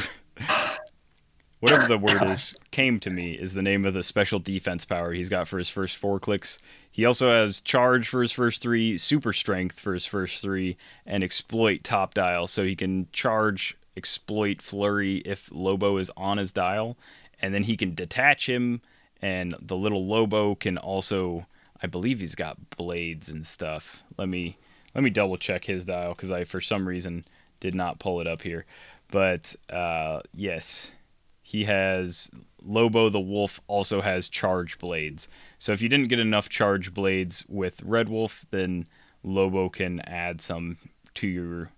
whatever 1.59 1.87
the 1.87 1.97
word 1.97 2.23
is 2.23 2.55
came 2.71 2.99
to 2.99 3.11
me 3.11 3.33
is 3.33 3.53
the 3.53 3.61
name 3.61 3.85
of 3.85 3.93
the 3.93 4.01
special 4.01 4.39
defense 4.39 4.83
power 4.83 5.13
he's 5.13 5.29
got 5.29 5.47
for 5.47 5.59
his 5.59 5.69
first 5.69 5.97
four 5.97 6.19
clicks. 6.19 6.57
He 6.89 7.05
also 7.05 7.29
has 7.29 7.61
charge 7.61 8.07
for 8.07 8.23
his 8.23 8.31
first 8.31 8.63
three, 8.63 8.97
super 8.97 9.31
strength 9.31 9.79
for 9.79 9.93
his 9.93 10.07
first 10.07 10.41
three, 10.41 10.75
and 11.05 11.23
exploit 11.23 11.83
top 11.83 12.15
dial. 12.15 12.47
So 12.47 12.63
he 12.63 12.75
can 12.75 13.07
charge, 13.11 13.77
exploit 13.95 14.63
flurry 14.63 15.17
if 15.17 15.49
Lobo 15.51 15.97
is 15.97 16.09
on 16.17 16.39
his 16.39 16.51
dial, 16.51 16.97
and 17.43 17.53
then 17.53 17.63
he 17.63 17.77
can 17.77 17.93
detach 17.93 18.47
him. 18.49 18.81
And 19.21 19.55
the 19.59 19.75
little 19.75 20.05
Lobo 20.05 20.55
can 20.55 20.77
also, 20.77 21.45
I 21.81 21.87
believe 21.87 22.19
he's 22.19 22.35
got 22.35 22.69
blades 22.71 23.29
and 23.29 23.45
stuff. 23.45 24.03
Let 24.17 24.29
me 24.29 24.57
let 24.95 25.03
me 25.03 25.09
double 25.09 25.37
check 25.37 25.65
his 25.65 25.85
dial 25.85 26.13
because 26.13 26.31
I 26.31 26.43
for 26.43 26.61
some 26.61 26.87
reason 26.87 27.25
did 27.59 27.75
not 27.75 27.99
pull 27.99 28.21
it 28.21 28.27
up 28.27 28.41
here. 28.41 28.65
But 29.11 29.55
uh, 29.69 30.21
yes, 30.33 30.93
he 31.41 31.65
has 31.65 32.29
Lobo 32.61 33.09
the 33.09 33.19
Wolf 33.19 33.59
also 33.67 34.01
has 34.01 34.29
charge 34.29 34.77
blades. 34.77 35.27
So 35.57 35.71
if 35.73 35.81
you 35.81 35.89
didn't 35.89 36.09
get 36.09 36.19
enough 36.19 36.49
charge 36.49 36.93
blades 36.93 37.43
with 37.47 37.81
Red 37.83 38.09
Wolf, 38.09 38.45
then 38.51 38.85
Lobo 39.23 39.69
can 39.69 39.99
add 40.01 40.41
some 40.41 40.77
to 41.15 41.27
your 41.27 41.71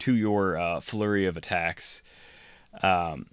to 0.00 0.14
your 0.14 0.56
uh, 0.56 0.80
flurry 0.80 1.26
of 1.26 1.36
attacks. 1.36 2.02
Um, 2.82 3.26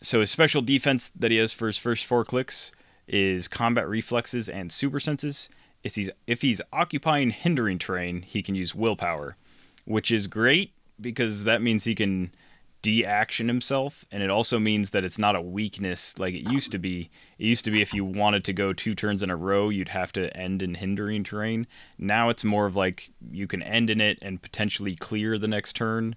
so 0.00 0.20
his 0.20 0.30
special 0.30 0.62
defense 0.62 1.10
that 1.16 1.30
he 1.30 1.38
has 1.38 1.52
for 1.52 1.66
his 1.66 1.78
first 1.78 2.06
four 2.06 2.24
clicks 2.24 2.72
is 3.06 3.48
combat 3.48 3.88
reflexes 3.88 4.48
and 4.48 4.72
super 4.72 5.00
senses. 5.00 5.48
If 5.82 5.96
he's 5.96 6.10
if 6.26 6.42
he's 6.42 6.60
occupying 6.72 7.30
hindering 7.30 7.78
terrain, 7.78 8.22
he 8.22 8.42
can 8.42 8.54
use 8.54 8.74
willpower, 8.74 9.36
which 9.84 10.10
is 10.10 10.26
great 10.26 10.72
because 11.00 11.44
that 11.44 11.62
means 11.62 11.84
he 11.84 11.94
can 11.94 12.32
de-action 12.80 13.48
himself. 13.48 14.04
And 14.12 14.22
it 14.22 14.28
also 14.28 14.58
means 14.58 14.90
that 14.90 15.04
it's 15.04 15.18
not 15.18 15.36
a 15.36 15.40
weakness 15.40 16.18
like 16.18 16.34
it 16.34 16.52
used 16.52 16.70
to 16.72 16.78
be. 16.78 17.10
It 17.38 17.46
used 17.46 17.64
to 17.64 17.70
be 17.70 17.80
if 17.80 17.94
you 17.94 18.04
wanted 18.04 18.44
to 18.44 18.52
go 18.52 18.72
two 18.72 18.94
turns 18.94 19.22
in 19.22 19.30
a 19.30 19.36
row 19.36 19.70
you'd 19.70 19.88
have 19.88 20.12
to 20.12 20.34
end 20.36 20.62
in 20.62 20.74
hindering 20.74 21.24
terrain. 21.24 21.66
Now 21.98 22.28
it's 22.28 22.44
more 22.44 22.66
of 22.66 22.76
like 22.76 23.10
you 23.30 23.46
can 23.46 23.62
end 23.62 23.90
in 23.90 24.00
it 24.00 24.18
and 24.22 24.40
potentially 24.40 24.94
clear 24.94 25.38
the 25.38 25.48
next 25.48 25.74
turn 25.74 26.14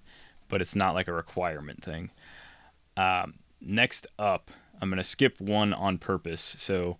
but 0.48 0.60
it's 0.60 0.74
not 0.74 0.94
like 0.94 1.08
a 1.08 1.12
requirement 1.12 1.82
thing. 1.82 2.10
Um, 2.96 3.34
next 3.60 4.06
up 4.18 4.50
i'm 4.80 4.88
going 4.90 4.96
to 4.98 5.04
skip 5.04 5.40
one 5.40 5.72
on 5.72 5.98
purpose 5.98 6.40
so 6.58 6.98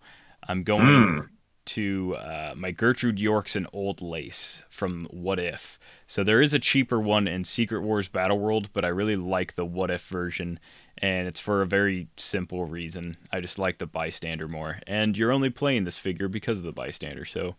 i'm 0.49 0.63
going 0.63 0.85
Mm. 0.87 1.29
to 1.67 2.17
uh, 2.17 2.55
my 2.57 2.71
gertrude 2.71 3.19
yorkes 3.19 3.55
and 3.57 3.67
old 3.73 4.01
lace 4.01 4.63
from 4.71 5.07
what 5.11 5.39
if 5.39 5.79
so 6.07 6.25
there 6.25 6.41
is 6.41 6.55
a 6.55 6.59
cheaper 6.59 6.99
one 6.99 7.29
in 7.29 7.45
Secret 7.45 7.83
Wars 7.83 8.09
Battle 8.09 8.39
World, 8.39 8.71
but 8.73 8.83
I 8.83 8.89
really 8.89 9.15
like 9.17 9.57
the 9.57 9.67
What 9.67 9.91
If 9.91 10.07
version, 10.07 10.59
and 10.97 11.29
it's 11.29 11.39
for 11.39 11.61
a 11.61 11.67
very 11.67 12.09
simple 12.17 12.65
reason. 12.65 13.19
I 13.31 13.41
just 13.43 13.59
like 13.59 13.77
the 13.77 13.87
bystander 13.87 14.49
more, 14.49 14.79
and 14.87 15.19
you're 15.19 15.31
only 15.33 15.51
playing 15.51 15.85
this 15.85 15.99
figure 15.99 16.27
because 16.29 16.61
of 16.61 16.65
the 16.65 16.73
bystander. 16.73 17.27
So, 17.27 17.57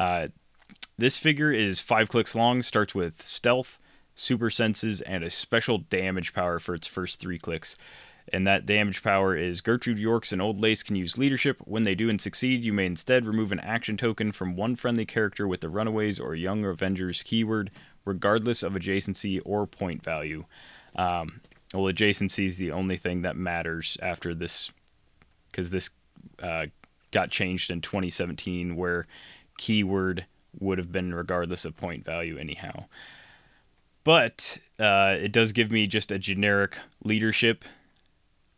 uh, 0.00 0.28
this 0.96 1.18
figure 1.18 1.52
is 1.52 1.80
five 1.80 2.08
clicks 2.08 2.34
long, 2.34 2.62
starts 2.62 2.94
with 2.94 3.22
stealth, 3.22 3.78
super 4.14 4.48
senses, 4.48 5.02
and 5.02 5.22
a 5.22 5.28
special 5.28 5.76
damage 5.76 6.32
power 6.32 6.58
for 6.58 6.74
its 6.74 6.86
first 6.86 7.20
three 7.20 7.38
clicks. 7.38 7.76
And 8.32 8.46
that 8.46 8.64
damage 8.64 9.02
power 9.02 9.36
is 9.36 9.60
Gertrude 9.60 9.98
Yorkes 9.98 10.32
and 10.32 10.40
Old 10.40 10.58
Lace 10.58 10.82
can 10.82 10.96
use 10.96 11.18
leadership. 11.18 11.58
When 11.66 11.82
they 11.82 11.94
do 11.94 12.08
and 12.08 12.20
succeed, 12.20 12.64
you 12.64 12.72
may 12.72 12.86
instead 12.86 13.26
remove 13.26 13.52
an 13.52 13.60
action 13.60 13.98
token 13.98 14.32
from 14.32 14.56
one 14.56 14.74
friendly 14.74 15.04
character 15.04 15.46
with 15.46 15.60
the 15.60 15.68
Runaways 15.68 16.18
or 16.18 16.34
Young 16.34 16.64
Avengers 16.64 17.22
keyword, 17.22 17.70
regardless 18.06 18.62
of 18.62 18.72
adjacency 18.72 19.40
or 19.44 19.66
point 19.66 20.02
value. 20.02 20.46
Um, 20.96 21.42
well, 21.74 21.92
adjacency 21.92 22.48
is 22.48 22.56
the 22.56 22.72
only 22.72 22.96
thing 22.96 23.20
that 23.22 23.36
matters 23.36 23.98
after 24.00 24.34
this, 24.34 24.70
because 25.50 25.70
this 25.70 25.90
uh, 26.42 26.66
got 27.10 27.30
changed 27.30 27.70
in 27.70 27.82
2017, 27.82 28.76
where 28.76 29.06
keyword 29.58 30.24
would 30.58 30.78
have 30.78 30.90
been 30.90 31.14
regardless 31.14 31.66
of 31.66 31.76
point 31.76 32.02
value, 32.02 32.38
anyhow. 32.38 32.84
But 34.04 34.58
uh, 34.78 35.16
it 35.20 35.32
does 35.32 35.52
give 35.52 35.70
me 35.70 35.86
just 35.86 36.10
a 36.10 36.18
generic 36.18 36.78
leadership 37.04 37.64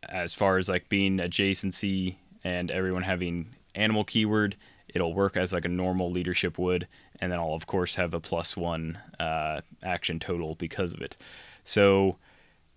as 0.09 0.33
far 0.33 0.57
as 0.57 0.69
like 0.69 0.89
being 0.89 1.17
adjacency 1.17 2.15
and 2.43 2.71
everyone 2.71 3.03
having 3.03 3.47
animal 3.73 4.03
keyword. 4.03 4.55
It'll 4.87 5.13
work 5.13 5.35
as 5.35 5.51
like 5.51 5.65
a 5.65 5.69
normal 5.69 6.11
leadership 6.11 6.57
would, 6.57 6.87
and 7.19 7.31
then 7.31 7.39
I'll 7.39 7.53
of 7.53 7.67
course 7.67 7.95
have 7.95 8.13
a 8.13 8.19
plus 8.19 8.55
one 8.55 8.97
uh, 9.19 9.61
action 9.83 10.19
total 10.19 10.55
because 10.55 10.93
of 10.93 11.01
it. 11.01 11.17
So 11.63 12.17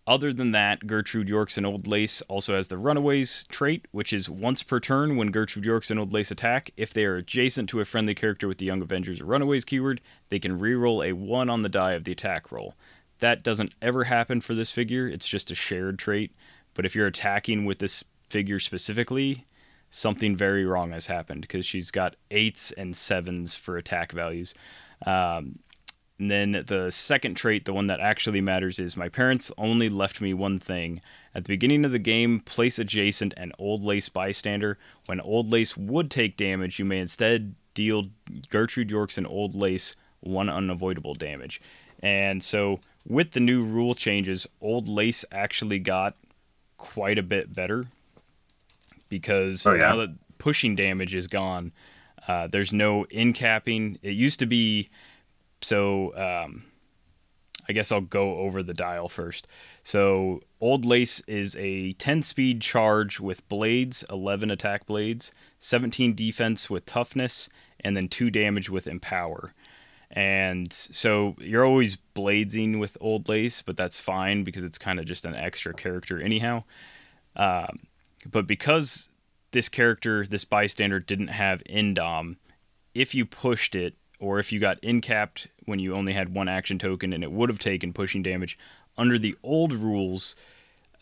other 0.09 0.33
than 0.33 0.53
that, 0.53 0.87
Gertrude 0.87 1.29
Yorkes 1.29 1.59
and 1.59 1.67
Old 1.67 1.87
Lace 1.87 2.23
also 2.23 2.57
has 2.57 2.69
the 2.69 2.79
Runaways 2.79 3.45
trait, 3.51 3.87
which 3.93 4.11
is 4.11 4.31
once 4.31 4.63
per 4.63 4.81
turn 4.81 5.17
when 5.17 5.31
Gertrude 5.31 5.67
Yorkes 5.67 5.91
and 5.91 6.01
Old 6.01 6.15
Lace 6.15 6.31
attack. 6.31 6.71
If 6.79 6.95
they 6.95 7.05
are 7.05 7.17
adjacent 7.17 7.69
to 7.69 7.81
a 7.81 7.85
friendly 7.85 8.15
character 8.15 8.49
with 8.49 8.57
the 8.57 8.65
Young 8.65 8.81
Avengers 8.81 9.21
or 9.21 9.27
Runaways 9.27 9.67
keyword, 9.67 10.01
they 10.31 10.39
can 10.39 10.59
reroll 10.59 11.07
a 11.07 11.13
1 11.13 11.51
on 11.51 11.61
the 11.61 11.69
die 11.69 11.93
of 11.93 12.05
the 12.05 12.13
attack 12.13 12.51
roll. 12.51 12.75
That 13.19 13.43
doesn't 13.43 13.75
ever 13.83 14.05
happen 14.05 14.41
for 14.41 14.55
this 14.55 14.73
figure, 14.73 15.07
it's 15.07 15.29
just 15.29 15.51
a 15.51 15.55
shared 15.55 15.99
trait. 15.99 16.33
But 16.79 16.87
if 16.87 16.95
you're 16.95 17.09
attacking 17.09 17.65
with 17.65 17.81
this 17.81 18.05
figure 18.31 18.61
specifically, 18.61 19.45
something 19.91 20.37
very 20.37 20.65
wrong 20.65 20.93
has 20.93 21.09
happened 21.09 21.41
because 21.41 21.67
she's 21.67 21.91
got 21.91 22.15
8s 22.31 22.73
and 22.79 22.95
7s 22.95 23.59
for 23.59 23.77
attack 23.77 24.13
values. 24.13 24.55
Um, 25.05 25.59
and 26.21 26.31
then 26.31 26.65
the 26.69 26.93
second 26.93 27.35
trait, 27.35 27.65
the 27.65 27.73
one 27.73 27.89
that 27.89 27.99
actually 27.99 28.41
matters, 28.41 28.79
is 28.79 28.97
my 28.97 29.09
parents 29.09 29.51
only 29.59 29.89
left 29.89 30.21
me 30.21 30.33
one 30.33 30.61
thing. 30.61 31.01
At 31.35 31.47
the 31.47 31.55
beginning 31.55 31.85
of 31.85 31.91
the 31.91 31.99
game, 31.99 32.39
place 32.39 32.79
adjacent 32.79 33.35
an 33.37 33.51
Old 33.59 33.83
Lace 33.83 34.09
bystander. 34.09 34.79
When 35.07 35.21
Old 35.21 35.51
Lace 35.51 35.77
would 35.77 36.13
take 36.13 36.37
damage, 36.37 36.79
you 36.79 36.85
may 36.85 37.01
instead 37.01 37.57
deal 37.75 38.11
Gertrude 38.51 38.91
Yorkes 38.91 39.19
and 39.19 39.27
Old 39.27 39.57
Lace 39.57 39.97
one 40.21 40.49
unavoidable 40.49 41.15
damage. 41.15 41.61
And 42.05 42.41
so, 42.41 42.79
with 43.05 43.33
the 43.33 43.41
new 43.41 43.65
rule 43.65 43.97
changes, 43.97 44.47
Old 44.61 44.87
Lace 44.87 45.25
actually 45.33 45.81
got 45.81 46.15
quite 46.79 47.19
a 47.19 47.23
bit 47.23 47.53
better 47.55 47.87
because 49.09 49.67
Oh, 49.67 49.73
yeah? 49.73 49.89
now 49.91 49.97
that 49.97 50.15
pushing 50.39 50.75
damage 50.77 51.15
is 51.15 51.27
gone, 51.27 51.73
uh, 52.27 52.47
there's 52.47 52.73
no 52.73 53.05
in 53.07 53.33
capping. 53.33 53.99
It 54.03 54.13
used 54.13 54.39
to 54.41 54.47
be 54.47 54.89
so 55.61 56.15
um, 56.17 56.65
I 57.69 57.73
guess 57.73 57.91
I'll 57.93 58.01
go 58.01 58.37
over 58.39 58.63
the 58.63 58.75
dial 58.75 59.09
first. 59.09 59.47
So 59.83 60.41
Old 60.61 60.85
Lace 60.85 61.21
is 61.27 61.57
a 61.57 61.93
10 61.95 62.23
speed 62.23 62.61
charge 62.63 63.21
with 63.21 63.47
blades, 63.49 64.05
11 64.11 64.51
attack 64.51 64.87
blades, 64.87 65.33
17 65.59 66.15
defense 66.15 66.71
with 66.71 66.87
toughness, 66.87 67.49
and 67.81 67.97
then 67.97 68.09
2 68.09 68.31
damage 68.31 68.71
with 68.71 68.87
empower. 68.87 69.53
And 70.11 70.73
so 70.73 71.37
you're 71.39 71.65
always 71.65 71.99
bladesing 72.15 72.79
with 72.79 72.97
Old 73.01 73.29
Lace, 73.29 73.63
but 73.63 73.77
that's 73.77 74.01
fine 74.01 74.43
because 74.43 74.65
it's 74.65 74.79
kind 74.79 74.99
of 74.99 75.05
just 75.05 75.27
an 75.27 75.35
extra 75.35 75.75
character 75.75 76.21
anyhow. 76.21 76.65
Um, 77.37 77.81
but 78.29 78.47
because 78.47 79.11
this 79.53 79.69
character, 79.69 80.27
this 80.27 80.45
bystander, 80.45 80.99
didn't 81.01 81.29
have 81.29 81.63
Indom, 81.65 82.37
if 82.95 83.15
you 83.15 83.25
pushed 83.25 83.75
it, 83.75 83.95
or 84.19 84.39
if 84.39 84.51
you 84.51 84.59
got 84.59 84.83
incapped 84.83 85.47
when 85.67 85.79
you 85.79 85.95
only 85.95 86.13
had 86.13 86.35
one 86.35 86.49
action 86.49 86.79
token 86.79 87.13
and 87.13 87.23
it 87.23 87.31
would 87.31 87.49
have 87.49 87.59
taken 87.59 87.93
pushing 87.93 88.23
damage, 88.23 88.59
under 88.97 89.19
the 89.19 89.37
old 89.43 89.73
rules, 89.73 90.35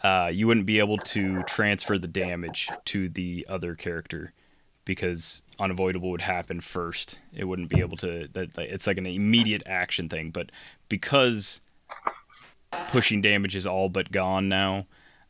uh, 0.03 0.31
you 0.33 0.47
wouldn't 0.47 0.66
be 0.66 0.79
able 0.79 0.99
to 0.99 1.42
transfer 1.45 1.97
the 1.97 2.09
damage 2.09 2.69
to 2.85 3.09
the 3.09 3.47
other 3.49 3.75
character 3.75 4.33
because 4.87 5.42
unavoidable 5.59 6.11
would 6.11 6.22
happen 6.22 6.62
first. 6.62 7.18
It 7.35 7.44
wouldn't 7.44 7.68
be 7.68 7.81
able 7.81 7.99
to. 7.99 8.29
That 8.33 8.57
it's 8.57 8.87
like 8.87 8.96
an 8.96 9.05
immediate 9.05 9.62
action 9.66 10.09
thing, 10.09 10.31
but 10.31 10.51
because 10.88 11.61
pushing 12.88 13.20
damage 13.20 13.55
is 13.55 13.66
all 13.66 13.90
but 13.90 14.11
gone 14.11 14.49
now, 14.49 14.87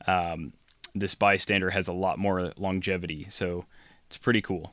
um, 0.07 0.53
this 0.95 1.16
bystander 1.16 1.71
has 1.71 1.88
a 1.88 1.92
lot 1.92 2.19
more 2.19 2.53
longevity. 2.57 3.27
So 3.29 3.64
it's 4.07 4.16
pretty 4.16 4.40
cool. 4.40 4.73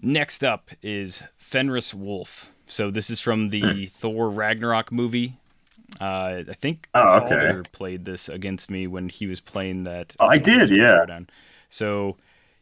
Next 0.00 0.44
up 0.44 0.70
is 0.82 1.22
Fenris 1.36 1.92
Wolf. 1.92 2.50
So 2.66 2.90
this 2.90 3.10
is 3.10 3.20
from 3.20 3.48
the 3.48 3.86
Thor 3.86 4.28
Ragnarok 4.30 4.92
movie. 4.92 5.38
Uh, 6.00 6.42
I 6.48 6.54
think 6.58 6.88
Oh, 6.94 7.18
okay. 7.20 7.28
Calder 7.28 7.62
played 7.72 8.04
this 8.04 8.28
against 8.28 8.70
me 8.70 8.86
when 8.86 9.08
he 9.08 9.26
was 9.26 9.40
playing 9.40 9.84
that. 9.84 10.14
Oh, 10.20 10.26
I 10.26 10.36
did, 10.38 10.70
yeah. 10.70 10.88
Throwdown. 11.06 11.28
So 11.70 12.16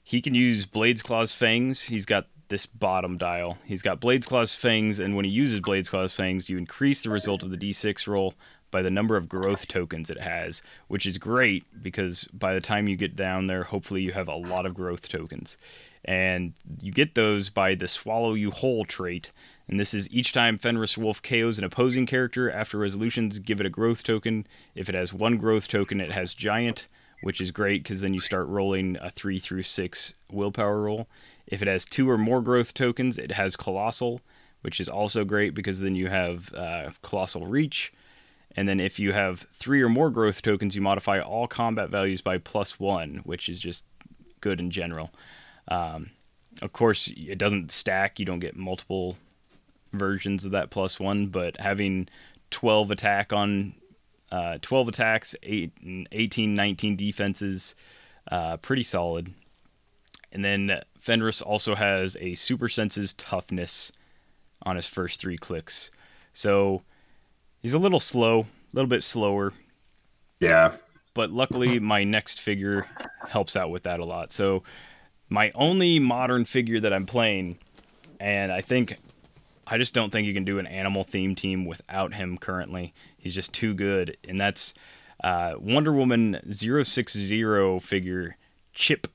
he 0.04 0.20
can 0.20 0.34
use 0.34 0.66
Blades 0.66 1.02
Claws 1.02 1.32
Fangs. 1.32 1.84
He's 1.84 2.04
got 2.04 2.26
this 2.48 2.66
bottom 2.66 3.16
dial. 3.16 3.56
He's 3.64 3.82
got 3.82 4.00
Blades 4.00 4.26
Claws 4.26 4.54
Fangs, 4.54 5.00
and 5.00 5.16
when 5.16 5.24
he 5.24 5.30
uses 5.30 5.60
Blades 5.60 5.88
Claws 5.88 6.14
Fangs, 6.14 6.48
you 6.50 6.58
increase 6.58 7.02
the 7.02 7.10
result 7.10 7.42
of 7.42 7.50
the 7.50 7.56
D6 7.56 8.06
roll 8.06 8.34
by 8.70 8.82
the 8.82 8.90
number 8.90 9.16
of 9.16 9.28
growth 9.28 9.66
tokens 9.66 10.10
it 10.10 10.20
has, 10.20 10.60
which 10.88 11.06
is 11.06 11.16
great 11.16 11.64
because 11.82 12.24
by 12.32 12.52
the 12.52 12.60
time 12.60 12.86
you 12.86 12.96
get 12.96 13.16
down 13.16 13.46
there, 13.46 13.62
hopefully 13.62 14.02
you 14.02 14.12
have 14.12 14.28
a 14.28 14.36
lot 14.36 14.66
of 14.66 14.74
growth 14.74 15.08
tokens. 15.08 15.56
And 16.04 16.52
you 16.82 16.92
get 16.92 17.14
those 17.14 17.48
by 17.48 17.74
the 17.74 17.88
Swallow 17.88 18.34
You 18.34 18.50
Whole 18.50 18.84
trait. 18.84 19.32
And 19.68 19.80
this 19.80 19.94
is 19.94 20.10
each 20.10 20.32
time 20.32 20.58
Fenris 20.58 20.98
Wolf 20.98 21.22
KOs 21.22 21.58
an 21.58 21.64
opposing 21.64 22.04
character 22.04 22.50
after 22.50 22.76
resolutions, 22.76 23.38
give 23.38 23.58
it 23.60 23.66
a 23.66 23.70
growth 23.70 24.02
token. 24.02 24.46
If 24.74 24.90
it 24.90 24.94
has 24.94 25.14
one 25.14 25.38
growth 25.38 25.66
token, 25.66 26.00
it 26.00 26.12
has 26.12 26.34
Giant, 26.34 26.88
which 27.24 27.40
is 27.40 27.50
great 27.50 27.82
because 27.82 28.02
then 28.02 28.12
you 28.12 28.20
start 28.20 28.46
rolling 28.48 28.98
a 29.00 29.10
3 29.10 29.38
through 29.38 29.62
6 29.62 30.14
willpower 30.30 30.82
roll. 30.82 31.08
If 31.46 31.62
it 31.62 31.68
has 31.68 31.86
two 31.86 32.10
or 32.10 32.18
more 32.18 32.42
growth 32.42 32.74
tokens, 32.74 33.16
it 33.16 33.32
has 33.32 33.56
Colossal, 33.56 34.20
which 34.60 34.78
is 34.78 34.90
also 34.90 35.24
great 35.24 35.54
because 35.54 35.80
then 35.80 35.94
you 35.94 36.08
have 36.08 36.52
uh, 36.52 36.90
Colossal 37.00 37.46
Reach. 37.46 37.94
And 38.54 38.68
then 38.68 38.78
if 38.78 38.98
you 38.98 39.12
have 39.12 39.46
three 39.54 39.80
or 39.80 39.88
more 39.88 40.10
growth 40.10 40.42
tokens, 40.42 40.76
you 40.76 40.82
modify 40.82 41.18
all 41.18 41.46
combat 41.46 41.88
values 41.88 42.20
by 42.20 42.36
plus 42.36 42.78
one, 42.78 43.22
which 43.24 43.48
is 43.48 43.58
just 43.58 43.86
good 44.42 44.60
in 44.60 44.70
general. 44.70 45.10
Um, 45.68 46.10
of 46.60 46.74
course, 46.74 47.10
it 47.16 47.38
doesn't 47.38 47.72
stack. 47.72 48.18
You 48.18 48.26
don't 48.26 48.40
get 48.40 48.54
multiple 48.54 49.16
versions 49.94 50.44
of 50.44 50.50
that 50.50 50.68
plus 50.68 51.00
one, 51.00 51.28
but 51.28 51.58
having 51.58 52.06
12 52.50 52.90
attack 52.90 53.32
on 53.32 53.72
uh, 54.30 54.58
12 54.62 54.88
attacks, 54.88 55.36
eight, 55.42 55.72
18, 56.12 56.54
19 56.54 56.96
defenses, 56.96 57.74
uh, 58.30 58.56
pretty 58.58 58.82
solid. 58.82 59.32
And 60.32 60.44
then 60.44 60.80
Fenris 60.98 61.40
also 61.40 61.74
has 61.74 62.16
a 62.20 62.34
Super 62.34 62.68
Senses 62.68 63.12
toughness 63.12 63.92
on 64.62 64.76
his 64.76 64.88
first 64.88 65.20
three 65.20 65.36
clicks. 65.36 65.90
So 66.32 66.82
he's 67.62 67.74
a 67.74 67.78
little 67.78 68.00
slow, 68.00 68.40
a 68.40 68.46
little 68.72 68.88
bit 68.88 69.02
slower. 69.02 69.52
Yeah. 70.40 70.72
But 71.14 71.30
luckily, 71.30 71.78
my 71.78 72.02
next 72.02 72.40
figure 72.40 72.88
helps 73.28 73.54
out 73.54 73.70
with 73.70 73.84
that 73.84 74.00
a 74.00 74.04
lot. 74.04 74.32
So 74.32 74.64
my 75.28 75.52
only 75.54 76.00
modern 76.00 76.44
figure 76.44 76.80
that 76.80 76.92
I'm 76.92 77.06
playing, 77.06 77.58
and 78.18 78.50
I 78.50 78.60
think 78.60 78.96
I 79.66 79.78
just 79.78 79.94
don't 79.94 80.10
think 80.10 80.26
you 80.26 80.34
can 80.34 80.44
do 80.44 80.58
an 80.58 80.66
animal 80.66 81.04
theme 81.04 81.34
team 81.34 81.64
without 81.64 82.14
him 82.14 82.38
currently. 82.38 82.92
He's 83.16 83.34
just 83.34 83.52
too 83.52 83.74
good. 83.74 84.16
And 84.28 84.40
that's 84.40 84.74
uh, 85.22 85.54
Wonder 85.58 85.92
Woman 85.92 86.40
060 86.48 87.80
figure 87.80 88.36
Chip 88.72 89.06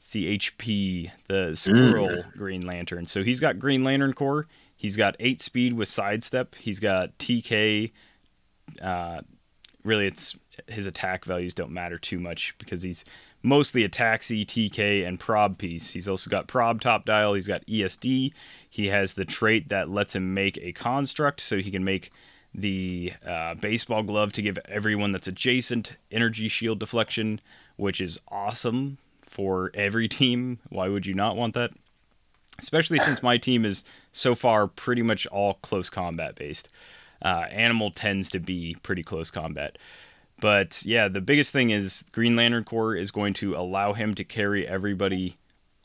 CHP, 0.00 1.10
the 1.28 1.56
squirrel 1.56 2.24
Green 2.36 2.66
Lantern. 2.66 3.06
So 3.06 3.22
he's 3.22 3.40
got 3.40 3.58
Green 3.58 3.82
Lantern 3.82 4.12
Corps. 4.12 4.46
He's 4.76 4.96
got 4.96 5.16
8 5.18 5.40
speed 5.40 5.72
with 5.72 5.88
sidestep. 5.88 6.56
He's 6.56 6.78
got 6.78 7.16
TK. 7.18 7.90
Uh, 8.82 9.20
really, 9.82 10.06
it's 10.06 10.36
his 10.68 10.86
attack 10.86 11.24
values 11.24 11.54
don't 11.54 11.70
matter 11.70 11.98
too 11.98 12.18
much 12.18 12.54
because 12.58 12.82
he's 12.82 13.04
mostly 13.42 13.84
a 13.84 13.88
taxi, 13.88 14.44
TK, 14.44 15.06
and 15.06 15.20
prob 15.20 15.58
piece. 15.58 15.92
He's 15.92 16.08
also 16.08 16.28
got 16.28 16.48
prob 16.48 16.80
top 16.80 17.04
dial. 17.04 17.34
He's 17.34 17.48
got 17.48 17.64
ESD. 17.66 18.32
He 18.74 18.88
has 18.88 19.14
the 19.14 19.24
trait 19.24 19.68
that 19.68 19.88
lets 19.88 20.16
him 20.16 20.34
make 20.34 20.58
a 20.58 20.72
construct, 20.72 21.40
so 21.40 21.58
he 21.58 21.70
can 21.70 21.84
make 21.84 22.10
the 22.52 23.12
uh, 23.24 23.54
baseball 23.54 24.02
glove 24.02 24.32
to 24.32 24.42
give 24.42 24.58
everyone 24.64 25.12
that's 25.12 25.28
adjacent 25.28 25.94
energy 26.10 26.48
shield 26.48 26.80
deflection, 26.80 27.40
which 27.76 28.00
is 28.00 28.18
awesome 28.26 28.98
for 29.28 29.70
every 29.74 30.08
team. 30.20 30.58
Why 30.70 30.88
would 30.88 31.06
you 31.06 31.14
not 31.14 31.36
want 31.36 31.54
that? 31.54 31.70
Especially 32.58 32.98
since 32.98 33.22
my 33.22 33.38
team 33.38 33.64
is 33.64 33.84
so 34.10 34.34
far 34.34 34.66
pretty 34.66 35.02
much 35.02 35.24
all 35.28 35.54
close 35.62 35.88
combat 35.88 36.34
based. 36.34 36.68
Uh, 37.22 37.46
animal 37.52 37.92
tends 37.92 38.28
to 38.30 38.40
be 38.40 38.76
pretty 38.82 39.04
close 39.04 39.30
combat. 39.30 39.78
But 40.40 40.84
yeah, 40.84 41.06
the 41.06 41.20
biggest 41.20 41.52
thing 41.52 41.70
is 41.70 42.04
Green 42.10 42.34
Lantern 42.34 42.64
Corps 42.64 42.96
is 42.96 43.12
going 43.12 43.34
to 43.34 43.54
allow 43.54 43.92
him 43.92 44.16
to 44.16 44.24
carry 44.24 44.66
everybody 44.66 45.36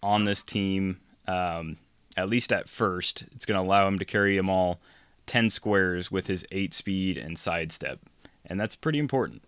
on 0.02 0.24
this 0.24 0.42
team, 0.42 1.02
um, 1.28 1.78
at 2.20 2.30
least 2.30 2.52
at 2.52 2.70
first. 2.70 3.26
It's 3.36 3.46
going 3.46 3.62
to 3.62 3.68
allow 3.68 3.88
him 3.88 4.00
to 4.00 4.06
carry 4.06 4.38
them 4.38 4.50
all 4.50 4.80
10 5.26 5.50
squares 5.50 6.12
with 6.12 6.28
his 6.28 6.46
8 6.52 6.74
speed 6.74 7.18
and 7.18 7.38
sidestep. 7.38 8.00
And 8.46 8.60
that's 8.60 8.76
pretty 8.76 9.00
important. 9.00 9.44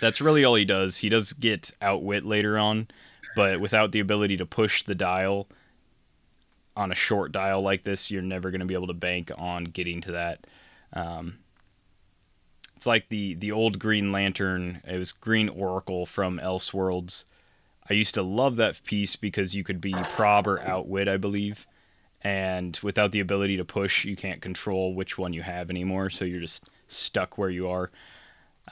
That's 0.00 0.20
really 0.20 0.44
all 0.44 0.54
he 0.54 0.64
does. 0.64 0.98
He 0.98 1.08
does 1.08 1.32
get 1.32 1.72
outwit 1.80 2.24
later 2.24 2.58
on, 2.58 2.88
but 3.34 3.60
without 3.60 3.92
the 3.92 4.00
ability 4.00 4.36
to 4.36 4.46
push 4.46 4.82
the 4.82 4.94
dial 4.94 5.48
on 6.76 6.92
a 6.92 6.94
short 6.94 7.32
dial 7.32 7.62
like 7.62 7.84
this, 7.84 8.10
you're 8.10 8.22
never 8.22 8.50
going 8.50 8.60
to 8.60 8.66
be 8.66 8.74
able 8.74 8.86
to 8.86 8.92
bank 8.94 9.30
on 9.36 9.64
getting 9.64 10.00
to 10.02 10.12
that. 10.12 10.46
Um, 10.92 11.38
it's 12.76 12.86
like 12.86 13.08
the 13.08 13.34
the 13.34 13.50
old 13.50 13.80
Green 13.80 14.12
Lantern. 14.12 14.82
It 14.86 14.98
was 14.98 15.10
Green 15.10 15.48
Oracle 15.48 16.06
from 16.06 16.38
Elseworlds. 16.38 17.24
I 17.90 17.94
used 17.94 18.14
to 18.14 18.22
love 18.22 18.56
that 18.56 18.80
piece 18.84 19.16
because 19.16 19.54
you 19.54 19.64
could 19.64 19.80
be 19.80 19.92
prob 19.92 20.46
or 20.46 20.60
outwit, 20.60 21.08
I 21.08 21.16
believe, 21.16 21.66
and 22.22 22.78
without 22.82 23.12
the 23.12 23.20
ability 23.20 23.56
to 23.56 23.64
push, 23.64 24.04
you 24.04 24.16
can't 24.16 24.42
control 24.42 24.94
which 24.94 25.16
one 25.16 25.32
you 25.32 25.42
have 25.42 25.70
anymore. 25.70 26.10
So 26.10 26.24
you're 26.24 26.40
just 26.40 26.68
stuck 26.86 27.38
where 27.38 27.50
you 27.50 27.68
are. 27.68 27.90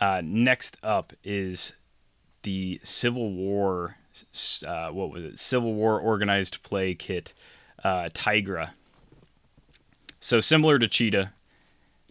Uh, 0.01 0.21
next 0.23 0.77
up 0.83 1.13
is 1.25 1.73
the 2.43 2.81
Civil 2.83 3.33
War. 3.33 3.97
Uh, 4.67 4.89
what 4.91 5.11
was 5.11 5.25
it? 5.25 5.39
Civil 5.39 5.75
War 5.75 5.99
organized 5.99 6.63
play 6.63 6.95
kit, 6.95 7.33
uh, 7.83 8.09
Tigra. 8.13 8.71
So 10.21 10.41
similar 10.41 10.79
to 10.79 10.89
Cheetah, 10.89 11.33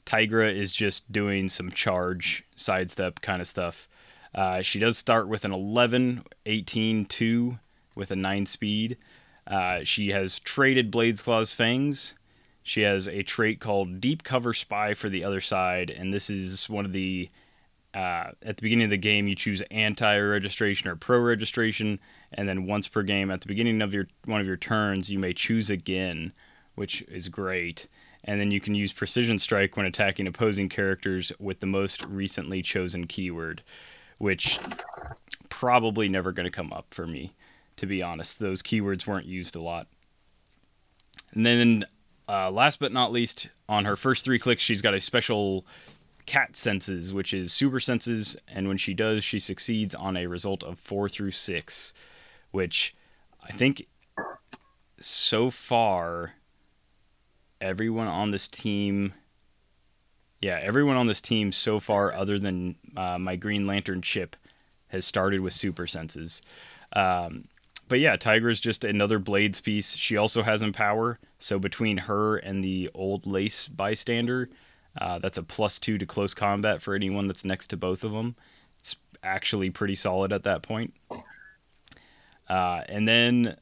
Tigra 0.05 0.53
is 0.53 0.73
just 0.73 1.11
doing 1.11 1.49
some 1.49 1.71
charge, 1.71 2.45
sidestep 2.55 3.21
kind 3.21 3.41
of 3.41 3.47
stuff. 3.47 3.87
Uh, 4.35 4.61
she 4.61 4.79
does 4.79 4.97
start 4.97 5.29
with 5.29 5.45
an 5.45 5.53
11, 5.53 6.23
18, 6.45 7.05
2 7.05 7.57
with 7.95 8.11
a 8.11 8.15
9 8.15 8.45
speed. 8.45 8.97
Uh, 9.47 9.79
she 9.83 10.09
has 10.09 10.39
traded 10.39 10.91
Blades 10.91 11.21
Claw's 11.21 11.53
Fangs. 11.53 12.15
She 12.61 12.81
has 12.81 13.07
a 13.07 13.23
trait 13.23 13.59
called 13.59 14.01
Deep 14.01 14.23
Cover 14.23 14.53
Spy 14.53 14.93
for 14.93 15.07
the 15.07 15.23
other 15.23 15.39
side, 15.39 15.89
and 15.89 16.13
this 16.13 16.29
is 16.29 16.69
one 16.69 16.85
of 16.85 16.93
the. 16.93 17.29
Uh, 17.93 18.31
at 18.41 18.57
the 18.57 18.61
beginning 18.61 18.83
of 18.83 18.89
the 18.89 18.97
game, 18.97 19.25
you 19.25 19.35
choose 19.35 19.61
anti-registration 19.71 20.89
or 20.89 20.97
pro-registration, 20.97 21.97
and 22.33 22.49
then 22.49 22.65
once 22.65 22.89
per 22.89 23.03
game, 23.03 23.31
at 23.31 23.39
the 23.39 23.47
beginning 23.47 23.81
of 23.81 23.93
your 23.93 24.07
one 24.25 24.41
of 24.41 24.47
your 24.47 24.57
turns, 24.57 25.09
you 25.09 25.17
may 25.17 25.31
choose 25.31 25.69
again, 25.69 26.33
which 26.73 27.03
is 27.03 27.29
great 27.29 27.87
and 28.25 28.41
then 28.41 28.51
you 28.51 28.59
can 28.59 28.75
use 28.75 28.91
Precision 28.91 29.37
Strike 29.37 29.77
when 29.77 29.85
attacking 29.85 30.27
opposing 30.27 30.67
characters 30.67 31.31
with 31.39 31.59
the 31.59 31.67
most 31.67 32.03
recently 32.03 32.61
chosen 32.61 33.05
keyword, 33.05 33.61
which 34.17 34.59
probably 35.49 36.07
never 36.09 36.31
going 36.31 36.45
to 36.45 36.51
come 36.51 36.73
up 36.73 36.87
for 36.91 37.07
me, 37.07 37.33
to 37.77 37.85
be 37.85 38.01
honest. 38.01 38.39
Those 38.39 38.61
keywords 38.61 39.07
weren't 39.07 39.25
used 39.25 39.55
a 39.55 39.61
lot. 39.61 39.87
And 41.33 41.45
then, 41.45 41.85
uh, 42.27 42.51
last 42.51 42.79
but 42.79 42.91
not 42.91 43.11
least, 43.11 43.49
on 43.67 43.85
her 43.85 43.95
first 43.95 44.25
three 44.25 44.39
clicks, 44.39 44.63
she's 44.63 44.81
got 44.81 44.93
a 44.93 45.01
special 45.01 45.65
cat 46.25 46.55
senses, 46.55 47.13
which 47.13 47.33
is 47.33 47.53
super 47.53 47.79
senses, 47.79 48.35
and 48.47 48.67
when 48.67 48.77
she 48.77 48.93
does, 48.93 49.23
she 49.23 49.39
succeeds 49.39 49.93
on 49.93 50.17
a 50.17 50.27
result 50.27 50.63
of 50.63 50.79
four 50.79 51.07
through 51.07 51.31
six, 51.31 51.93
which 52.51 52.95
I 53.43 53.51
think 53.51 53.87
so 54.99 55.49
far 55.49 56.33
everyone 57.61 58.07
on 58.07 58.31
this 58.31 58.47
team 58.47 59.13
yeah 60.45 60.59
everyone 60.61 60.95
on 60.95 61.07
this 61.07 61.21
team 61.21 61.51
so 61.51 61.79
far 61.79 62.13
other 62.13 62.37
than 62.37 62.75
uh, 62.95 63.17
my 63.17 63.35
green 63.35 63.65
lantern 63.65 63.99
chip 63.99 64.35
has 64.89 65.03
started 65.03 65.39
with 65.41 65.53
super 65.53 65.87
senses. 65.87 66.43
Um, 66.93 67.45
but 67.87 67.99
yeah 67.99 68.15
tiger 68.15 68.49
is 68.49 68.59
just 68.59 68.83
another 68.83 69.17
blades 69.17 69.59
piece. 69.59 69.95
She 69.95 70.15
also 70.15 70.43
has 70.43 70.61
empower 70.61 71.17
so 71.39 71.57
between 71.57 71.97
her 71.97 72.37
and 72.37 72.63
the 72.63 72.91
old 72.93 73.25
lace 73.25 73.67
bystander 73.67 74.49
uh, 75.01 75.17
that's 75.17 75.39
a 75.39 75.43
plus 75.43 75.79
two 75.79 75.97
to 75.97 76.05
close 76.05 76.35
combat 76.35 76.79
for 76.79 76.93
anyone 76.93 77.25
that's 77.25 77.43
next 77.43 77.67
to 77.67 77.77
both 77.77 78.03
of 78.03 78.11
them. 78.11 78.35
It's 78.77 78.95
actually 79.23 79.71
pretty 79.71 79.95
solid 79.95 80.31
at 80.31 80.43
that 80.43 80.61
point. 80.61 80.93
Uh, 82.47 82.81
and 82.87 83.07
then 83.07 83.57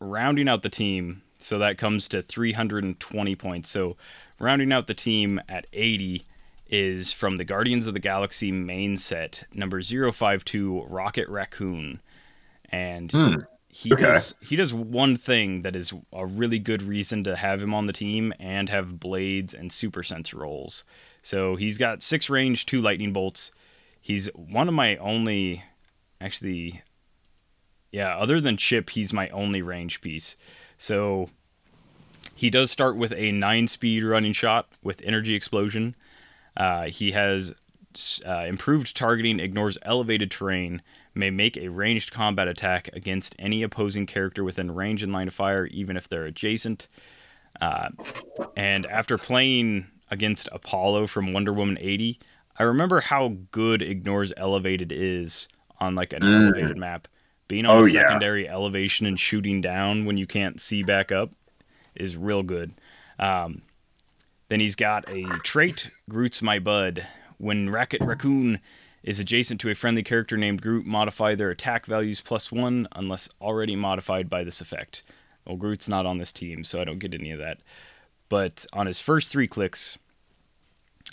rounding 0.00 0.50
out 0.50 0.62
the 0.62 0.68
team 0.68 1.22
so 1.40 1.58
that 1.58 1.78
comes 1.78 2.08
to 2.08 2.20
320 2.20 3.36
points. 3.36 3.70
So 3.70 3.96
rounding 4.38 4.72
out 4.72 4.86
the 4.86 4.94
team 4.94 5.40
at 5.48 5.66
80 5.72 6.24
is 6.70 7.12
from 7.12 7.36
the 7.36 7.44
Guardians 7.44 7.86
of 7.86 7.94
the 7.94 8.00
Galaxy 8.00 8.52
main 8.52 8.96
set, 8.96 9.44
number 9.54 9.80
052, 9.82 10.84
Rocket 10.88 11.28
Raccoon. 11.28 12.00
And 12.70 13.10
Hmm. 13.10 13.36
he 13.70 13.92
Okay. 13.92 14.02
does 14.02 14.34
he 14.40 14.56
does 14.56 14.74
one 14.74 15.16
thing 15.16 15.62
that 15.62 15.74
is 15.76 15.92
a 16.12 16.26
really 16.26 16.58
good 16.58 16.82
reason 16.82 17.24
to 17.24 17.36
have 17.36 17.62
him 17.62 17.72
on 17.72 17.86
the 17.86 17.92
team 17.92 18.32
and 18.38 18.68
have 18.68 19.00
blades 19.00 19.54
and 19.54 19.72
super 19.72 20.02
sense 20.02 20.34
rolls. 20.34 20.84
So 21.22 21.56
he's 21.56 21.78
got 21.78 22.02
six 22.02 22.28
range, 22.28 22.66
two 22.66 22.80
lightning 22.80 23.12
bolts. 23.12 23.50
He's 24.00 24.28
one 24.34 24.68
of 24.68 24.74
my 24.74 24.96
only 24.96 25.64
actually 26.20 26.82
yeah, 27.90 28.16
other 28.18 28.38
than 28.40 28.58
Chip, 28.58 28.90
he's 28.90 29.14
my 29.14 29.28
only 29.30 29.62
range 29.62 30.02
piece. 30.02 30.36
So 30.76 31.30
he 32.38 32.50
does 32.50 32.70
start 32.70 32.96
with 32.96 33.12
a 33.16 33.32
nine 33.32 33.66
speed 33.66 34.04
running 34.04 34.32
shot 34.32 34.68
with 34.82 35.02
energy 35.04 35.34
explosion. 35.34 35.96
Uh, 36.56 36.84
he 36.84 37.10
has 37.10 37.52
uh, 38.24 38.44
improved 38.46 38.96
targeting, 38.96 39.40
ignores 39.40 39.76
elevated 39.82 40.30
terrain, 40.30 40.80
may 41.16 41.30
make 41.30 41.56
a 41.56 41.68
ranged 41.68 42.12
combat 42.12 42.46
attack 42.46 42.88
against 42.92 43.34
any 43.40 43.62
opposing 43.64 44.06
character 44.06 44.44
within 44.44 44.72
range 44.72 45.02
and 45.02 45.12
line 45.12 45.26
of 45.26 45.34
fire, 45.34 45.66
even 45.66 45.96
if 45.96 46.08
they're 46.08 46.26
adjacent. 46.26 46.86
Uh, 47.60 47.88
and 48.56 48.86
after 48.86 49.18
playing 49.18 49.88
against 50.10 50.48
Apollo 50.52 51.08
from 51.08 51.32
Wonder 51.32 51.52
Woman 51.52 51.76
80, 51.80 52.20
I 52.56 52.62
remember 52.62 53.00
how 53.00 53.36
good 53.50 53.82
ignores 53.82 54.32
elevated 54.36 54.92
is 54.92 55.48
on 55.80 55.96
like 55.96 56.12
an 56.12 56.22
Mm. 56.22 56.44
elevated 56.44 56.76
map. 56.76 57.08
Being 57.48 57.66
on 57.66 57.78
Oh, 57.78 57.84
a 57.84 57.90
yeah. 57.90 58.02
secondary 58.02 58.48
elevation 58.48 59.06
and 59.06 59.18
shooting 59.18 59.60
down 59.60 60.04
when 60.04 60.16
you 60.18 60.26
can't 60.26 60.60
see 60.60 60.82
back 60.84 61.10
up 61.10 61.32
is 61.98 62.16
real 62.16 62.42
good. 62.42 62.72
Um, 63.18 63.62
then 64.48 64.60
he's 64.60 64.76
got 64.76 65.08
a 65.08 65.24
trait, 65.42 65.90
Groot's 66.08 66.42
My 66.42 66.58
Bud. 66.58 67.06
When 67.36 67.70
Rocket 67.70 68.00
Raccoon 68.00 68.60
is 69.02 69.20
adjacent 69.20 69.60
to 69.60 69.70
a 69.70 69.74
friendly 69.74 70.02
character 70.02 70.36
named 70.36 70.62
Groot, 70.62 70.86
modify 70.86 71.34
their 71.34 71.50
attack 71.50 71.86
values 71.86 72.20
plus 72.20 72.50
one 72.50 72.88
unless 72.92 73.28
already 73.40 73.76
modified 73.76 74.28
by 74.28 74.44
this 74.44 74.60
effect. 74.60 75.02
Well, 75.46 75.56
Groot's 75.56 75.88
not 75.88 76.06
on 76.06 76.18
this 76.18 76.32
team, 76.32 76.64
so 76.64 76.80
I 76.80 76.84
don't 76.84 76.98
get 76.98 77.14
any 77.14 77.30
of 77.30 77.38
that. 77.38 77.58
But 78.28 78.66
on 78.72 78.86
his 78.86 79.00
first 79.00 79.30
three 79.30 79.48
clicks, 79.48 79.98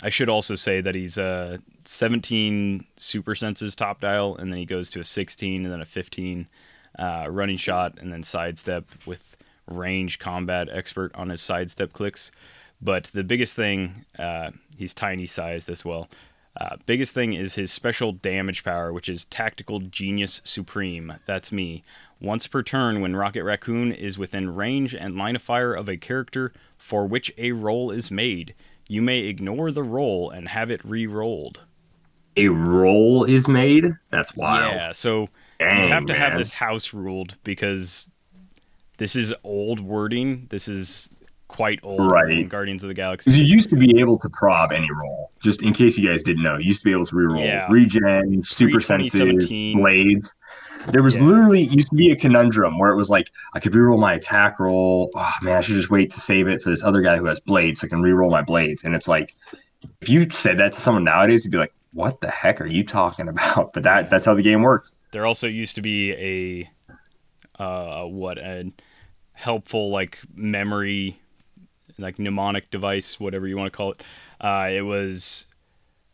I 0.02 0.10
should 0.10 0.28
also 0.28 0.56
say 0.56 0.80
that 0.80 0.94
he's 0.94 1.16
uh, 1.16 1.58
17 1.84 2.84
super 2.96 3.34
senses 3.34 3.74
top 3.74 4.00
dial, 4.00 4.36
and 4.36 4.52
then 4.52 4.58
he 4.58 4.66
goes 4.66 4.90
to 4.90 5.00
a 5.00 5.04
16 5.04 5.64
and 5.64 5.72
then 5.72 5.80
a 5.80 5.86
15 5.86 6.48
uh, 6.98 7.26
running 7.30 7.56
shot, 7.56 7.98
and 7.98 8.12
then 8.12 8.22
sidestep 8.22 8.84
with 9.06 9.35
range 9.66 10.18
combat 10.18 10.68
expert 10.70 11.14
on 11.14 11.30
his 11.30 11.40
sidestep 11.40 11.92
clicks. 11.92 12.30
But 12.80 13.04
the 13.14 13.24
biggest 13.24 13.56
thing, 13.56 14.04
uh, 14.18 14.50
he's 14.76 14.94
tiny 14.94 15.26
sized 15.26 15.70
as 15.70 15.84
well. 15.84 16.08
Uh, 16.58 16.76
biggest 16.86 17.12
thing 17.14 17.34
is 17.34 17.54
his 17.54 17.70
special 17.70 18.12
damage 18.12 18.64
power, 18.64 18.92
which 18.92 19.08
is 19.08 19.26
Tactical 19.26 19.80
Genius 19.80 20.40
Supreme. 20.44 21.14
That's 21.26 21.52
me. 21.52 21.82
Once 22.20 22.46
per 22.46 22.62
turn, 22.62 23.00
when 23.02 23.14
Rocket 23.14 23.44
Raccoon 23.44 23.92
is 23.92 24.16
within 24.16 24.54
range 24.54 24.94
and 24.94 25.16
line 25.16 25.36
of 25.36 25.42
fire 25.42 25.74
of 25.74 25.88
a 25.88 25.98
character 25.98 26.52
for 26.78 27.06
which 27.06 27.30
a 27.36 27.52
roll 27.52 27.90
is 27.90 28.10
made, 28.10 28.54
you 28.88 29.02
may 29.02 29.20
ignore 29.20 29.70
the 29.70 29.82
roll 29.82 30.30
and 30.30 30.48
have 30.48 30.70
it 30.70 30.82
re 30.82 31.06
rolled. 31.06 31.60
A 32.38 32.48
roll 32.48 33.24
is 33.24 33.48
made. 33.48 33.94
That's 34.10 34.34
wild. 34.34 34.74
Yeah, 34.74 34.92
so 34.92 35.28
Dang, 35.58 35.84
you 35.84 35.88
have 35.92 36.06
to 36.06 36.14
have 36.14 36.38
this 36.38 36.52
house 36.52 36.94
ruled 36.94 37.36
because 37.44 38.08
this 38.98 39.16
is 39.16 39.34
old 39.44 39.80
wording. 39.80 40.46
This 40.50 40.68
is 40.68 41.10
quite 41.48 41.78
old 41.82 42.10
Right. 42.10 42.48
Guardians 42.48 42.82
of 42.82 42.88
the 42.88 42.94
Galaxy. 42.94 43.30
you 43.30 43.44
used 43.44 43.70
to 43.70 43.76
be 43.76 43.98
able 44.00 44.18
to 44.18 44.28
prob 44.28 44.72
any 44.72 44.88
roll. 44.90 45.30
Just 45.42 45.62
in 45.62 45.72
case 45.72 45.96
you 45.96 46.08
guys 46.08 46.22
didn't 46.24 46.42
know, 46.42 46.56
you 46.58 46.66
used 46.66 46.80
to 46.80 46.84
be 46.86 46.92
able 46.92 47.06
to 47.06 47.14
reroll 47.14 47.44
Yeah. 47.44 47.66
regen, 47.70 48.42
super 48.42 48.80
senses, 48.80 49.46
blades. 49.74 50.34
There 50.88 51.02
was 51.02 51.14
Yeah. 51.16 51.22
literally 51.22 51.62
used 51.62 51.88
to 51.90 51.94
be 51.94 52.10
a 52.10 52.16
conundrum 52.16 52.78
where 52.78 52.90
it 52.90 52.96
was 52.96 53.08
like 53.10 53.30
I 53.54 53.60
could 53.60 53.72
reroll 53.72 53.98
my 53.98 54.14
attack 54.14 54.58
roll. 54.58 55.10
Oh 55.14 55.32
man, 55.42 55.56
I 55.56 55.60
should 55.60 55.76
just 55.76 55.90
wait 55.90 56.10
to 56.12 56.20
save 56.20 56.48
it 56.48 56.62
for 56.62 56.70
this 56.70 56.82
other 56.82 57.00
guy 57.00 57.16
who 57.16 57.26
has 57.26 57.38
blades 57.40 57.80
so 57.80 57.86
I 57.86 57.90
can 57.90 58.02
reroll 58.02 58.30
my 58.30 58.42
blades. 58.42 58.82
And 58.84 58.94
it's 58.94 59.08
like 59.08 59.34
if 60.00 60.08
you 60.08 60.28
said 60.30 60.58
that 60.58 60.72
to 60.72 60.80
someone 60.80 61.04
nowadays, 61.04 61.44
you'd 61.44 61.50
be 61.52 61.58
like, 61.58 61.72
"What 61.92 62.20
the 62.20 62.28
heck 62.30 62.60
are 62.60 62.66
you 62.66 62.84
talking 62.84 63.28
about?" 63.34 63.72
But 63.72 63.82
that 63.84 64.10
that's 64.10 64.26
how 64.26 64.34
the 64.34 64.42
game 64.42 64.62
works. 64.62 64.92
There 65.12 65.24
also 65.26 65.46
used 65.46 65.76
to 65.76 65.82
be 65.82 66.12
a 66.12 66.68
uh, 67.58 68.04
what 68.04 68.38
a 68.38 68.70
helpful 69.32 69.90
like 69.90 70.18
memory, 70.34 71.18
like 71.98 72.18
mnemonic 72.18 72.70
device, 72.70 73.20
whatever 73.20 73.46
you 73.46 73.56
want 73.56 73.72
to 73.72 73.76
call 73.76 73.92
it. 73.92 74.02
Uh, 74.40 74.68
it 74.70 74.82
was 74.82 75.46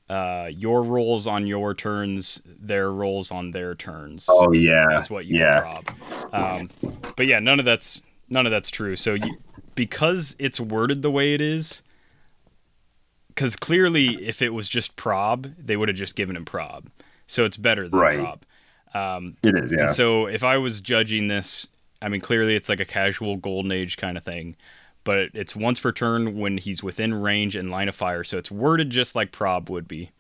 uh, 0.09 0.49
your 0.51 0.83
rolls 0.83 1.27
on 1.27 1.47
your 1.47 1.75
turns, 1.75 2.43
their 2.45 2.91
rolls 2.91 3.31
on 3.31 3.53
their 3.53 3.75
turns. 3.75 4.27
Oh 4.29 4.53
yeah, 4.53 4.87
That's 4.91 5.11
what 5.11 5.27
you 5.27 5.39
yeah. 5.39 5.81
Um, 6.33 6.71
but 7.17 7.27
yeah, 7.27 7.39
none 7.39 7.59
of 7.59 7.65
that's 7.65 8.03
none 8.29 8.47
of 8.47 8.51
that's 8.53 8.71
true. 8.71 8.97
So 8.97 9.15
you, 9.15 9.37
because 9.75 10.37
it's 10.39 10.61
worded 10.61 11.03
the 11.03 11.11
way 11.11 11.35
it 11.35 11.41
is, 11.41 11.83
because 13.29 13.57
clearly 13.57 14.27
if 14.27 14.43
it 14.43 14.51
was 14.51 14.69
just 14.69 14.97
prob, 14.97 15.53
they 15.59 15.77
would 15.77 15.89
have 15.89 15.97
just 15.97 16.17
given 16.17 16.37
him 16.37 16.45
prob. 16.45 16.91
So 17.27 17.45
it's 17.45 17.57
better 17.57 17.89
than 17.89 17.99
Right. 17.99 18.19
prob. 18.19 18.43
Um, 18.95 19.37
It 19.43 19.57
is, 19.57 19.73
yeah. 19.73 19.83
And 19.83 19.93
so 19.93 20.27
if 20.27 20.45
I 20.45 20.59
was 20.59 20.81
judging 20.81 21.29
this, 21.29 21.67
I 22.01 22.09
mean, 22.09 22.21
clearly 22.21 22.57
it's 22.57 22.69
like 22.69 22.81
a 22.81 22.85
casual 22.85 23.37
golden 23.37 23.73
age 23.73 23.97
kind 23.97 24.17
of 24.19 24.25
thing, 24.25 24.57
but 25.05 25.31
it's 25.35 25.57
once 25.57 25.81
per 25.81 25.93
turn 25.93 26.37
when 26.39 26.59
he's 26.59 26.83
within 26.83 27.15
range 27.15 27.57
and 27.57 27.71
line 27.71 27.89
of 27.89 27.95
fire. 27.95 28.25
So 28.25 28.39
it's 28.39 28.51
worded 28.51 28.91
just 28.91 29.15
like 29.15 29.33
prob 29.33 29.71
would 29.71 29.89
be. 29.89 30.11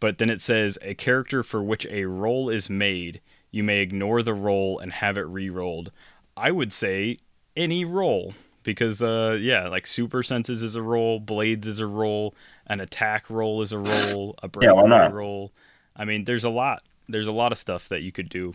But 0.00 0.18
then 0.18 0.30
it 0.30 0.40
says 0.40 0.78
a 0.82 0.94
character 0.94 1.42
for 1.42 1.62
which 1.62 1.84
a 1.86 2.04
roll 2.04 2.48
is 2.50 2.70
made, 2.70 3.20
you 3.50 3.64
may 3.64 3.80
ignore 3.80 4.22
the 4.22 4.34
roll 4.34 4.78
and 4.78 4.92
have 4.92 5.16
it 5.18 5.26
re-rolled. 5.26 5.90
I 6.36 6.52
would 6.52 6.72
say 6.72 7.18
any 7.56 7.84
roll 7.84 8.34
because 8.62 9.02
uh 9.02 9.36
yeah, 9.40 9.66
like 9.66 9.86
super 9.86 10.22
senses 10.22 10.62
is 10.62 10.76
a 10.76 10.82
roll, 10.82 11.18
blades 11.18 11.66
is 11.66 11.80
a 11.80 11.86
roll, 11.86 12.34
an 12.66 12.80
attack 12.80 13.28
roll 13.28 13.60
is 13.62 13.72
a 13.72 13.78
roll, 13.78 14.36
a 14.42 14.50
Yeah, 14.60 14.72
why 14.72 14.86
not? 14.86 15.12
roll. 15.12 15.52
I 15.96 16.04
mean, 16.04 16.24
there's 16.24 16.44
a 16.44 16.50
lot. 16.50 16.82
There's 17.08 17.26
a 17.26 17.32
lot 17.32 17.52
of 17.52 17.58
stuff 17.58 17.88
that 17.88 18.02
you 18.02 18.12
could 18.12 18.28
do. 18.28 18.54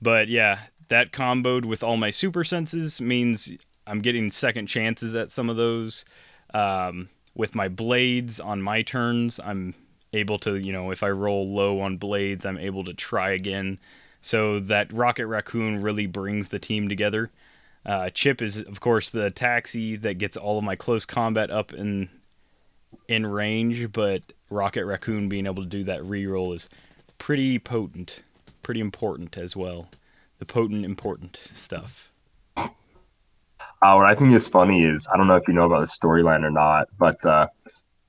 But 0.00 0.28
yeah, 0.28 0.60
that 0.88 1.12
comboed 1.12 1.64
with 1.64 1.82
all 1.82 1.96
my 1.96 2.10
super 2.10 2.44
senses 2.44 3.00
means 3.00 3.52
I'm 3.86 4.00
getting 4.00 4.30
second 4.30 4.66
chances 4.66 5.14
at 5.14 5.30
some 5.30 5.48
of 5.48 5.56
those. 5.56 6.04
Um, 6.54 7.08
with 7.34 7.54
my 7.54 7.68
blades 7.68 8.40
on 8.40 8.60
my 8.60 8.82
turns, 8.82 9.40
I'm 9.40 9.74
able 10.12 10.38
to, 10.40 10.56
you 10.56 10.72
know, 10.72 10.90
if 10.90 11.02
I 11.02 11.10
roll 11.10 11.48
low 11.52 11.80
on 11.80 11.96
blades, 11.96 12.44
I'm 12.44 12.58
able 12.58 12.84
to 12.84 12.92
try 12.92 13.30
again. 13.30 13.78
So 14.20 14.60
that 14.60 14.92
Rocket 14.92 15.26
Raccoon 15.26 15.82
really 15.82 16.06
brings 16.06 16.50
the 16.50 16.58
team 16.58 16.88
together. 16.88 17.30
Uh, 17.84 18.10
Chip 18.10 18.40
is, 18.40 18.58
of 18.58 18.80
course, 18.80 19.10
the 19.10 19.30
taxi 19.30 19.96
that 19.96 20.14
gets 20.14 20.36
all 20.36 20.58
of 20.58 20.64
my 20.64 20.76
close 20.76 21.04
combat 21.04 21.50
up 21.50 21.72
in 21.72 22.08
in 23.08 23.26
range, 23.26 23.90
but 23.92 24.22
Rocket 24.50 24.84
Raccoon 24.84 25.28
being 25.28 25.46
able 25.46 25.62
to 25.62 25.68
do 25.68 25.82
that 25.84 26.02
reroll 26.02 26.54
is 26.54 26.68
pretty 27.22 27.56
potent, 27.56 28.24
pretty 28.64 28.80
important 28.80 29.38
as 29.38 29.54
well. 29.54 29.88
The 30.40 30.44
potent, 30.44 30.84
important 30.84 31.38
stuff. 31.54 32.10
Uh, 32.56 32.66
what 33.80 34.06
I 34.06 34.16
think 34.16 34.34
is 34.34 34.48
funny 34.48 34.82
is 34.82 35.06
I 35.06 35.16
don't 35.16 35.28
know 35.28 35.36
if 35.36 35.46
you 35.46 35.54
know 35.54 35.66
about 35.66 35.82
the 35.82 35.86
storyline 35.86 36.42
or 36.42 36.50
not, 36.50 36.88
but 36.98 37.24
uh, 37.24 37.46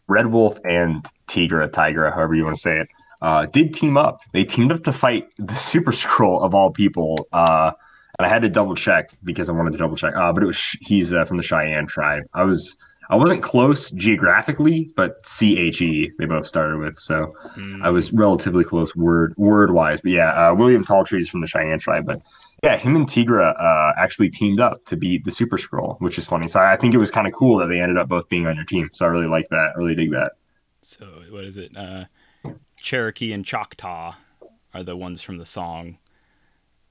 Red 0.08 0.26
Wolf 0.26 0.58
and 0.66 1.06
Tigra, 1.28 1.70
Tigra, 1.70 2.12
however 2.12 2.34
you 2.34 2.44
want 2.44 2.56
to 2.56 2.62
say 2.62 2.80
it, 2.80 2.88
uh, 3.22 3.46
did 3.46 3.76
team 3.76 3.98
up. 3.98 4.22
They 4.32 4.44
teamed 4.44 4.72
up 4.72 4.84
to 4.86 4.92
fight 4.92 5.28
the 5.38 5.54
Super 5.54 5.92
Skrull 5.92 6.42
of 6.42 6.56
all 6.56 6.72
people. 6.72 7.28
Uh, 7.32 7.72
and 8.18 8.26
I 8.26 8.30
had 8.30 8.42
to 8.42 8.50
double 8.50 8.74
check 8.74 9.12
because 9.24 9.48
I 9.48 9.52
wanted 9.52 9.74
to 9.74 9.78
double 9.78 9.96
check. 9.96 10.16
Uh, 10.16 10.34
but 10.34 10.42
it 10.42 10.48
was 10.48 10.60
he's 10.82 11.14
uh, 11.14 11.24
from 11.26 11.38
the 11.38 11.44
Cheyenne 11.44 11.86
tribe. 11.86 12.24
I 12.34 12.46
was 12.46 12.78
I 13.10 13.16
wasn't 13.16 13.44
close 13.44 13.92
geographically, 13.92 14.92
but 14.96 15.26
C 15.28 15.58
H 15.60 15.82
E 15.82 16.12
they 16.18 16.26
both 16.26 16.48
started 16.48 16.78
with, 16.80 16.98
so 16.98 17.34
I 17.82 17.90
was 17.90 18.14
relatively 18.14 18.64
close 18.64 18.96
word 18.96 19.34
word 19.38 19.72
wise. 19.72 20.02
But 20.02 20.12
yeah, 20.12 20.32
uh, 20.32 20.54
William 20.56 20.86
Talltree 20.86 21.20
is 21.20 21.30
from 21.30 21.42
the 21.42 21.48
Cheyenne 21.48 21.80
tribe, 21.80 22.06
but 22.06 22.22
yeah, 22.64 22.78
him 22.78 22.96
and 22.96 23.06
Tigra 23.06 23.54
uh, 23.60 23.92
actually 23.98 24.30
teamed 24.30 24.62
up 24.62 24.86
to 24.86 24.96
beat 24.96 25.26
the 25.26 25.32
Super 25.32 25.58
Skrull, 25.58 26.00
which 26.00 26.18
is 26.18 26.26
funny. 26.26 26.48
So 26.48 26.62
I 26.62 26.78
think 26.78 26.94
it 26.94 26.98
was 26.98 27.12
kind 27.12 27.28
of 27.28 27.34
cool 27.34 27.58
that 27.58 27.68
they 27.68 27.82
ended 27.82 27.98
up 27.98 28.08
both 28.08 28.30
being 28.30 28.48
on 28.48 28.56
your 28.56 28.64
team. 28.64 28.90
So 28.94 29.06
I 29.06 29.10
really 29.10 29.28
like 29.28 29.50
that. 29.50 29.74
I 29.76 29.78
really 29.78 29.96
dig 29.96 30.12
that. 30.12 30.32
So 30.82 31.06
what 31.30 31.44
is 31.44 31.58
it? 31.58 31.76
Uh, 31.76 32.06
Cherokee 32.78 33.34
and 33.34 33.44
Choctaw 33.44 34.16
are 34.74 34.84
the 34.84 34.96
ones 34.96 35.22
from 35.22 35.40
the 35.40 35.46
song. 35.46 35.98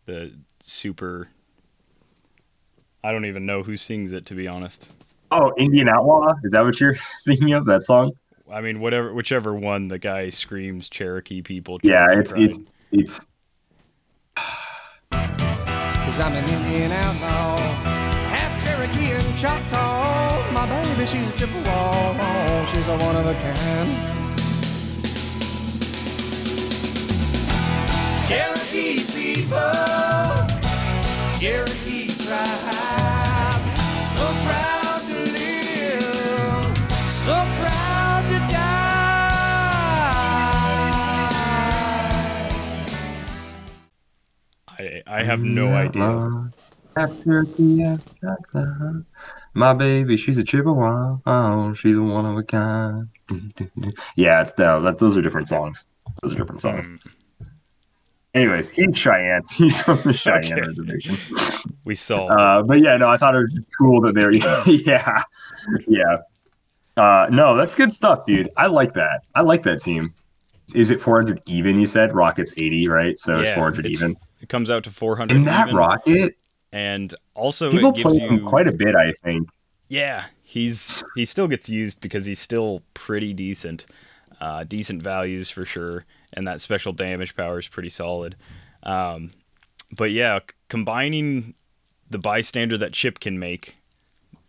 The 0.05 0.35
super. 0.61 1.29
I 3.03 3.13
don't 3.13 3.25
even 3.25 3.47
know 3.47 3.63
who 3.63 3.79
sings 3.79 4.13
it 4.13 4.27
to 4.27 4.35
be 4.35 4.47
honest. 4.47 4.89
Oh, 5.35 5.51
Indian 5.57 5.89
Outlaw 5.89 6.35
is 6.45 6.53
that 6.53 6.63
what 6.63 6.79
you're 6.79 6.97
thinking 7.25 7.55
of? 7.55 7.65
That 7.65 7.83
song? 7.83 8.13
I 8.53 8.61
mean, 8.61 8.81
whatever, 8.81 9.15
whichever 9.15 9.55
one 9.55 9.89
the 9.89 9.99
guy 9.99 10.29
screams 10.29 10.91
Cherokee 10.91 11.41
people. 11.41 11.81
Yeah, 11.83 12.07
Cherokee 12.07 12.21
it's 12.45 12.59
pride. 12.59 12.67
it's 12.93 13.17
it's 13.19 13.27
Cause 15.11 16.21
I'm 16.21 16.35
an 16.35 16.45
Indian 16.51 16.93
outlaw, 16.93 17.57
half 18.29 18.63
Cherokee 18.63 19.13
and 19.13 19.39
Choctaw. 19.39 20.53
My 20.53 20.67
baby, 20.69 21.07
she's 21.07 21.27
a 21.27 21.39
Chippewa, 21.39 22.65
she's 22.67 22.89
a 22.89 22.99
one 22.99 23.17
of 23.17 23.25
a 23.27 23.33
kind. 23.33 23.89
Cherokee 28.29 28.99
people, 29.15 29.73
I 45.13 45.23
have 45.25 45.41
no 45.41 45.75
idea. 45.75 46.51
Cherokee, 46.97 47.81
half 47.83 48.01
Choctaw. 48.21 49.03
My 49.55 49.75
baby, 49.75 50.17
she's 50.17 50.39
a 50.39 50.45
Chippewa. 50.45 51.19
Oh, 51.27 51.75
she's 51.75 51.97
a 51.97 52.03
one 52.03 52.25
of 52.25 52.37
a 52.39 52.43
kind. 52.43 53.09
Yeah, 54.17 54.41
it's 54.43 54.55
that 54.55 54.99
those 54.99 55.17
are 55.17 55.23
different 55.23 55.49
songs. 55.49 55.85
Those 56.23 56.33
are 56.33 56.37
different 56.37 56.63
songs. 56.63 56.87
Hmm. 56.87 56.97
Anyways, 58.35 58.71
he's 58.71 58.97
Cheyenne. 58.97 59.43
He's 59.53 59.79
from 59.83 59.99
the 60.05 60.15
Cheyenne 60.15 60.53
Okay. 60.55 60.61
reservation. 60.63 61.17
We 61.85 61.95
saw. 61.95 62.29
Uh, 62.29 62.63
but 62.63 62.81
yeah, 62.81 62.97
no, 62.97 63.09
I 63.11 63.19
thought 63.19 63.35
it 63.35 63.41
was 63.53 63.67
cool 63.79 64.01
that 64.03 64.15
they're 64.15 64.33
yeah, 64.67 65.23
yeah. 65.87 66.17
Uh, 66.97 67.27
no, 67.31 67.55
that's 67.57 67.75
good 67.75 67.93
stuff, 67.93 68.25
dude. 68.25 68.49
I 68.57 68.69
like 68.69 68.95
that. 68.95 69.21
I 69.35 69.43
like 69.43 69.63
that 69.65 69.83
team. 69.83 70.15
Is 70.75 70.91
it 70.91 70.99
400 70.99 71.43
even? 71.45 71.79
You 71.79 71.85
said 71.85 72.15
Rocket's 72.15 72.53
80, 72.57 72.89
right? 72.89 73.21
So 73.21 73.41
it's 73.41 73.51
400 73.51 73.85
it's- 73.85 74.01
even. 74.01 74.17
It 74.43 74.49
comes 74.49 74.71
out 74.71 74.85
to 74.85 74.91
400. 74.91 75.35
And 75.35 75.47
that 75.47 75.69
even, 75.69 75.77
Rocket, 75.77 76.37
and 76.73 77.15
also 77.35 77.71
people 77.71 77.91
it 77.91 77.97
gives 77.97 78.17
play 78.17 78.19
him 78.19 78.39
you 78.39 78.47
quite 78.47 78.67
a 78.67 78.73
bit. 78.73 78.95
I 78.95 79.13
think. 79.25 79.49
Yeah, 79.89 80.25
he's 80.43 81.03
he 81.15 81.25
still 81.25 81.49
gets 81.49 81.69
used 81.69 82.01
because 82.01 82.27
he's 82.27 82.41
still 82.41 82.83
pretty 82.93 83.33
decent, 83.33 83.87
uh, 84.41 84.65
decent 84.65 85.03
values 85.03 85.49
for 85.49 85.65
sure, 85.65 86.05
and 86.33 86.47
that 86.47 86.61
special 86.61 86.93
damage 86.93 87.37
power 87.37 87.59
is 87.59 87.69
pretty 87.69 87.89
solid. 87.89 88.37
Um, 88.83 89.31
but 89.97 90.11
yeah, 90.11 90.41
combining 90.69 91.55
the 92.11 92.19
bystander 92.19 92.77
that 92.79 92.93
Chip 92.93 93.21
can 93.21 93.39
make, 93.39 93.77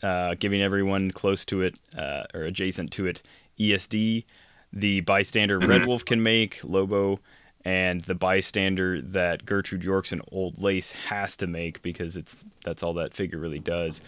uh, 0.01 0.35
giving 0.39 0.61
everyone 0.61 1.11
close 1.11 1.45
to 1.45 1.61
it 1.61 1.77
uh, 1.95 2.23
or 2.33 2.41
adjacent 2.41 2.91
to 2.93 3.05
it 3.05 3.21
ESD, 3.59 4.25
the 4.71 5.01
bystander 5.01 5.59
Red 5.59 5.85
Wolf 5.85 6.03
can 6.03 6.23
make 6.23 6.59
Lobo, 6.63 7.19
and 7.65 8.01
the 8.03 8.15
bystander 8.15 9.01
that 9.01 9.45
Gertrude 9.45 9.83
Yorkes 9.83 10.11
and 10.11 10.21
Old 10.31 10.61
Lace 10.61 10.91
has 10.91 11.35
to 11.37 11.47
make 11.47 11.81
because 11.81 12.17
it's 12.17 12.45
that's 12.63 12.83
all 12.83 12.93
that 12.95 13.13
figure 13.13 13.39
really 13.39 13.59
does. 13.59 14.01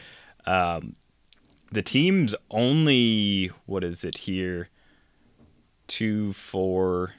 Um, 0.45 0.95
the 1.71 1.81
team's 1.81 2.35
only 2.51 3.51
what 3.65 3.83
is 3.83 4.03
it 4.03 4.17
here? 4.19 4.69
Two, 5.87 6.33
four. 6.33 7.13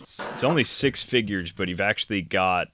It's 0.00 0.44
only 0.44 0.64
six 0.64 1.02
figures, 1.02 1.50
but 1.52 1.68
you've 1.68 1.80
actually 1.80 2.22
got, 2.22 2.68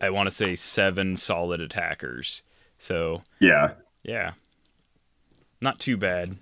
I 0.00 0.10
want 0.10 0.26
to 0.26 0.30
say, 0.30 0.54
seven 0.54 1.16
solid 1.16 1.60
attackers. 1.60 2.42
So 2.78 3.22
Yeah. 3.40 3.72
yeah, 4.02 4.32
not 5.60 5.78
too 5.78 5.96
bad. 5.96 6.36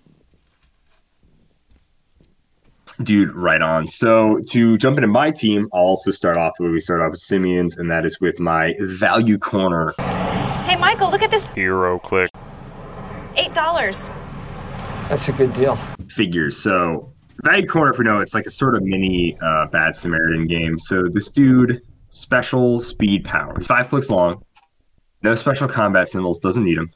Dude, 3.02 3.34
right 3.34 3.62
on. 3.62 3.88
So 3.88 4.40
to 4.50 4.76
jump 4.76 4.98
into 4.98 5.08
my 5.08 5.30
team, 5.30 5.68
I'll 5.72 5.80
also 5.80 6.10
start 6.10 6.36
off 6.36 6.52
where 6.58 6.70
we 6.70 6.80
start 6.80 7.00
off 7.00 7.12
with 7.12 7.20
Simeons, 7.20 7.78
and 7.78 7.90
that 7.90 8.04
is 8.04 8.20
with 8.20 8.38
my 8.38 8.74
value 8.80 9.38
corner. 9.38 9.94
Hey, 10.66 10.76
Michael, 10.76 11.10
look 11.10 11.22
at 11.22 11.30
this. 11.30 11.46
Hero 11.48 11.98
click. 11.98 12.30
Eight 13.36 13.54
dollars. 13.54 14.10
That's 15.08 15.28
a 15.28 15.32
good 15.32 15.52
deal. 15.54 15.76
figures. 16.08 16.56
So 16.58 17.10
value 17.42 17.66
corner, 17.66 17.90
if 17.92 17.98
we 17.98 18.04
know, 18.04 18.20
it's 18.20 18.34
like 18.34 18.46
a 18.46 18.50
sort 18.50 18.76
of 18.76 18.82
mini 18.82 19.36
uh, 19.40 19.66
Bad 19.68 19.96
Samaritan 19.96 20.46
game. 20.46 20.78
So 20.78 21.08
this 21.08 21.30
dude, 21.30 21.80
special 22.10 22.80
speed 22.82 23.24
power. 23.24 23.54
He's 23.56 23.66
five 23.66 23.88
clicks 23.88 24.10
long. 24.10 24.44
No 25.22 25.34
special 25.34 25.68
combat 25.68 26.08
symbols. 26.08 26.38
Doesn't 26.38 26.64
need 26.64 26.76
them. 26.78 26.90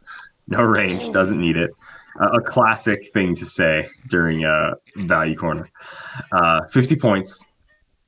No 0.49 0.63
range. 0.63 1.13
Doesn't 1.15 1.41
need 1.41 1.57
it. 1.57 1.71
Uh, 2.21 2.31
a 2.35 2.41
classic 2.41 3.13
thing 3.13 3.35
to 3.35 3.45
say 3.45 3.89
during 4.09 4.45
a 4.45 4.73
value 4.97 5.37
corner. 5.37 5.69
Uh, 6.33 6.61
50 6.71 6.97
points. 6.97 7.47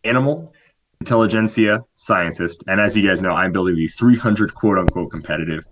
Animal, 0.04 0.52
intelligentsia, 1.00 1.84
scientist, 1.96 2.62
and 2.68 2.80
as 2.80 2.96
you 2.96 3.06
guys 3.06 3.20
know, 3.20 3.32
I'm 3.32 3.50
building 3.50 3.74
the 3.74 3.88
300 3.88 4.54
quote 4.54 4.78
unquote 4.78 5.10
competitive 5.10 5.64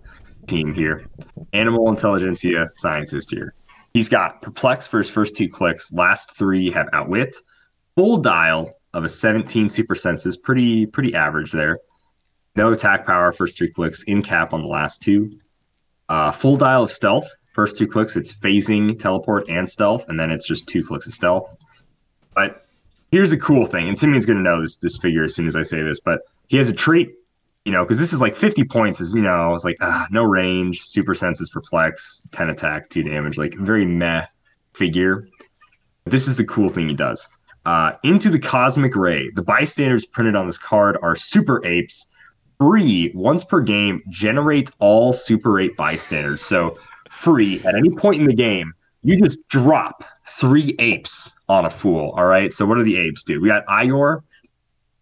team 0.47 0.73
here. 0.73 1.05
Animal 1.53 1.89
intelligentsia 1.89 2.71
scientist 2.75 3.31
here. 3.31 3.53
He's 3.93 4.09
got 4.09 4.41
perplex 4.41 4.87
for 4.87 4.97
his 4.97 5.09
first 5.09 5.35
two 5.35 5.47
clicks. 5.47 5.93
Last 5.93 6.35
three 6.35 6.69
have 6.71 6.89
outwit. 6.91 7.37
Full 7.95 8.17
dial 8.17 8.73
of 8.93 9.05
a 9.05 9.09
17 9.09 9.69
super 9.69 9.95
senses, 9.95 10.35
pretty 10.35 10.85
pretty 10.85 11.15
average 11.15 11.51
there. 11.51 11.77
No 12.55 12.71
attack 12.71 13.05
power 13.05 13.31
first 13.31 13.57
three 13.57 13.71
clicks. 13.71 14.03
In 14.03 14.21
cap 14.21 14.53
on 14.53 14.61
the 14.61 14.67
last 14.67 15.01
two. 15.01 15.31
Uh, 16.07 16.31
full 16.31 16.57
dial 16.57 16.83
of 16.83 16.91
stealth. 16.91 17.29
First 17.55 17.77
two 17.77 17.87
clicks, 17.87 18.17
it's 18.17 18.33
phasing, 18.33 18.99
teleport, 18.99 19.47
and 19.47 19.67
stealth, 19.67 20.09
and 20.09 20.19
then 20.19 20.29
it's 20.29 20.45
just 20.45 20.67
two 20.67 20.83
clicks 20.83 21.07
of 21.07 21.13
stealth. 21.13 21.55
But 22.33 22.67
here's 23.11 23.29
the 23.29 23.37
cool 23.37 23.63
thing, 23.65 23.87
and 23.87 23.97
going 23.97 24.19
to 24.19 24.33
know 24.43 24.61
this 24.61 24.75
this 24.75 24.97
figure 24.97 25.23
as 25.23 25.33
soon 25.33 25.47
as 25.47 25.55
I 25.55 25.63
say 25.63 25.81
this, 25.81 26.01
but 26.01 26.23
he 26.49 26.57
has 26.57 26.67
a 26.67 26.73
trait, 26.73 27.15
you 27.63 27.71
know, 27.71 27.85
because 27.85 27.97
this 27.97 28.11
is 28.11 28.19
like 28.19 28.35
50 28.35 28.65
points 28.65 28.99
is, 28.99 29.15
you 29.15 29.21
know, 29.21 29.55
it's 29.55 29.63
like 29.63 29.77
ah, 29.79 30.05
no 30.11 30.25
range, 30.25 30.81
super 30.81 31.15
senses, 31.15 31.49
perplex, 31.49 32.23
10 32.33 32.49
attack, 32.49 32.89
2 32.89 33.03
damage, 33.03 33.37
like 33.37 33.53
very 33.53 33.85
meh 33.85 34.25
figure. 34.73 35.29
This 36.03 36.27
is 36.27 36.35
the 36.35 36.43
cool 36.43 36.67
thing 36.67 36.89
he 36.89 36.93
does. 36.93 37.29
Uh, 37.65 37.93
into 38.03 38.29
the 38.29 38.37
cosmic 38.37 38.97
ray, 38.97 39.29
the 39.29 39.41
bystanders 39.41 40.05
printed 40.05 40.35
on 40.35 40.45
this 40.45 40.57
card 40.57 40.97
are 41.01 41.15
super 41.15 41.65
apes. 41.65 42.07
Free 42.59 43.13
once 43.15 43.45
per 43.45 43.61
game, 43.61 44.03
generate 44.09 44.71
all 44.79 45.13
super 45.13 45.57
ape 45.61 45.77
bystanders. 45.77 46.43
So 46.43 46.77
free 47.15 47.61
at 47.65 47.75
any 47.75 47.89
point 47.89 48.21
in 48.21 48.27
the 48.27 48.35
game, 48.35 48.73
you 49.03 49.17
just 49.17 49.39
drop 49.49 50.03
three 50.27 50.75
apes 50.79 51.33
on 51.47 51.65
a 51.65 51.69
fool. 51.69 52.13
All 52.17 52.25
right. 52.25 52.51
So 52.51 52.65
what 52.65 52.75
do 52.75 52.83
the 52.83 52.97
apes 52.97 53.23
do? 53.23 53.39
We 53.39 53.47
got 53.47 53.63
Igor, 53.69 54.23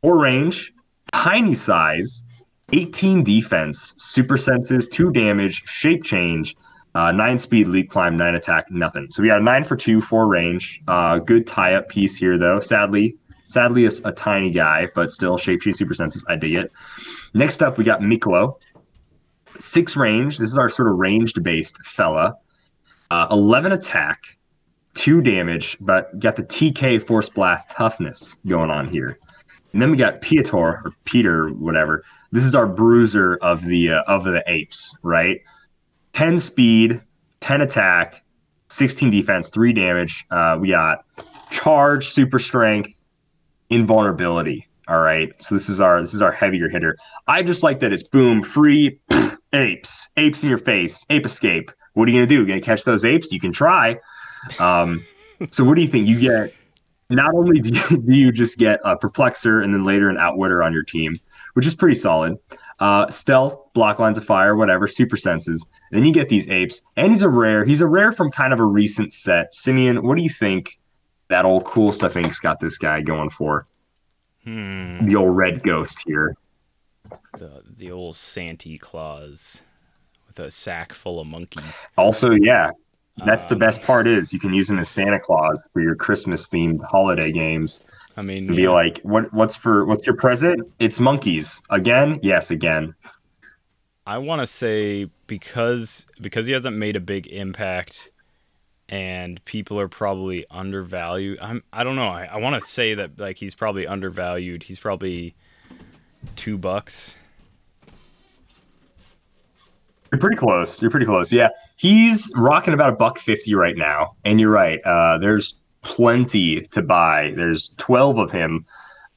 four 0.02 0.20
range, 0.20 0.74
tiny 1.12 1.56
size, 1.56 2.24
18 2.72 3.24
defense, 3.24 3.96
super 3.98 4.38
senses, 4.38 4.88
two 4.88 5.12
damage, 5.12 5.64
shape 5.66 6.04
change, 6.04 6.56
uh, 6.96 7.12
nine 7.12 7.40
speed, 7.40 7.68
leap 7.68 7.90
climb, 7.90 8.18
nine 8.18 8.36
attack, 8.36 8.70
nothing. 8.70 9.08
So 9.10 9.22
we 9.22 9.30
got 9.30 9.42
a 9.42 9.44
nine 9.44 9.64
for 9.64 9.76
two, 9.76 10.02
four 10.02 10.28
range. 10.28 10.82
Uh, 10.88 11.20
good 11.20 11.48
tie 11.48 11.76
up 11.76 11.90
piece 11.90 12.16
here 12.16 12.38
though. 12.38 12.60
Sadly, 12.60 13.18
sadly 13.46 13.86
a, 13.86 13.92
a 14.06 14.12
tiny 14.12 14.52
guy, 14.52 14.88
but 14.94 15.12
still 15.12 15.38
shape 15.38 15.62
change, 15.62 15.78
super 15.78 15.94
senses. 15.94 16.26
I 16.28 16.36
dig 16.36 16.54
it. 16.54 16.72
Next 17.34 17.64
up, 17.64 17.78
we 17.78 17.84
got 17.84 18.02
Miklo. 18.02 18.56
Six 19.60 19.96
range. 19.96 20.38
This 20.38 20.52
is 20.52 20.58
our 20.58 20.70
sort 20.70 20.90
of 20.90 20.98
ranged 20.98 21.44
based 21.44 21.78
fella. 21.86 22.36
Uh, 23.12 23.28
11 23.30 23.72
attack, 23.72 24.38
two 24.94 25.22
damage, 25.22 25.78
but 25.80 26.18
got 26.20 26.36
the 26.36 26.44
TK 26.44 27.06
Force 27.06 27.30
Blast 27.30 27.70
toughness 27.72 28.38
going 28.48 28.72
on 28.72 28.88
here. 28.88 29.18
And 29.72 29.82
then 29.82 29.92
we 29.92 29.98
got 29.98 30.22
Pietor 30.22 30.54
or 30.54 30.94
Peter, 31.06 31.50
whatever. 31.50 32.04
This 32.32 32.44
is 32.44 32.56
our 32.56 32.68
bruiser 32.68 33.38
of 33.38 33.64
the 33.66 33.92
uh, 33.92 34.04
of 34.08 34.24
the 34.24 34.44
apes, 34.48 34.96
right? 35.04 35.42
10 36.14 36.40
speed, 36.40 37.02
10 37.40 37.62
attack, 37.62 38.24
16 38.70 39.10
defense, 39.10 39.50
3 39.50 39.74
damage. 39.74 40.26
Uh, 40.32 40.58
we 40.60 40.70
got 40.70 41.06
charge, 41.52 42.10
super 42.10 42.40
strength, 42.40 42.90
invulnerability. 43.70 44.68
All 44.88 45.00
right. 45.00 45.32
So 45.42 45.56
this 45.56 45.70
is 45.70 45.80
our 45.80 46.02
this 46.02 46.14
is 46.14 46.22
our 46.22 46.32
heavier 46.32 46.70
hitter. 46.70 46.98
I 47.28 47.44
just 47.44 47.64
like 47.64 47.80
that 47.80 47.94
it's 47.94 48.04
boom, 48.04 48.44
free 48.44 49.00
apes, 49.54 50.10
apes 50.18 50.44
in 50.44 50.50
your 50.50 50.58
face, 50.58 51.06
ape 51.10 51.26
escape. 51.26 51.72
What 51.94 52.08
are 52.08 52.12
you 52.12 52.18
gonna 52.18 52.28
do? 52.28 52.42
You 52.42 52.46
gonna 52.46 52.62
catch 52.62 52.84
those 52.84 53.06
apes? 53.06 53.32
You 53.32 53.40
can 53.40 53.52
try. 53.52 54.00
Um, 54.60 55.04
so 55.52 55.64
what 55.64 55.76
do 55.76 55.82
you 55.82 55.88
think? 55.88 56.08
You 56.08 56.20
get 56.20 56.54
not 57.10 57.34
only 57.34 57.60
do 57.60 57.70
you, 57.70 57.98
do 58.08 58.14
you 58.14 58.32
just 58.32 58.58
get 58.58 58.80
a 58.84 58.98
perplexer 58.98 59.64
and 59.64 59.74
then 59.74 59.84
later 59.84 60.10
an 60.10 60.18
outwitter 60.18 60.64
on 60.64 60.74
your 60.74 60.84
team, 60.84 61.16
which 61.54 61.66
is 61.66 61.76
pretty 61.76 61.96
solid. 61.96 62.38
Uh, 62.80 63.10
stealth, 63.10 63.72
block 63.74 64.00
lines 64.00 64.18
of 64.18 64.26
fire, 64.26 64.56
whatever, 64.56 64.88
super 64.88 65.16
senses. 65.16 65.66
And 65.92 66.00
then 66.00 66.06
you 66.06 66.14
get 66.14 66.28
these 66.28 66.50
apes, 66.50 66.82
and 66.98 67.12
he's 67.12 67.22
a 67.22 67.30
rare. 67.30 67.64
He's 67.64 67.82
a 67.82 67.88
rare 67.88 68.12
from 68.12 68.32
kind 68.32 68.52
of 68.52 68.60
a 68.60 68.66
recent 68.66 69.14
set. 69.14 69.54
Simeon, 69.54 70.06
what 70.06 70.16
do 70.16 70.24
you 70.24 70.30
think 70.30 70.80
that 71.30 71.46
old 71.46 71.66
cool 71.66 71.92
stuff 71.92 72.16
Inc.'s 72.16 72.40
got 72.40 72.60
this 72.60 72.78
guy 72.78 73.02
going 73.02 73.30
for? 73.30 73.68
Hmm. 74.44 75.06
The 75.06 75.16
old 75.16 75.38
red 75.38 75.64
ghost 75.64 76.00
here. 76.06 76.36
The 77.38 77.64
the 77.78 77.92
old 77.92 78.16
Santa 78.16 78.78
Claus 78.78 79.64
with 80.28 80.40
a 80.40 80.52
sack 80.52 80.94
full 80.94 81.20
of 81.20 81.28
monkeys. 81.28 81.88
Also, 81.98 82.32
yeah, 82.32 82.72
that's 83.18 83.46
the 83.46 83.56
um, 83.56 83.60
best 83.60 83.82
part 83.82 84.08
is 84.08 84.34
you 84.34 84.40
can 84.40 84.54
use 84.54 84.70
him 84.70 84.80
as 84.80 84.90
Santa 84.90 85.20
Claus 85.20 85.60
for 85.72 85.82
your 85.82 85.96
Christmas 85.96 86.48
themed 86.48 86.84
holiday 86.84 87.32
games. 87.32 87.82
I 88.16 88.22
mean, 88.22 88.48
And 88.48 88.56
be 88.56 88.64
yeah. 88.64 88.70
like, 88.70 89.00
what 89.02 89.34
what's 89.34 89.56
for 89.56 89.86
what's 89.86 90.06
your 90.06 90.16
present? 90.16 90.62
It's 90.80 91.00
monkeys. 91.00 91.62
Again? 91.70 92.20
Yes, 92.22 92.52
again. 92.52 92.94
I 94.06 94.18
want 94.18 94.42
to 94.42 94.48
say 94.48 95.10
because 95.28 96.06
because 96.22 96.48
he 96.48 96.54
hasn't 96.54 96.76
made 96.76 96.96
a 96.96 97.00
big 97.00 97.28
impact 97.28 98.12
and 98.90 99.44
people 99.46 99.80
are 99.80 99.88
probably 99.88 100.46
undervalued. 100.52 101.40
I'm 101.42 101.64
I 101.72 101.84
don't 101.84 101.96
know. 101.96 102.10
I, 102.10 102.26
I 102.26 102.38
want 102.38 102.62
to 102.62 102.68
say 102.68 102.96
that 102.96 103.18
like 103.20 103.38
he's 103.38 103.56
probably 103.56 103.88
undervalued. 103.88 104.64
He's 104.64 104.80
probably 104.80 105.36
2 106.36 106.58
bucks. 106.58 107.18
You're 110.14 110.20
pretty 110.20 110.36
close. 110.36 110.80
You're 110.80 110.92
pretty 110.92 111.08
close. 111.08 111.32
Yeah. 111.32 111.50
He's 111.76 112.32
rocking 112.36 112.76
about 112.76 112.90
a 112.90 112.96
buck 112.96 113.18
fifty 113.18 113.56
right 113.56 113.76
now. 113.76 114.16
And 114.24 114.40
you're 114.40 114.52
right. 114.52 114.80
Uh, 114.86 115.18
there's 115.18 115.56
plenty 115.82 116.62
to 116.62 116.84
buy. 116.84 117.34
There's 117.36 117.72
twelve 117.78 118.20
of 118.20 118.32
him 118.32 118.64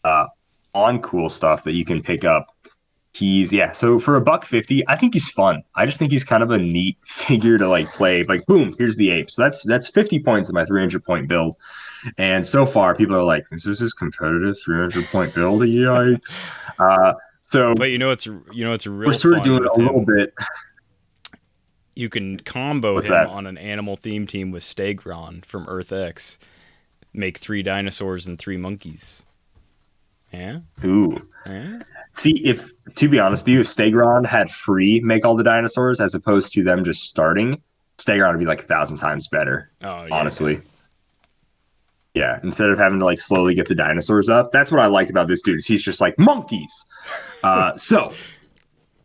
uh, 0.05 0.29
on 0.73 1.03
cool 1.03 1.29
stuff 1.29 1.65
that 1.65 1.75
you 1.75 1.85
can 1.85 2.03
pick 2.03 2.25
up. 2.25 2.47
He's 3.13 3.53
yeah, 3.53 3.73
so 3.73 3.99
for 3.99 4.17
a 4.17 4.23
buck 4.23 4.47
fifty, 4.47 4.89
I 4.89 4.97
think 4.97 5.13
he's 5.13 5.29
fun. 5.29 5.63
I 5.75 5.85
just 5.85 5.99
think 5.99 6.13
he's 6.13 6.25
kind 6.25 6.43
of 6.43 6.51
a 6.51 6.57
neat 6.57 6.97
figure 7.05 7.59
to 7.59 7.69
like 7.69 7.89
play. 7.93 8.23
Like, 8.23 8.47
boom, 8.47 8.75
here's 8.79 8.97
the 8.97 9.11
ape. 9.11 9.31
So 9.31 9.43
that's 9.43 9.65
that's 9.65 9.89
fifty 9.89 10.19
points 10.19 10.49
in 10.49 10.55
my 10.55 10.65
three 10.65 10.81
hundred 10.81 11.05
point 11.05 11.29
build. 11.29 11.57
And 12.19 12.45
so 12.45 12.67
far, 12.67 12.95
people 12.95 13.17
are 13.17 13.25
like, 13.25 13.49
this 13.51 13.67
"Is 13.67 13.79
this 13.79 13.93
competitive 13.93 14.59
three 14.59 14.79
hundred 14.79 15.05
point 15.07 15.35
build?" 15.35 15.63
Yikes! 15.63 16.39
Uh, 16.79 17.15
so, 17.41 17.75
but 17.75 17.91
you 17.91 17.97
know 17.97 18.11
it's 18.11 18.27
you 18.27 18.65
know 18.65 18.75
it's 18.75 18.87
real. 18.87 19.09
we're 19.09 19.15
sort 19.15 19.39
of 19.39 19.43
doing 19.43 19.65
a 19.65 19.79
little 19.79 20.05
bit. 20.05 20.35
You 21.95 22.11
can 22.11 22.39
combo 22.41 22.95
What's 22.95 23.09
him 23.09 23.15
that? 23.15 23.29
on 23.29 23.47
an 23.47 23.57
animal 23.57 23.97
theme 23.97 24.27
team 24.27 24.51
with 24.51 24.63
Stegron 24.63 25.43
from 25.45 25.65
Earth 25.67 25.91
X. 25.91 26.39
Make 27.15 27.39
three 27.39 27.63
dinosaurs 27.63 28.27
and 28.27 28.39
three 28.39 28.59
monkeys. 28.59 29.23
Yeah. 30.33 30.59
Ooh. 30.85 31.27
Yeah. 31.47 31.79
See, 32.13 32.45
if 32.45 32.73
to 32.97 33.09
be 33.09 33.19
honest 33.19 33.47
with 33.47 33.53
you, 33.55 33.61
if 33.61 33.69
Stegron 33.69 34.27
had 34.27 34.51
free 34.51 35.01
make 35.01 35.25
all 35.25 35.37
the 35.37 35.45
dinosaurs 35.45 36.01
as 36.01 36.15
opposed 36.15 36.53
to 36.55 36.63
them 36.65 36.85
just 36.85 37.05
starting, 37.05 37.63
Stegron 37.99 38.33
would 38.33 38.41
be 38.41 38.45
like 38.45 38.61
a 38.61 38.67
thousand 38.67 38.99
times 38.99 39.29
better. 39.29 39.71
Oh, 39.83 40.05
yeah. 40.05 40.15
honestly. 40.15 40.61
Yeah, 42.17 42.41
instead 42.43 42.71
of 42.71 42.79
having 42.79 42.99
to 43.01 43.05
like 43.05 43.21
slowly 43.21 43.55
get 43.55 43.69
the 43.69 43.75
dinosaurs 43.75 44.31
up, 44.31 44.51
that's 44.51 44.73
what 44.73 44.81
I 44.81 44.87
like 44.87 45.11
about 45.11 45.29
this 45.29 45.43
dude. 45.43 45.59
Is 45.59 45.67
he's 45.67 45.85
just 45.85 46.01
like 46.01 46.19
monkeys. 46.19 46.87
Uh, 47.45 47.77
so 47.77 48.11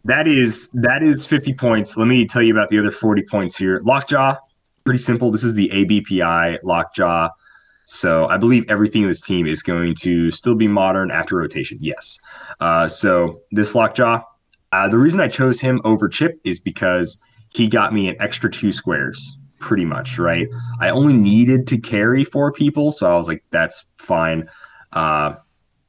that 0.05 0.29
is 0.29 0.69
that 0.75 1.03
is 1.03 1.25
fifty 1.25 1.53
points. 1.53 1.97
Let 1.97 2.07
me 2.07 2.25
tell 2.25 2.41
you 2.41 2.53
about 2.53 2.69
the 2.69 2.79
other 2.79 2.89
forty 2.89 3.21
points 3.21 3.57
here. 3.57 3.81
Lockjaw, 3.83 4.37
pretty 4.85 4.99
simple. 4.99 5.29
This 5.29 5.43
is 5.43 5.55
the 5.55 5.69
ABPI 5.73 6.59
Lockjaw. 6.63 7.27
So 7.83 8.27
I 8.27 8.37
believe 8.37 8.63
everything 8.69 9.01
in 9.01 9.09
this 9.09 9.19
team 9.19 9.45
is 9.45 9.61
going 9.61 9.95
to 9.95 10.31
still 10.31 10.55
be 10.55 10.69
modern 10.69 11.11
after 11.11 11.35
rotation. 11.35 11.79
Yes. 11.81 12.17
Uh, 12.61 12.87
so 12.87 13.41
this 13.51 13.75
Lockjaw, 13.75 14.23
uh, 14.71 14.87
the 14.87 14.97
reason 14.97 15.19
I 15.19 15.27
chose 15.27 15.59
him 15.59 15.81
over 15.83 16.07
Chip 16.07 16.39
is 16.45 16.61
because 16.61 17.17
he 17.49 17.67
got 17.67 17.93
me 17.93 18.07
an 18.07 18.15
extra 18.21 18.49
two 18.49 18.71
squares, 18.71 19.37
pretty 19.61 19.85
much, 19.85 20.19
right? 20.19 20.47
I 20.79 20.89
only 20.89 21.13
needed 21.13 21.67
to 21.67 21.77
carry 21.77 22.25
four 22.25 22.51
people, 22.51 22.91
so 22.91 23.09
I 23.09 23.15
was 23.15 23.27
like, 23.27 23.43
that's 23.51 23.85
fine. 23.97 24.49
Uh, 24.91 25.35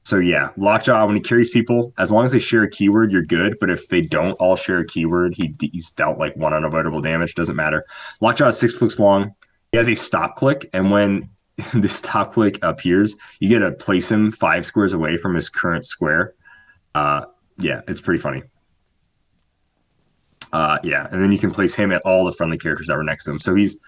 so 0.05 0.19
yeah, 0.19 0.51
Lockjaw 0.57 1.07
when 1.07 1.17
he 1.17 1.21
carries 1.21 1.51
people, 1.51 1.93
as 1.99 2.11
long 2.11 2.25
as 2.25 2.33
they 2.33 2.39
share 2.39 2.63
a 2.63 2.71
keyword, 2.71 3.11
you're 3.11 3.23
good. 3.23 3.57
But 3.61 3.71
if 3.71 3.89
they 3.89 4.01
don't 4.01 4.33
all 4.35 4.57
share 4.57 4.79
a 4.79 4.87
keyword, 4.87 5.35
he 5.35 5.55
he's 5.61 5.91
dealt 5.91 6.19
like 6.19 6.37
one 6.37 6.53
unavoidable 6.53 7.01
damage. 7.01 7.35
Doesn't 7.35 7.57
matter. 7.57 7.85
Lockjaw 8.21 8.49
is 8.49 8.59
six 8.59 8.77
clicks 8.77 8.99
long. 8.99 9.35
He 9.71 9.79
has 9.79 9.89
a 9.89 9.95
stop 9.95 10.37
click, 10.37 10.69
and 10.73 10.91
when 10.91 11.29
the 11.75 11.89
stop 11.89 12.33
click 12.33 12.59
appears, 12.63 13.15
you 13.41 13.49
get 13.49 13.61
to 13.61 13.73
place 13.73 14.11
him 14.11 14.33
five 14.33 14.67
squares 14.67 14.93
away 14.93 15.17
from 15.17 15.35
his 15.35 15.49
current 15.49 15.87
square. 15.87 16.35
Uh, 16.95 17.23
yeah, 17.59 17.81
it's 17.87 18.01
pretty 18.01 18.21
funny. 18.21 18.43
Uh, 20.53 20.79
yeah, 20.83 21.09
and 21.11 21.23
then 21.23 21.33
you 21.33 21.39
can 21.39 21.51
place 21.51 21.75
him 21.75 21.93
at 21.93 22.03
all 22.03 22.25
the 22.25 22.33
friendly 22.33 22.59
characters 22.59 22.89
that 22.89 22.97
were 22.97 23.05
next 23.05 23.25
to 23.25 23.31
him. 23.31 23.41
So 23.41 23.55
he's 23.55 23.79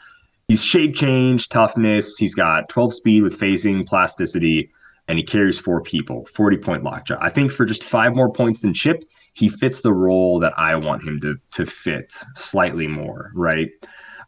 he's 0.49 0.65
shape 0.65 0.95
change, 0.95 1.49
toughness. 1.49 2.17
He's 2.17 2.35
got 2.35 2.69
12 2.69 2.95
speed 2.95 3.23
with 3.23 3.39
phasing, 3.39 3.87
plasticity, 3.87 4.71
and 5.09 5.19
he 5.19 5.25
carries 5.25 5.59
four 5.59 5.83
people. 5.83 6.27
40 6.35 6.57
point 6.59 6.83
lockjaw. 6.83 7.19
I 7.21 7.29
think 7.29 7.53
for 7.53 7.65
just 7.65 7.85
five 7.85 8.17
more 8.17 8.31
points 8.31 8.61
than 8.61 8.73
Chip, 8.73 9.05
he 9.35 9.49
fits 9.49 9.83
the 9.83 9.93
role 9.93 10.39
that 10.41 10.59
I 10.59 10.75
want 10.77 11.03
him 11.03 11.21
to 11.21 11.37
to 11.53 11.67
fit 11.67 12.15
slightly 12.35 12.87
more. 12.87 13.31
Right. 13.35 13.71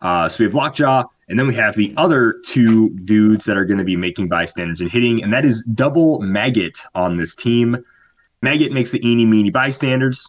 Uh, 0.03 0.29
so 0.29 0.37
we 0.41 0.45
have 0.45 0.55
lockjaw, 0.55 1.05
and 1.29 1.39
then 1.39 1.47
we 1.47 1.55
have 1.55 1.75
the 1.75 1.95
other 1.97 2.37
two 2.45 2.91
dudes 2.91 3.47
that 3.47 3.57
are 3.57 3.65
going 3.65 3.79
to 3.79 3.85
be 3.85 3.97
making 3.97 4.29
bystanders 4.29 4.83
and 4.83 4.91
hitting, 4.91 5.23
and 5.23 5.33
that 5.33 5.45
is 5.45 5.63
double 5.75 6.21
maggot 6.21 6.79
on 6.95 7.17
this 7.17 7.35
team. 7.35 7.83
Maggot 8.43 8.73
makes 8.73 8.91
the 8.91 9.05
eeny 9.07 9.25
meeny 9.25 9.49
bystanders. 9.49 10.29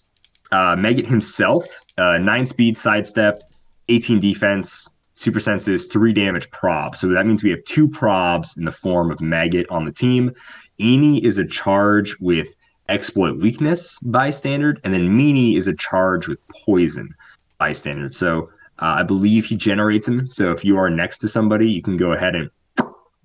Uh, 0.54 0.78
maggot 0.78 1.06
himself, 1.06 1.68
uh, 1.98 2.18
nine 2.18 2.48
speed 2.48 2.78
sidestep, 2.78 3.44
18 3.90 4.20
defense, 4.20 4.90
super 5.14 5.40
senses, 5.40 5.88
three 5.88 6.14
damage 6.14 6.50
prob. 6.52 6.96
So 6.96 7.08
that 7.10 7.26
means 7.26 7.44
we 7.44 7.50
have 7.52 7.64
two 7.66 7.88
probs 7.88 8.58
in 8.58 8.66
the 8.66 8.72
form 8.72 9.12
of 9.12 9.20
maggot 9.20 9.68
on 9.70 9.86
the 9.86 9.92
team. 9.92 10.34
Eni 10.80 11.24
is 11.24 11.38
a 11.38 11.46
charge 11.46 12.16
with 12.20 12.56
exploit 12.90 13.38
weakness 13.40 14.00
bystander, 14.00 14.78
and 14.84 14.94
then 14.94 15.10
Meanie 15.10 15.58
is 15.58 15.68
a 15.68 15.74
charge 15.74 16.28
with 16.28 16.40
poison 16.48 17.14
bystander. 17.58 18.12
So 18.12 18.50
uh, 18.80 18.98
I 19.00 19.04
believe 19.04 19.46
he 19.46 19.56
generates 19.56 20.06
them. 20.06 20.28
So 20.28 20.52
if 20.52 20.64
you 20.64 20.78
are 20.78 20.90
next 20.90 21.18
to 21.20 21.28
somebody, 21.28 21.70
you 21.70 21.82
can 21.82 21.98
go 21.98 22.14
ahead 22.14 22.36
and 22.36 22.50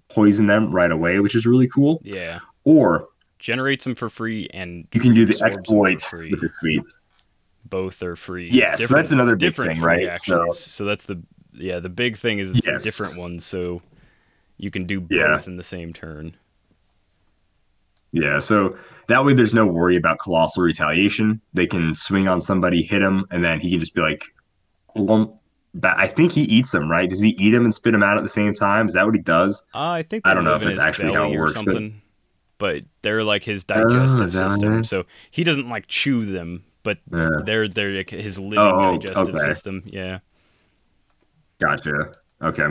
poison 0.09 0.47
them 0.47 0.71
right 0.73 0.91
away, 0.91 1.21
which 1.21 1.35
is 1.35 1.47
really 1.47 1.69
cool. 1.69 2.01
Yeah. 2.05 2.41
Or 2.65 3.09
generates 3.39 3.85
them 3.85 3.95
for 3.95 4.09
free, 4.09 4.49
and 4.55 4.87
you 4.93 5.01
can 5.01 5.15
do 5.15 5.27
the 5.27 5.41
exploit 5.45 6.03
with 6.13 6.41
the 6.41 6.51
suite. 6.61 6.83
Both 7.73 8.03
are 8.03 8.17
free. 8.17 8.51
Yes, 8.53 8.81
yeah, 8.81 8.87
so 8.87 8.95
that's 8.95 9.13
another 9.13 9.35
big 9.35 9.49
different 9.49 9.73
thing, 9.73 9.83
right? 9.83 10.07
Actions. 10.07 10.59
So, 10.59 10.69
so 10.69 10.85
that's 10.85 11.07
the 11.07 11.23
yeah 11.55 11.81
the 11.81 11.89
big 11.89 12.19
thing 12.19 12.39
is 12.39 12.55
it's 12.55 12.69
yes. 12.69 12.85
different 12.85 13.17
ones, 13.17 13.47
so 13.47 13.81
you 14.59 14.71
can 14.71 14.85
do 14.85 15.01
both 15.01 15.11
yeah. 15.19 15.43
in 15.47 15.57
the 15.57 15.63
same 15.63 15.95
turn. 15.95 16.37
Yeah, 18.13 18.41
so 18.41 18.77
that 19.07 19.25
way 19.25 19.33
there's 19.33 19.55
no 19.55 19.65
worry 19.65 19.97
about 19.97 20.19
colossal 20.19 20.63
retaliation. 20.63 21.41
They 21.55 21.67
can 21.67 21.95
swing 21.95 22.29
on 22.29 22.43
somebody, 22.43 22.83
hit 22.83 23.01
him, 23.01 23.25
and 23.31 23.43
then 23.43 23.59
he 23.59 23.71
can 23.71 23.81
just 23.81 23.95
be 23.95 24.03
like, 24.03 24.23
lump. 24.95 25.35
I 25.83 26.07
think 26.07 26.33
he 26.33 26.43
eats 26.43 26.73
them, 26.73 26.91
right? 26.91 27.09
Does 27.09 27.21
he 27.21 27.31
eat 27.31 27.53
them 27.53 27.65
and 27.65 27.73
spit 27.73 27.93
them 27.93 28.03
out 28.03 28.19
at 28.19 28.23
the 28.23 28.29
same 28.29 28.53
time? 28.55 28.87
Is 28.87 28.93
that 28.93 29.07
what 29.07 29.15
he 29.15 29.23
does? 29.23 29.65
Uh, 29.75 29.79
I 29.79 30.03
think 30.03 30.27
I 30.27 30.35
don't 30.35 30.45
know 30.45 30.57
if 30.57 30.63
that's 30.63 30.79
actually 30.79 31.15
how 31.15 31.33
it 31.33 31.39
works. 31.39 31.59
But... 31.65 31.83
but 32.59 32.85
they're 33.01 33.25
like 33.25 33.45
his 33.45 33.65
digestive 33.65 34.21
oh, 34.21 34.27
system, 34.27 34.85
so 34.85 35.07
he 35.31 35.43
doesn't 35.43 35.71
like 35.71 35.87
chew 35.87 36.27
them, 36.27 36.65
but 36.83 36.99
yeah. 37.13 37.31
they're 37.45 37.69
they're 37.69 38.05
his 38.09 38.39
living 38.39 38.59
oh, 38.59 38.81
oh, 38.81 38.99
digestive 38.99 39.35
okay. 39.35 39.45
system. 39.45 39.83
Yeah. 39.87 40.19
Gotcha. 41.61 42.15
Okay, 42.43 42.67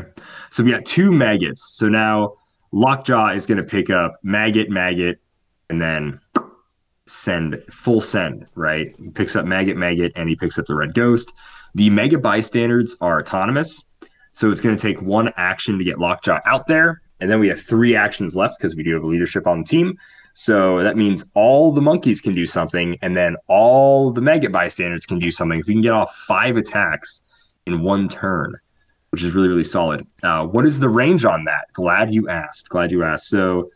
so 0.49 0.63
we 0.63 0.71
got 0.71 0.85
two 0.85 1.13
maggots. 1.13 1.77
So 1.77 1.87
now 1.87 2.33
Lockjaw 2.73 3.29
is 3.33 3.45
going 3.45 3.57
to 3.57 3.63
pick 3.63 3.89
up 3.89 4.15
maggot, 4.21 4.69
maggot, 4.69 5.19
and 5.69 5.81
then 5.81 6.19
send 7.05 7.61
full 7.69 8.01
send, 8.01 8.45
right? 8.55 8.95
He 8.97 9.09
picks 9.09 9.35
up 9.35 9.45
Maggot 9.45 9.77
Maggot 9.77 10.13
and 10.15 10.29
he 10.29 10.35
picks 10.35 10.57
up 10.59 10.65
the 10.65 10.75
Red 10.75 10.93
Ghost. 10.93 11.33
The 11.75 11.89
Mega 11.89 12.17
Bystanders 12.17 12.95
are 13.01 13.19
autonomous. 13.19 13.83
So 14.33 14.51
it's 14.51 14.61
going 14.61 14.75
to 14.75 14.81
take 14.81 15.01
one 15.01 15.31
action 15.37 15.77
to 15.77 15.83
get 15.83 15.99
Lockjaw 15.99 16.39
out 16.45 16.67
there. 16.67 17.01
And 17.19 17.29
then 17.29 17.39
we 17.39 17.47
have 17.49 17.61
three 17.61 17.95
actions 17.95 18.35
left 18.35 18.57
because 18.57 18.75
we 18.75 18.83
do 18.83 18.93
have 18.93 19.03
a 19.03 19.07
leadership 19.07 19.45
on 19.45 19.59
the 19.59 19.65
team. 19.65 19.97
So 20.33 20.81
that 20.81 20.97
means 20.97 21.25
all 21.33 21.71
the 21.71 21.81
monkeys 21.81 22.21
can 22.21 22.33
do 22.33 22.45
something, 22.45 22.97
and 23.01 23.15
then 23.15 23.35
all 23.47 24.11
the 24.11 24.21
Maggot 24.21 24.51
Bystanders 24.51 25.05
can 25.05 25.19
do 25.19 25.31
something. 25.31 25.63
We 25.67 25.73
can 25.73 25.81
get 25.81 25.93
off 25.93 26.15
five 26.27 26.57
attacks 26.57 27.21
in 27.65 27.81
one 27.81 28.07
turn, 28.07 28.55
which 29.09 29.23
is 29.23 29.33
really, 29.33 29.49
really 29.49 29.63
solid. 29.63 30.07
Uh, 30.23 30.45
what 30.45 30.65
is 30.65 30.79
the 30.79 30.89
range 30.89 31.25
on 31.25 31.45
that? 31.45 31.65
Glad 31.73 32.13
you 32.13 32.29
asked. 32.29 32.69
Glad 32.69 32.91
you 32.91 33.03
asked. 33.03 33.27
So 33.27 33.69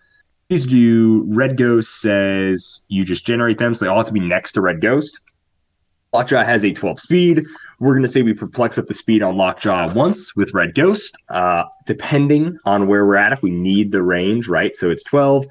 these 0.50 0.66
do 0.66 1.24
Red 1.28 1.58
Ghost 1.58 2.02
says 2.02 2.82
you 2.88 3.04
just 3.04 3.26
generate 3.26 3.58
them, 3.58 3.76
so 3.76 3.86
they 3.86 3.90
all 3.90 3.98
have 3.98 4.08
to 4.08 4.14
be 4.14 4.20
next 4.20 4.54
to 4.54 4.62
Red 4.62 4.82
Ghost. 4.82 5.20
Lockjaw 6.14 6.44
has 6.46 6.64
a 6.64 6.72
12 6.72 7.00
speed. 7.00 7.44
We're 7.80 7.94
going 7.94 8.06
to 8.06 8.08
say 8.08 8.22
we 8.22 8.34
perplex 8.34 8.78
up 8.78 8.88
the 8.88 8.94
speed 8.94 9.22
on 9.22 9.36
Lockjaw 9.36 9.94
once 9.94 10.34
with 10.34 10.54
Red 10.54 10.74
Ghost, 10.74 11.18
uh, 11.28 11.66
depending 11.86 12.58
on 12.64 12.88
where 12.88 13.06
we're 13.06 13.18
at. 13.18 13.34
If 13.34 13.42
we 13.42 13.50
need 13.50 13.92
the 13.92 14.02
range, 14.02 14.48
right? 14.48 14.74
So 14.76 14.90
it's 14.90 15.04
12. 15.04 15.46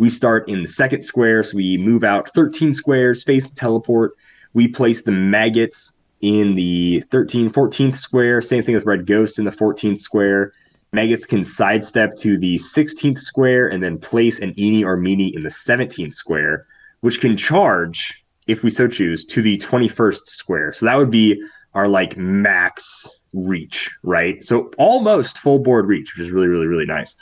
We 0.00 0.08
start 0.08 0.48
in 0.48 0.62
the 0.62 0.66
second 0.66 1.02
square, 1.02 1.42
so 1.42 1.58
we 1.58 1.76
move 1.76 2.04
out 2.04 2.32
13 2.32 2.72
squares, 2.72 3.22
face 3.22 3.50
teleport. 3.50 4.16
We 4.54 4.66
place 4.66 5.02
the 5.02 5.12
maggots 5.12 5.92
in 6.22 6.54
the 6.54 7.00
13, 7.10 7.50
14th 7.50 7.96
square. 7.96 8.40
Same 8.40 8.62
thing 8.62 8.74
with 8.74 8.86
Red 8.86 9.04
Ghost 9.04 9.38
in 9.38 9.44
the 9.44 9.50
14th 9.50 10.00
square. 10.00 10.54
Maggots 10.94 11.26
can 11.26 11.44
sidestep 11.44 12.16
to 12.16 12.38
the 12.38 12.56
16th 12.56 13.18
square 13.18 13.68
and 13.68 13.82
then 13.82 13.98
place 13.98 14.40
an 14.40 14.54
Eni 14.54 14.82
or 14.82 14.96
Mini 14.96 15.34
in 15.36 15.42
the 15.42 15.50
17th 15.50 16.14
square, 16.14 16.66
which 17.02 17.20
can 17.20 17.36
charge, 17.36 18.24
if 18.46 18.62
we 18.62 18.70
so 18.70 18.88
choose, 18.88 19.26
to 19.26 19.42
the 19.42 19.58
21st 19.58 20.28
square. 20.28 20.72
So 20.72 20.86
that 20.86 20.96
would 20.96 21.10
be 21.10 21.42
our 21.74 21.88
like 21.88 22.16
max 22.16 23.06
reach, 23.34 23.90
right? 24.02 24.42
So 24.42 24.70
almost 24.78 25.40
full 25.40 25.58
board 25.58 25.88
reach, 25.88 26.16
which 26.16 26.24
is 26.26 26.32
really, 26.32 26.48
really, 26.48 26.68
really 26.68 26.86
nice. 26.86 27.16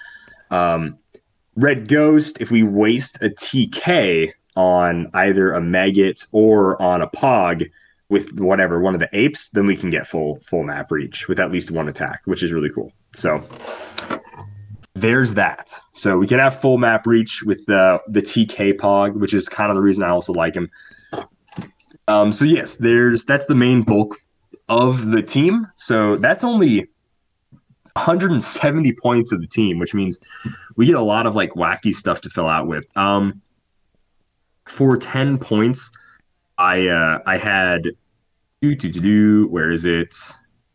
Um, 0.53 0.97
Red 1.59 1.89
Ghost, 1.89 2.41
if 2.41 2.53
we 2.53 2.63
waste 2.63 3.17
a 3.21 3.31
TK 3.31 4.33
on 4.55 5.11
either 5.13 5.51
a 5.51 5.61
maggot 5.61 6.25
or 6.31 6.81
on 6.81 7.03
a 7.03 7.09
pog 7.09 7.69
with 8.09 8.39
whatever 8.39 8.79
one 8.79 8.95
of 8.95 9.01
the 9.01 9.09
apes, 9.13 9.49
then 9.49 9.67
we 9.67 9.77
can 9.77 9.91
get 9.91 10.07
full 10.07 10.39
full 10.47 10.63
map 10.63 10.93
reach 10.93 11.27
with 11.27 11.41
at 11.41 11.51
least 11.51 11.73
one 11.73 11.89
attack, 11.89 12.21
which 12.27 12.45
is 12.45 12.53
really 12.53 12.71
cool. 12.71 12.93
So 13.17 13.45
there's 14.95 15.35
that. 15.35 15.75
So 15.91 16.17
we 16.17 16.29
can 16.29 16.39
have 16.39 16.61
full 16.61 16.79
map 16.79 17.09
reach 17.09 17.43
with 17.43 17.67
the 17.67 18.01
the 18.07 18.23
TK 18.23 18.75
Pog, 18.75 19.15
which 19.15 19.35
is 19.35 19.49
kind 19.49 19.73
of 19.73 19.75
the 19.75 19.83
reason 19.83 20.05
I 20.05 20.11
also 20.11 20.33
like 20.33 20.55
him. 20.55 20.71
Um, 22.07 22.33
so 22.33 22.45
yes, 22.45 22.77
there's 22.77 23.25
that's 23.25 23.47
the 23.47 23.57
main 23.57 23.83
bulk 23.83 24.17
of 24.69 25.11
the 25.11 25.23
team. 25.23 25.67
So 25.75 26.19
that's 26.19 26.45
only 26.45 26.89
170 27.95 28.93
points 28.95 29.33
of 29.33 29.41
the 29.41 29.47
team, 29.47 29.79
which 29.79 29.95
means 29.95 30.19
we 30.77 30.87
get 30.87 30.97
a 30.97 31.03
lot 31.03 31.27
of 31.27 31.35
like 31.35 31.51
wacky 31.53 31.95
stuff 31.95 32.21
to 32.23 32.31
fill 32.31 32.49
out 32.49 32.67
with. 32.67 32.85
Um, 32.97 33.43
for 34.67 34.97
10 34.97 35.39
points, 35.39 35.91
I 36.59 36.89
uh, 36.89 37.21
I 37.27 37.37
had 37.37 37.85
do 38.61 38.75
do 38.75 38.91
do 38.91 39.01
do. 39.01 39.49
Where 39.49 39.71
is 39.71 39.85
it? 39.85 40.17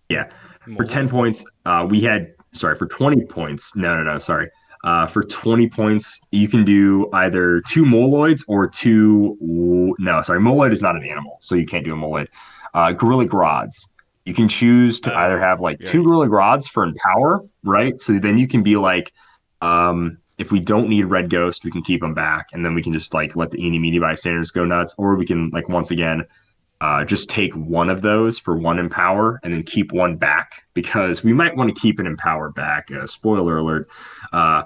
Yeah, 0.09 0.29
for 0.77 0.85
10 0.85 1.09
points, 1.09 1.43
uh, 1.65 1.85
we 1.89 2.01
had, 2.01 2.33
sorry, 2.53 2.75
for 2.75 2.87
20 2.87 3.25
points. 3.25 3.75
No, 3.75 3.97
no, 3.97 4.03
no, 4.03 4.17
sorry. 4.17 4.49
Uh, 4.83 5.07
for 5.07 5.23
20 5.23 5.69
points, 5.69 6.19
you 6.31 6.47
can 6.47 6.65
do 6.65 7.09
either 7.13 7.61
two 7.61 7.83
moloids 7.83 8.43
or 8.47 8.67
two. 8.67 9.37
No, 9.99 10.21
sorry, 10.23 10.39
moloid 10.39 10.73
is 10.73 10.81
not 10.81 10.95
an 10.95 11.03
animal, 11.05 11.37
so 11.41 11.55
you 11.55 11.65
can't 11.65 11.85
do 11.85 11.93
a 11.93 11.97
moloid. 11.97 12.27
Uh, 12.73 12.91
gorilla 12.91 13.25
Grodds. 13.25 13.87
You 14.25 14.33
can 14.33 14.47
choose 14.47 14.99
to 15.01 15.13
uh, 15.13 15.19
either 15.21 15.39
have 15.39 15.59
like 15.59 15.79
yeah. 15.79 15.87
two 15.87 16.03
gorilla 16.03 16.27
Grodds 16.27 16.67
for 16.67 16.83
empower, 16.83 17.41
right? 17.63 17.99
So 17.99 18.19
then 18.19 18.37
you 18.37 18.47
can 18.47 18.63
be 18.63 18.77
like, 18.77 19.11
um, 19.61 20.17
if 20.37 20.51
we 20.51 20.59
don't 20.59 20.89
need 20.89 21.03
red 21.05 21.29
ghost, 21.29 21.63
we 21.63 21.71
can 21.71 21.83
keep 21.83 22.01
them 22.01 22.13
back, 22.13 22.47
and 22.53 22.65
then 22.65 22.73
we 22.73 22.81
can 22.81 22.93
just 22.93 23.13
like 23.13 23.35
let 23.35 23.51
the 23.51 23.63
eeny 23.63 23.79
meeny 23.79 23.99
bystanders 23.99 24.51
go 24.51 24.65
nuts, 24.65 24.95
or 24.97 25.15
we 25.15 25.25
can 25.25 25.49
like 25.49 25.69
once 25.69 25.91
again 25.91 26.25
uh, 26.83 27.05
just 27.05 27.29
take 27.29 27.53
one 27.53 27.89
of 27.89 28.01
those 28.01 28.37
for 28.37 28.57
one 28.57 28.77
empower 28.77 29.39
and 29.43 29.53
then 29.53 29.63
keep 29.63 29.93
one 29.93 30.17
back 30.17 30.63
because 30.73 31.23
we 31.23 31.31
might 31.31 31.55
want 31.55 31.73
to 31.73 31.81
keep 31.81 31.97
an 31.97 32.05
empower 32.05 32.49
back. 32.49 32.91
Uh, 32.91 33.07
spoiler 33.07 33.57
alert. 33.57 33.87
Uh, 34.33 34.63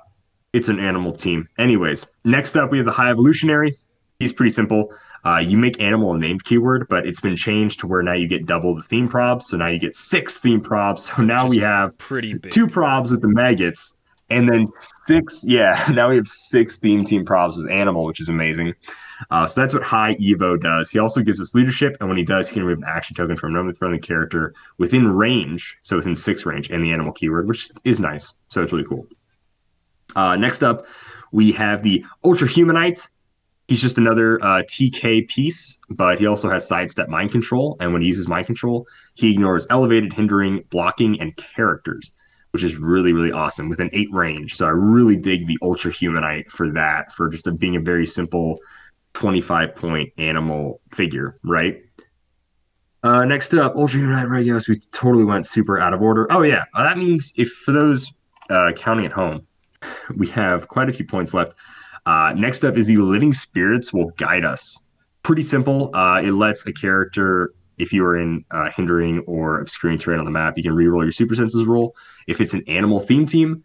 it's 0.51 0.67
an 0.67 0.79
animal 0.79 1.11
team. 1.11 1.47
Anyways, 1.59 2.07
next 2.25 2.55
up 2.55 2.71
we 2.71 2.77
have 2.77 2.87
the 2.87 2.91
high 2.91 3.11
evolutionary. 3.11 3.75
He's 4.19 4.33
pretty 4.33 4.49
simple. 4.49 4.91
Uh, 5.25 5.37
you 5.39 5.57
make 5.57 5.79
animal 5.81 6.13
a 6.13 6.17
named 6.17 6.43
keyword, 6.43 6.87
but 6.87 7.05
it's 7.05 7.19
been 7.19 7.35
changed 7.35 7.79
to 7.81 7.87
where 7.87 8.01
now 8.01 8.13
you 8.13 8.27
get 8.27 8.45
double 8.45 8.73
the 8.73 8.81
theme 8.81 9.09
probs. 9.09 9.43
So 9.43 9.57
now 9.57 9.67
you 9.67 9.79
get 9.79 9.95
six 9.95 10.39
theme 10.39 10.61
probs. 10.61 11.11
So 11.17 11.21
now 11.23 11.47
we 11.47 11.57
have 11.59 11.97
pretty 11.97 12.33
big. 12.33 12.51
two 12.51 12.67
probs 12.67 13.11
with 13.11 13.21
the 13.21 13.27
maggots, 13.27 13.95
and 14.29 14.47
then 14.49 14.67
six. 15.05 15.43
Yeah, 15.45 15.91
now 15.93 16.09
we 16.09 16.15
have 16.15 16.27
six 16.27 16.77
theme 16.77 17.03
team 17.03 17.25
probs 17.25 17.57
with 17.57 17.69
animal, 17.69 18.05
which 18.05 18.19
is 18.19 18.29
amazing. 18.29 18.73
Uh, 19.31 19.47
so 19.47 19.59
that's 19.59 19.73
what 19.73 19.83
High 19.83 20.15
Evo 20.15 20.59
does. 20.59 20.89
He 20.91 20.99
also 20.99 21.21
gives 21.21 21.41
us 21.41 21.55
leadership, 21.55 21.97
and 21.99 22.07
when 22.07 22.17
he 22.17 22.23
does, 22.23 22.47
he 22.47 22.53
can 22.53 22.63
remove 22.63 22.83
an 22.83 22.89
action 22.89 23.15
token 23.15 23.35
from 23.35 23.55
another 23.55 23.73
friendly 23.73 23.99
character 23.99 24.53
within 24.77 25.07
range, 25.07 25.77
so 25.81 25.95
within 25.95 26.15
six 26.15 26.45
range, 26.45 26.69
and 26.69 26.83
the 26.83 26.91
animal 26.91 27.11
keyword, 27.11 27.47
which 27.47 27.69
is 27.83 27.99
nice. 27.99 28.33
So 28.49 28.61
it's 28.61 28.71
really 28.71 28.85
cool. 28.85 29.07
Uh, 30.15 30.35
next 30.37 30.63
up, 30.63 30.85
we 31.31 31.51
have 31.51 31.83
the 31.83 32.05
Ultra 32.23 32.47
Humanite. 32.47 33.07
He's 33.67 33.81
just 33.81 33.97
another 33.97 34.41
uh, 34.43 34.63
TK 34.63 35.27
piece, 35.27 35.77
but 35.89 36.19
he 36.19 36.25
also 36.25 36.47
has 36.49 36.67
sidestep 36.67 37.09
mind 37.09 37.31
control. 37.31 37.75
And 37.81 37.91
when 37.91 38.01
he 38.01 38.07
uses 38.07 38.27
mind 38.27 38.45
control, 38.45 38.87
he 39.15 39.31
ignores 39.31 39.67
elevated, 39.69 40.13
hindering, 40.13 40.63
blocking, 40.69 41.19
and 41.19 41.35
characters, 41.35 42.13
which 42.51 42.63
is 42.63 42.77
really, 42.77 43.11
really 43.11 43.31
awesome 43.31 43.67
with 43.67 43.81
an 43.81 43.89
eight 43.91 44.07
range. 44.13 44.55
So 44.55 44.65
I 44.65 44.69
really 44.69 45.17
dig 45.17 45.47
the 45.47 45.57
Ultra 45.61 45.91
Humanite 45.91 46.49
for 46.49 46.69
that, 46.71 47.11
for 47.11 47.27
just 47.27 47.45
a, 47.47 47.51
being 47.51 47.75
a 47.75 47.81
very 47.81 48.05
simple 48.05 48.59
25 49.13 49.75
point 49.75 50.13
animal 50.17 50.79
figure, 50.93 51.37
right? 51.43 51.83
Uh, 53.03 53.25
next 53.25 53.53
up, 53.53 53.75
Ultra 53.75 53.99
Humanite 53.99 54.29
Regulus. 54.29 54.69
We 54.69 54.79
totally 54.91 55.25
went 55.25 55.45
super 55.45 55.77
out 55.77 55.93
of 55.93 56.01
order. 56.01 56.31
Oh, 56.31 56.41
yeah. 56.41 56.63
That 56.73 56.97
means 56.97 57.33
if 57.35 57.49
for 57.49 57.73
those 57.73 58.11
uh, 58.49 58.71
counting 58.77 59.05
at 59.05 59.11
home, 59.11 59.45
we 60.15 60.27
have 60.29 60.69
quite 60.69 60.89
a 60.89 60.93
few 60.93 61.05
points 61.05 61.33
left. 61.33 61.53
Uh, 62.07 62.33
next 62.37 62.63
up 62.63 62.77
is 62.77 62.87
the 62.87 62.95
Living 62.95 63.33
Spirits 63.33 63.91
will 63.91 64.07
guide 64.11 64.45
us. 64.45 64.79
Pretty 65.23 65.41
simple. 65.41 65.93
Uh, 65.93 66.21
it 66.23 66.31
lets 66.31 66.65
a 66.65 66.71
character, 66.71 67.53
if 67.77 67.91
you 67.91 68.05
are 68.05 68.17
in 68.17 68.45
uh, 68.51 68.69
hindering 68.71 69.19
or 69.27 69.59
obscuring 69.59 69.97
terrain 69.97 70.17
on 70.17 70.23
the 70.23 70.31
map, 70.31 70.57
you 70.57 70.63
can 70.63 70.71
reroll 70.71 71.03
your 71.03 71.11
super 71.11 71.35
senses 71.35 71.65
roll. 71.65 71.97
If 72.25 72.39
it's 72.39 72.53
an 72.53 72.63
animal 72.67 73.01
theme 73.01 73.25
team, 73.25 73.61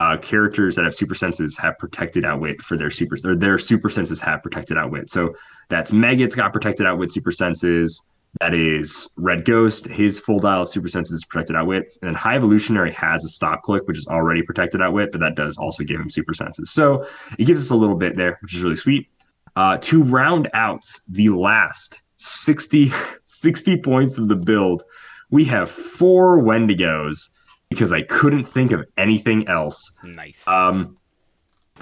uh, 0.00 0.16
characters 0.16 0.74
that 0.76 0.86
have 0.86 0.94
super 0.94 1.14
senses 1.14 1.58
have 1.58 1.78
protected 1.78 2.24
outwit 2.24 2.62
for 2.62 2.78
their 2.78 2.88
super 2.90 3.18
or 3.24 3.36
their 3.36 3.58
super 3.58 3.90
senses 3.90 4.20
have 4.20 4.42
protected 4.42 4.78
outwit. 4.78 5.10
So 5.10 5.34
that's 5.68 5.92
Maggots 5.92 6.34
got 6.34 6.54
protected 6.54 6.86
outwit 6.86 7.12
super 7.12 7.30
senses. 7.30 8.02
That 8.40 8.54
is 8.54 9.08
Red 9.16 9.44
Ghost. 9.44 9.86
His 9.86 10.18
full 10.18 10.38
dial 10.38 10.62
of 10.62 10.68
super 10.68 10.88
senses 10.88 11.16
is 11.18 11.24
protected 11.24 11.54
out 11.54 11.66
wit, 11.66 11.98
and 12.00 12.08
then 12.08 12.14
High 12.14 12.36
Evolutionary 12.36 12.90
has 12.92 13.24
a 13.24 13.28
stop 13.28 13.62
click, 13.62 13.86
which 13.86 13.98
is 13.98 14.06
already 14.06 14.42
protected 14.42 14.80
out 14.80 14.94
wit, 14.94 15.12
but 15.12 15.20
that 15.20 15.34
does 15.34 15.56
also 15.58 15.84
give 15.84 16.00
him 16.00 16.08
super 16.08 16.32
senses. 16.32 16.70
So 16.70 17.06
it 17.38 17.44
gives 17.44 17.60
us 17.60 17.70
a 17.70 17.76
little 17.76 17.96
bit 17.96 18.16
there, 18.16 18.38
which 18.40 18.54
is 18.54 18.62
really 18.62 18.76
sweet. 18.76 19.08
Uh, 19.54 19.76
to 19.78 20.02
round 20.02 20.48
out 20.54 20.84
the 21.08 21.28
last 21.28 22.00
60, 22.16 22.90
60 23.26 23.76
points 23.78 24.16
of 24.16 24.28
the 24.28 24.36
build, 24.36 24.82
we 25.30 25.44
have 25.44 25.70
four 25.70 26.38
Wendigos 26.38 27.30
because 27.68 27.92
I 27.92 28.02
couldn't 28.02 28.44
think 28.44 28.72
of 28.72 28.84
anything 28.96 29.46
else. 29.48 29.92
Nice. 30.04 30.46
Um, 30.48 30.96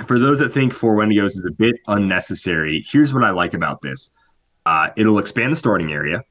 for 0.06 0.18
those 0.18 0.38
that 0.40 0.50
think 0.50 0.72
four 0.72 0.96
Wendigos 0.96 1.36
is 1.36 1.44
a 1.44 1.52
bit 1.52 1.76
unnecessary, 1.86 2.84
here's 2.88 3.14
what 3.14 3.22
I 3.22 3.30
like 3.30 3.54
about 3.54 3.82
this. 3.82 4.10
Uh, 4.66 4.90
it'll 4.96 5.18
expand 5.18 5.52
the 5.52 5.56
starting 5.56 5.92
area 5.92 6.22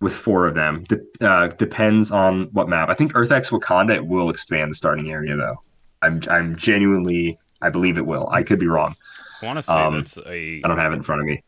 with 0.00 0.14
four 0.14 0.46
of 0.46 0.54
them. 0.54 0.84
De- 0.84 1.00
uh, 1.28 1.48
depends 1.48 2.10
on 2.10 2.44
what 2.52 2.68
map. 2.68 2.88
I 2.88 2.94
think 2.94 3.12
EarthX 3.14 3.50
Wakanda 3.50 3.94
it 3.96 4.06
will 4.06 4.30
expand 4.30 4.70
the 4.70 4.74
starting 4.76 5.10
area 5.10 5.36
though. 5.36 5.62
I'm 6.02 6.20
I'm 6.30 6.56
genuinely 6.56 7.38
I 7.60 7.70
believe 7.70 7.98
it 7.98 8.06
will. 8.06 8.28
I 8.30 8.42
could 8.42 8.60
be 8.60 8.68
wrong. 8.68 8.94
I 9.42 9.46
want 9.46 9.56
to 9.58 9.62
say 9.62 9.72
Um, 9.72 9.94
that's 9.96 10.16
a 10.18 10.60
I 10.64 10.68
don't 10.68 10.78
have 10.78 10.92
it 10.92 10.96
in 10.96 11.02
front 11.02 11.20
of 11.20 11.26
me. 11.26 11.42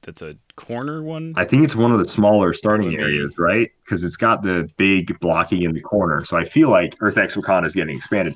that's 0.00 0.22
a 0.22 0.34
corner 0.56 1.02
one. 1.02 1.34
I 1.36 1.44
think 1.44 1.64
it's 1.64 1.76
one 1.76 1.92
of 1.92 1.98
the 1.98 2.04
smaller 2.06 2.52
starting 2.54 2.94
areas, 2.98 3.32
right? 3.38 3.70
Because 3.84 4.04
it's 4.04 4.16
got 4.16 4.42
the 4.42 4.68
big 4.76 5.18
blocking 5.20 5.62
in 5.62 5.72
the 5.72 5.80
corner. 5.80 6.24
So 6.24 6.36
I 6.36 6.44
feel 6.44 6.70
like 6.70 6.96
EarthX 6.98 7.36
Wakanda 7.36 7.66
is 7.66 7.74
getting 7.74 7.96
expanded. 7.96 8.34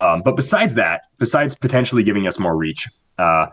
Um, 0.00 0.20
but 0.24 0.36
besides 0.36 0.74
that, 0.74 1.06
besides 1.18 1.54
potentially 1.54 2.02
giving 2.02 2.26
us 2.26 2.38
more 2.38 2.56
reach, 2.56 2.88
uh, 3.18 3.46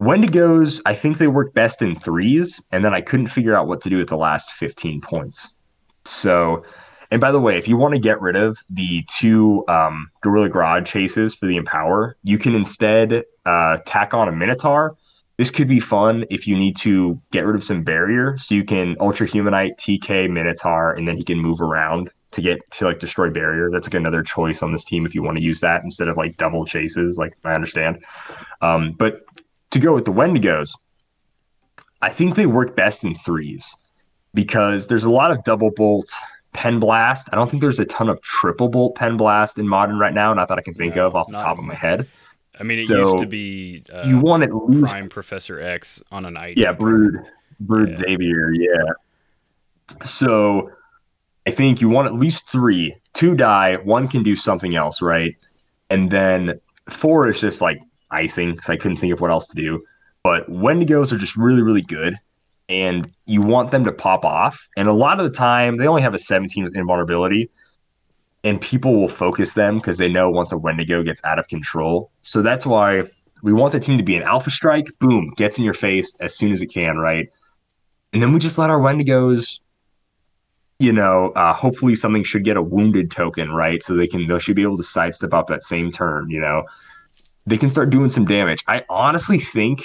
Wendigos, 0.00 0.80
I 0.86 0.94
think 0.94 1.18
they 1.18 1.26
work 1.26 1.54
best 1.54 1.82
in 1.82 1.98
threes, 1.98 2.62
and 2.70 2.84
then 2.84 2.94
I 2.94 3.00
couldn't 3.00 3.28
figure 3.28 3.56
out 3.56 3.66
what 3.66 3.80
to 3.82 3.90
do 3.90 3.96
with 3.96 4.08
the 4.08 4.16
last 4.16 4.52
15 4.52 5.00
points. 5.00 5.50
So, 6.04 6.64
and 7.10 7.20
by 7.20 7.32
the 7.32 7.40
way, 7.40 7.58
if 7.58 7.66
you 7.66 7.76
want 7.76 7.94
to 7.94 8.00
get 8.00 8.20
rid 8.20 8.36
of 8.36 8.58
the 8.70 9.04
two 9.08 9.64
um, 9.66 10.10
Gorilla 10.20 10.50
Grodd 10.50 10.86
chases 10.86 11.34
for 11.34 11.46
the 11.46 11.56
Empower, 11.56 12.16
you 12.22 12.38
can 12.38 12.54
instead 12.54 13.24
uh, 13.44 13.78
tack 13.86 14.14
on 14.14 14.28
a 14.28 14.32
Minotaur. 14.32 14.96
This 15.36 15.50
could 15.50 15.68
be 15.68 15.80
fun 15.80 16.24
if 16.30 16.46
you 16.46 16.56
need 16.56 16.76
to 16.78 17.20
get 17.32 17.44
rid 17.44 17.56
of 17.56 17.64
some 17.64 17.82
barrier. 17.82 18.36
So 18.38 18.54
you 18.54 18.64
can 18.64 18.96
Ultra 19.00 19.26
Humanite, 19.26 19.78
TK, 19.78 20.30
Minotaur, 20.30 20.92
and 20.92 21.08
then 21.08 21.16
he 21.16 21.24
can 21.24 21.38
move 21.38 21.60
around 21.60 22.10
to 22.30 22.42
get 22.42 22.58
to 22.72 22.84
like 22.84 22.98
destroy 22.98 23.30
barrier. 23.30 23.70
That's 23.70 23.88
like 23.88 23.94
another 23.94 24.22
choice 24.22 24.62
on 24.62 24.72
this 24.72 24.84
team 24.84 25.06
if 25.06 25.14
you 25.14 25.22
want 25.22 25.38
to 25.38 25.42
use 25.42 25.60
that 25.60 25.82
instead 25.82 26.08
of 26.08 26.16
like 26.16 26.36
double 26.36 26.66
chases. 26.66 27.18
Like 27.18 27.34
I 27.44 27.54
understand, 27.54 28.04
um, 28.60 28.92
but 28.92 29.24
to 29.80 29.86
go 29.86 29.94
with 29.94 30.04
the 30.04 30.12
Wendigos, 30.12 30.70
I 32.02 32.10
think 32.10 32.34
they 32.34 32.46
work 32.46 32.76
best 32.76 33.04
in 33.04 33.14
threes 33.14 33.74
because 34.34 34.88
there's 34.88 35.04
a 35.04 35.10
lot 35.10 35.30
of 35.30 35.42
double 35.44 35.70
bolt 35.70 36.10
pen 36.52 36.80
blast. 36.80 37.28
I 37.32 37.36
don't 37.36 37.50
think 37.50 37.60
there's 37.60 37.78
a 37.78 37.84
ton 37.84 38.08
of 38.08 38.20
triple 38.22 38.68
bolt 38.68 38.94
pen 38.94 39.16
blast 39.16 39.58
in 39.58 39.66
modern 39.68 39.98
right 39.98 40.14
now, 40.14 40.32
not 40.34 40.48
that 40.48 40.58
I 40.58 40.62
can 40.62 40.74
think 40.74 40.96
No, 40.96 41.06
of 41.06 41.16
off 41.16 41.28
the 41.28 41.34
top 41.34 41.58
of 41.58 41.64
my 41.64 41.74
head. 41.74 42.08
I 42.58 42.64
mean, 42.64 42.78
it 42.78 42.88
So, 42.88 42.98
used 42.98 43.18
to 43.20 43.26
be 43.26 43.84
uh, 43.92 44.06
you 44.06 44.18
want 44.18 44.42
at 44.42 44.54
least 44.54 44.92
Prime 44.92 45.08
Professor 45.08 45.60
X 45.60 46.02
on 46.10 46.24
an 46.24 46.36
ID. 46.36 46.60
yeah, 46.60 46.72
Brood, 46.72 47.16
Brood 47.60 47.90
Yeah. 47.90 47.96
Xavier, 47.98 48.52
yeah. 48.52 48.92
So 50.04 50.70
I 51.46 51.50
think 51.50 51.80
you 51.80 51.88
want 51.88 52.08
at 52.08 52.14
least 52.14 52.48
three. 52.48 52.94
Two 53.14 53.34
die, 53.34 53.76
one 53.76 54.08
can 54.08 54.22
do 54.22 54.36
something 54.36 54.74
else, 54.74 55.00
right? 55.00 55.34
And 55.90 56.10
then 56.10 56.60
four 56.90 57.28
is 57.28 57.40
just 57.40 57.60
like 57.60 57.80
icing 58.10 58.54
because 58.54 58.70
I 58.70 58.76
couldn't 58.76 58.98
think 58.98 59.12
of 59.12 59.20
what 59.20 59.30
else 59.30 59.46
to 59.48 59.56
do. 59.56 59.84
But 60.22 60.50
Wendigos 60.50 61.12
are 61.12 61.18
just 61.18 61.36
really, 61.36 61.62
really 61.62 61.82
good. 61.82 62.16
And 62.68 63.10
you 63.24 63.40
want 63.40 63.70
them 63.70 63.84
to 63.84 63.92
pop 63.92 64.24
off. 64.24 64.68
And 64.76 64.88
a 64.88 64.92
lot 64.92 65.18
of 65.18 65.24
the 65.24 65.36
time, 65.36 65.78
they 65.78 65.86
only 65.86 66.02
have 66.02 66.14
a 66.14 66.18
17 66.18 66.64
with 66.64 66.76
invulnerability. 66.76 67.50
And 68.44 68.60
people 68.60 68.94
will 68.94 69.08
focus 69.08 69.54
them 69.54 69.78
because 69.78 69.98
they 69.98 70.08
know 70.08 70.30
once 70.30 70.52
a 70.52 70.58
Wendigo 70.58 71.02
gets 71.02 71.24
out 71.24 71.38
of 71.38 71.48
control. 71.48 72.10
So 72.22 72.42
that's 72.42 72.66
why 72.66 73.04
we 73.42 73.52
want 73.52 73.72
the 73.72 73.80
team 73.80 73.96
to 73.98 74.04
be 74.04 74.16
an 74.16 74.22
alpha 74.22 74.50
strike, 74.50 74.86
boom, 74.98 75.32
gets 75.36 75.58
in 75.58 75.64
your 75.64 75.74
face 75.74 76.14
as 76.20 76.34
soon 76.34 76.52
as 76.52 76.60
it 76.62 76.66
can, 76.66 76.98
right? 76.98 77.28
And 78.12 78.22
then 78.22 78.32
we 78.32 78.38
just 78.38 78.58
let 78.58 78.70
our 78.70 78.80
Wendigos, 78.80 79.60
you 80.78 80.92
know, 80.92 81.30
uh, 81.30 81.52
hopefully 81.52 81.94
something 81.94 82.24
should 82.24 82.44
get 82.44 82.56
a 82.56 82.62
wounded 82.62 83.10
token, 83.10 83.50
right? 83.50 83.82
So 83.82 83.94
they 83.94 84.06
can 84.06 84.26
they 84.26 84.38
should 84.38 84.56
be 84.56 84.62
able 84.62 84.76
to 84.76 84.82
sidestep 84.82 85.34
up 85.34 85.46
that 85.48 85.62
same 85.62 85.92
turn, 85.92 86.30
you 86.30 86.40
know. 86.40 86.64
They 87.48 87.56
can 87.56 87.70
start 87.70 87.90
doing 87.90 88.10
some 88.10 88.26
damage. 88.26 88.62
I 88.66 88.84
honestly 88.90 89.38
think 89.38 89.82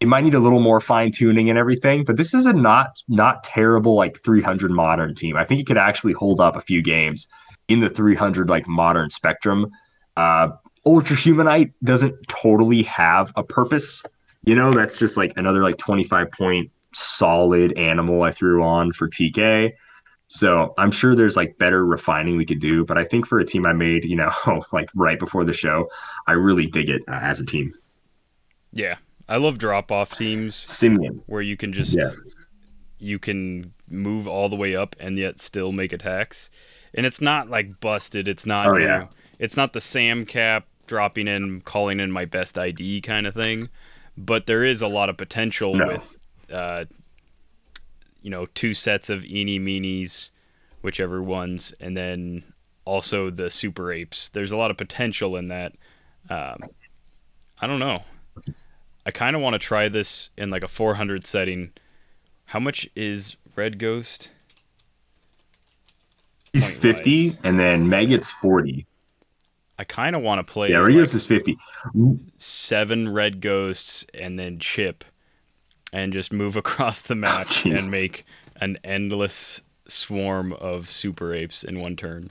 it 0.00 0.08
might 0.08 0.24
need 0.24 0.34
a 0.34 0.40
little 0.40 0.60
more 0.60 0.80
fine 0.80 1.10
tuning 1.10 1.50
and 1.50 1.58
everything, 1.58 2.04
but 2.04 2.16
this 2.16 2.32
is 2.32 2.46
a 2.46 2.52
not 2.52 3.02
not 3.08 3.44
terrible 3.44 3.94
like 3.96 4.22
300 4.22 4.70
modern 4.70 5.14
team. 5.14 5.36
I 5.36 5.44
think 5.44 5.60
it 5.60 5.66
could 5.66 5.78
actually 5.78 6.14
hold 6.14 6.40
up 6.40 6.56
a 6.56 6.60
few 6.60 6.82
games 6.82 7.28
in 7.68 7.80
the 7.80 7.90
300 7.90 8.48
like 8.48 8.66
modern 8.66 9.10
spectrum. 9.10 9.70
Uh, 10.16 10.48
Ultra 10.86 11.16
Humanite 11.16 11.72
doesn't 11.84 12.14
totally 12.28 12.82
have 12.84 13.32
a 13.36 13.42
purpose. 13.42 14.02
You 14.44 14.54
know, 14.54 14.72
that's 14.72 14.96
just 14.96 15.16
like 15.16 15.32
another 15.36 15.62
like 15.62 15.76
25 15.76 16.30
point 16.30 16.70
solid 16.94 17.76
animal 17.76 18.22
I 18.22 18.30
threw 18.30 18.62
on 18.62 18.92
for 18.92 19.08
TK. 19.08 19.72
So 20.28 20.74
I'm 20.76 20.90
sure 20.90 21.14
there's 21.14 21.36
like 21.36 21.56
better 21.58 21.86
refining 21.86 22.36
we 22.36 22.44
could 22.44 22.58
do, 22.60 22.84
but 22.84 22.98
I 22.98 23.04
think 23.04 23.26
for 23.26 23.38
a 23.38 23.44
team 23.44 23.64
I 23.66 23.72
made, 23.72 24.04
you 24.04 24.16
know, 24.16 24.32
like 24.72 24.90
right 24.94 25.18
before 25.18 25.44
the 25.44 25.52
show, 25.52 25.88
I 26.26 26.32
really 26.32 26.66
dig 26.66 26.88
it 26.88 27.02
uh, 27.08 27.20
as 27.22 27.40
a 27.40 27.46
team. 27.46 27.72
Yeah, 28.72 28.96
I 29.28 29.36
love 29.36 29.58
drop 29.58 29.92
off 29.92 30.16
teams 30.16 30.54
Simeon, 30.56 31.22
where 31.26 31.42
you 31.42 31.56
can 31.56 31.72
just 31.72 31.96
Yeah. 31.96 32.10
you 32.98 33.18
can 33.18 33.72
move 33.88 34.26
all 34.26 34.48
the 34.48 34.56
way 34.56 34.74
up 34.74 34.96
and 34.98 35.16
yet 35.16 35.38
still 35.38 35.70
make 35.72 35.92
attacks, 35.92 36.50
and 36.92 37.06
it's 37.06 37.20
not 37.20 37.48
like 37.48 37.80
busted. 37.80 38.26
It's 38.26 38.44
not. 38.46 38.66
Oh, 38.66 38.76
yeah. 38.76 39.06
it's 39.38 39.56
not 39.56 39.72
the 39.74 39.80
Sam 39.80 40.26
cap 40.26 40.66
dropping 40.88 41.28
in, 41.28 41.60
calling 41.62 42.00
in 42.00 42.10
my 42.10 42.24
best 42.24 42.58
ID 42.58 43.00
kind 43.00 43.26
of 43.26 43.34
thing, 43.34 43.68
but 44.16 44.46
there 44.46 44.64
is 44.64 44.82
a 44.82 44.88
lot 44.88 45.08
of 45.08 45.16
potential 45.16 45.74
No. 45.76 45.86
with, 45.86 46.18
uh, 46.52 46.84
you 48.26 48.30
know, 48.32 48.46
two 48.54 48.74
sets 48.74 49.08
of 49.08 49.24
eeny 49.24 49.56
meenies, 49.60 50.32
whichever 50.82 51.22
ones, 51.22 51.72
and 51.78 51.96
then 51.96 52.42
also 52.84 53.30
the 53.30 53.48
super 53.50 53.92
apes. 53.92 54.28
There's 54.30 54.50
a 54.50 54.56
lot 54.56 54.72
of 54.72 54.76
potential 54.76 55.36
in 55.36 55.46
that. 55.46 55.74
Um, 56.28 56.58
I 57.60 57.68
don't 57.68 57.78
know. 57.78 58.02
I 59.06 59.12
kind 59.12 59.36
of 59.36 59.42
want 59.42 59.54
to 59.54 59.60
try 59.60 59.88
this 59.88 60.30
in 60.36 60.50
like 60.50 60.64
a 60.64 60.68
400 60.68 61.24
setting. 61.24 61.70
How 62.46 62.58
much 62.58 62.88
is 62.96 63.36
Red 63.54 63.78
Ghost? 63.78 64.30
he's 66.52 66.68
Point 66.70 66.80
50, 66.96 67.28
wise. 67.28 67.38
and 67.44 67.60
then 67.60 67.88
Maggot's 67.88 68.32
40. 68.32 68.86
I 69.78 69.84
kind 69.84 70.16
of 70.16 70.22
want 70.22 70.44
to 70.44 70.52
play 70.52 70.70
Yeah, 70.72 70.80
like, 70.80 70.88
Rios 70.88 71.14
is 71.14 71.24
50. 71.24 71.56
seven 72.38 73.08
Red 73.08 73.40
Ghosts 73.40 74.04
and 74.14 74.36
then 74.36 74.58
Chip, 74.58 75.04
and 75.96 76.12
just 76.12 76.30
move 76.30 76.56
across 76.56 77.00
the 77.00 77.14
map 77.14 77.46
oh, 77.50 77.52
jeez. 77.52 77.78
and 77.78 77.90
make 77.90 78.26
an 78.56 78.78
endless 78.84 79.62
swarm 79.88 80.52
of 80.52 80.90
super 80.90 81.32
apes 81.32 81.64
in 81.64 81.80
one 81.80 81.96
turn. 81.96 82.30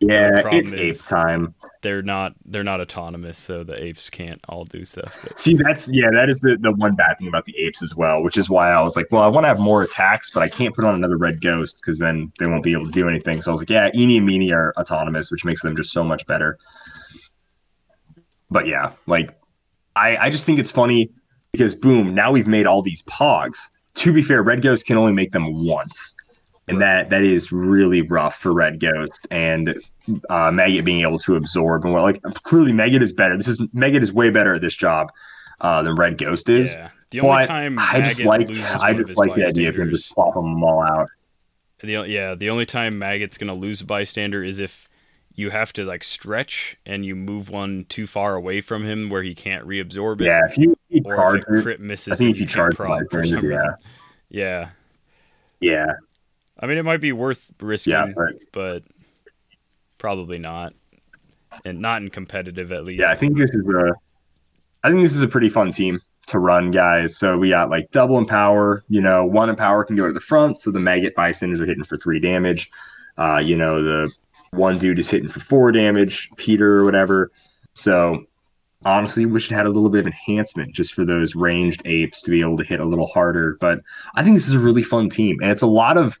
Yeah, 0.00 0.42
it's 0.50 0.72
ape 0.72 0.96
time. 1.08 1.54
They're 1.82 2.02
not 2.02 2.34
they're 2.46 2.64
not 2.64 2.80
autonomous, 2.80 3.38
so 3.38 3.62
the 3.62 3.80
apes 3.82 4.10
can't 4.10 4.40
all 4.48 4.64
do 4.64 4.84
stuff. 4.84 5.16
But 5.22 5.38
See, 5.38 5.54
that's 5.54 5.88
yeah, 5.92 6.10
that 6.10 6.28
is 6.28 6.40
the, 6.40 6.56
the 6.60 6.72
one 6.72 6.96
bad 6.96 7.18
thing 7.18 7.28
about 7.28 7.44
the 7.44 7.56
apes 7.58 7.82
as 7.82 7.94
well, 7.94 8.22
which 8.22 8.36
is 8.36 8.50
why 8.50 8.70
I 8.70 8.82
was 8.82 8.96
like, 8.96 9.06
well, 9.10 9.22
I 9.22 9.28
want 9.28 9.44
to 9.44 9.48
have 9.48 9.60
more 9.60 9.82
attacks, 9.82 10.30
but 10.30 10.42
I 10.42 10.48
can't 10.48 10.74
put 10.74 10.84
on 10.84 10.94
another 10.94 11.16
red 11.16 11.40
ghost 11.40 11.80
because 11.80 11.98
then 11.98 12.32
they 12.38 12.46
won't 12.46 12.64
be 12.64 12.72
able 12.72 12.86
to 12.86 12.92
do 12.92 13.08
anything. 13.08 13.40
So 13.40 13.50
I 13.50 13.52
was 13.52 13.60
like, 13.60 13.70
yeah, 13.70 13.90
Eenie 13.94 14.18
and 14.18 14.28
Meanie 14.28 14.52
are 14.52 14.72
autonomous, 14.78 15.30
which 15.30 15.44
makes 15.44 15.62
them 15.62 15.76
just 15.76 15.92
so 15.92 16.02
much 16.02 16.26
better. 16.26 16.58
But 18.50 18.66
yeah, 18.66 18.92
like 19.06 19.38
I, 19.94 20.16
I 20.16 20.30
just 20.30 20.44
think 20.44 20.58
it's 20.58 20.70
funny 20.70 21.10
because 21.52 21.74
boom, 21.74 22.14
now 22.14 22.32
we've 22.32 22.46
made 22.46 22.66
all 22.66 22.82
these 22.82 23.02
pogs. 23.02 23.68
To 23.94 24.12
be 24.12 24.22
fair, 24.22 24.42
Red 24.42 24.62
Ghost 24.62 24.86
can 24.86 24.96
only 24.96 25.12
make 25.12 25.32
them 25.32 25.64
once. 25.64 26.14
And 26.68 26.80
that 26.80 27.10
that 27.10 27.22
is 27.22 27.50
really 27.50 28.02
rough 28.02 28.36
for 28.36 28.52
Red 28.52 28.78
Ghost 28.78 29.26
and 29.32 29.74
uh, 30.28 30.52
Maggot 30.52 30.84
being 30.84 31.00
able 31.00 31.18
to 31.20 31.34
absorb 31.34 31.84
and 31.84 31.92
well, 31.92 32.04
like 32.04 32.22
clearly 32.44 32.72
Maggot 32.72 33.02
is 33.02 33.12
better. 33.12 33.36
This 33.36 33.48
is 33.48 33.60
Maggot 33.72 34.04
is 34.04 34.12
way 34.12 34.30
better 34.30 34.54
at 34.54 34.60
this 34.60 34.76
job 34.76 35.10
uh, 35.60 35.82
than 35.82 35.96
Red 35.96 36.16
Ghost 36.16 36.48
is. 36.48 36.72
yeah, 36.72 36.90
the 37.10 37.20
only 37.20 37.42
But 37.42 37.46
time 37.46 37.76
I 37.78 38.00
just 38.02 38.24
like 38.24 38.48
I 38.50 38.94
just 38.94 39.16
like 39.16 39.34
the 39.34 39.46
idea 39.46 39.68
of 39.68 39.76
him 39.76 39.90
just 39.90 40.08
swapping 40.08 40.42
them 40.42 40.62
all 40.62 40.82
out. 40.82 41.08
The 41.80 42.04
yeah, 42.08 42.36
the 42.36 42.50
only 42.50 42.66
time 42.66 42.98
Maggot's 42.98 43.36
gonna 43.36 43.54
lose 43.54 43.80
a 43.80 43.84
bystander 43.84 44.44
is 44.44 44.60
if 44.60 44.88
you 45.40 45.50
have 45.50 45.72
to 45.72 45.84
like 45.84 46.04
stretch 46.04 46.76
and 46.86 47.04
you 47.04 47.16
move 47.16 47.48
one 47.48 47.86
too 47.88 48.06
far 48.06 48.34
away 48.34 48.60
from 48.60 48.84
him 48.84 49.08
where 49.08 49.22
he 49.22 49.34
can't 49.34 49.66
reabsorb 49.66 50.20
it. 50.20 50.24
Yeah, 50.24 50.42
if 50.48 50.58
you, 50.58 50.72
if 50.90 51.04
you 51.06 51.14
charge 51.14 51.42
if 51.42 51.48
it 51.48 51.54
it, 51.54 51.62
crit 51.62 51.80
misses, 51.80 52.12
I 52.12 52.16
think 52.16 52.34
if 52.34 52.40
you 52.40 52.46
charge 52.46 52.76
prod 52.76 53.04
for 53.10 53.24
some 53.24 53.44
yeah. 53.44 53.48
reason. 53.48 53.74
Yeah, 54.28 54.68
yeah, 55.60 55.92
I 56.58 56.66
mean 56.66 56.78
it 56.78 56.84
might 56.84 57.00
be 57.00 57.12
worth 57.12 57.50
risking, 57.60 57.92
yeah, 57.92 58.12
but 58.14 58.34
but 58.52 58.82
probably 59.98 60.38
not, 60.38 60.74
and 61.64 61.80
not 61.80 62.02
in 62.02 62.10
competitive 62.10 62.70
at 62.70 62.84
least. 62.84 63.00
yeah, 63.00 63.10
I 63.10 63.14
think 63.14 63.36
this 63.36 63.50
is 63.50 63.66
a 63.66 63.92
I 64.84 64.90
think 64.90 65.02
this 65.02 65.16
is 65.16 65.22
a 65.22 65.28
pretty 65.28 65.48
fun 65.48 65.72
team 65.72 66.00
to 66.28 66.38
run 66.38 66.70
guys. 66.70 67.16
So 67.16 67.36
we 67.36 67.50
got 67.50 67.70
like 67.70 67.90
double 67.90 68.18
in 68.18 68.26
power. 68.26 68.84
you 68.88 69.00
know, 69.00 69.24
one 69.24 69.50
in 69.50 69.56
power 69.56 69.84
can 69.84 69.96
go 69.96 70.06
to 70.06 70.12
the 70.12 70.20
front. 70.20 70.58
So 70.58 70.70
the 70.70 70.80
maggot 70.80 71.14
bystanders 71.14 71.60
are 71.60 71.66
hitting 71.66 71.84
for 71.84 71.96
three 71.96 72.20
damage. 72.20 72.70
Uh, 73.18 73.38
you 73.38 73.56
know, 73.56 73.82
the 73.82 74.10
one 74.52 74.78
dude 74.78 74.98
is 74.98 75.10
hitting 75.10 75.28
for 75.28 75.40
four 75.40 75.72
damage, 75.72 76.30
Peter 76.36 76.78
or 76.78 76.84
whatever. 76.84 77.30
So 77.74 78.24
honestly, 78.84 79.26
wish 79.26 79.50
it 79.50 79.54
had 79.54 79.66
a 79.66 79.70
little 79.70 79.90
bit 79.90 80.00
of 80.00 80.06
enhancement 80.06 80.72
just 80.72 80.94
for 80.94 81.04
those 81.04 81.34
ranged 81.34 81.82
apes 81.84 82.22
to 82.22 82.30
be 82.30 82.40
able 82.40 82.56
to 82.56 82.64
hit 82.64 82.80
a 82.80 82.84
little 82.84 83.06
harder. 83.06 83.56
But 83.60 83.80
I 84.14 84.22
think 84.22 84.36
this 84.36 84.48
is 84.48 84.54
a 84.54 84.58
really 84.58 84.82
fun 84.82 85.08
team. 85.08 85.38
And 85.40 85.50
it's 85.50 85.62
a 85.62 85.66
lot 85.66 85.96
of 85.96 86.18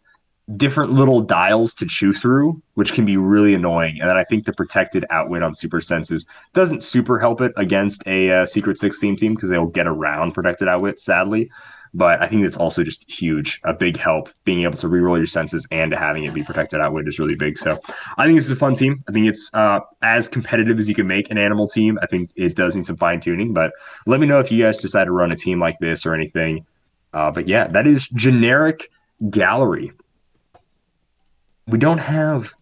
different 0.56 0.92
little 0.92 1.20
dials 1.20 1.74
to 1.74 1.86
chew 1.86 2.12
through, 2.12 2.60
which 2.74 2.92
can 2.92 3.04
be 3.04 3.16
really 3.16 3.54
annoying. 3.54 4.00
And 4.00 4.10
I 4.10 4.24
think 4.24 4.44
the 4.44 4.52
protected 4.52 5.04
outwit 5.10 5.42
on 5.42 5.54
super 5.54 5.80
senses 5.80 6.26
doesn't 6.52 6.82
super 6.82 7.18
help 7.18 7.40
it 7.40 7.52
against 7.56 8.06
a 8.06 8.30
uh, 8.32 8.46
secret 8.46 8.78
six 8.78 8.98
theme 8.98 9.16
team 9.16 9.34
because 9.34 9.50
they'll 9.50 9.66
get 9.66 9.86
around 9.86 10.32
protected 10.32 10.68
outwit, 10.68 11.00
sadly. 11.00 11.50
But 11.92 12.22
I 12.22 12.28
think 12.28 12.44
it's 12.44 12.56
also 12.56 12.84
just 12.84 13.10
huge, 13.10 13.60
a 13.64 13.72
big 13.72 13.96
help. 13.96 14.28
Being 14.44 14.62
able 14.62 14.78
to 14.78 14.88
reroll 14.88 15.16
your 15.16 15.26
senses 15.26 15.66
and 15.70 15.90
to 15.90 15.96
having 15.96 16.24
it 16.24 16.32
be 16.32 16.42
protected 16.42 16.80
outwit 16.80 17.08
is 17.08 17.18
really 17.18 17.34
big. 17.34 17.58
So 17.58 17.80
I 18.16 18.26
think 18.26 18.38
this 18.38 18.44
is 18.44 18.52
a 18.52 18.56
fun 18.56 18.76
team. 18.76 19.02
I 19.08 19.12
think 19.12 19.26
it's 19.26 19.50
uh, 19.54 19.80
as 20.02 20.28
competitive 20.28 20.78
as 20.78 20.88
you 20.88 20.94
can 20.94 21.06
make 21.06 21.30
an 21.30 21.38
animal 21.38 21.66
team. 21.66 21.98
I 22.00 22.06
think 22.06 22.30
it 22.36 22.54
does 22.54 22.76
need 22.76 22.86
some 22.86 22.96
fine 22.96 23.20
tuning, 23.20 23.52
but 23.52 23.72
let 24.06 24.20
me 24.20 24.26
know 24.26 24.38
if 24.38 24.52
you 24.52 24.62
guys 24.62 24.76
decide 24.76 25.04
to 25.04 25.12
run 25.12 25.32
a 25.32 25.36
team 25.36 25.58
like 25.58 25.78
this 25.78 26.06
or 26.06 26.14
anything. 26.14 26.64
Uh, 27.12 27.30
but 27.30 27.48
yeah, 27.48 27.66
that 27.66 27.86
is 27.86 28.06
generic 28.08 28.90
gallery 29.28 29.92
we 31.70 31.78
don't 31.78 31.98
have 31.98 32.52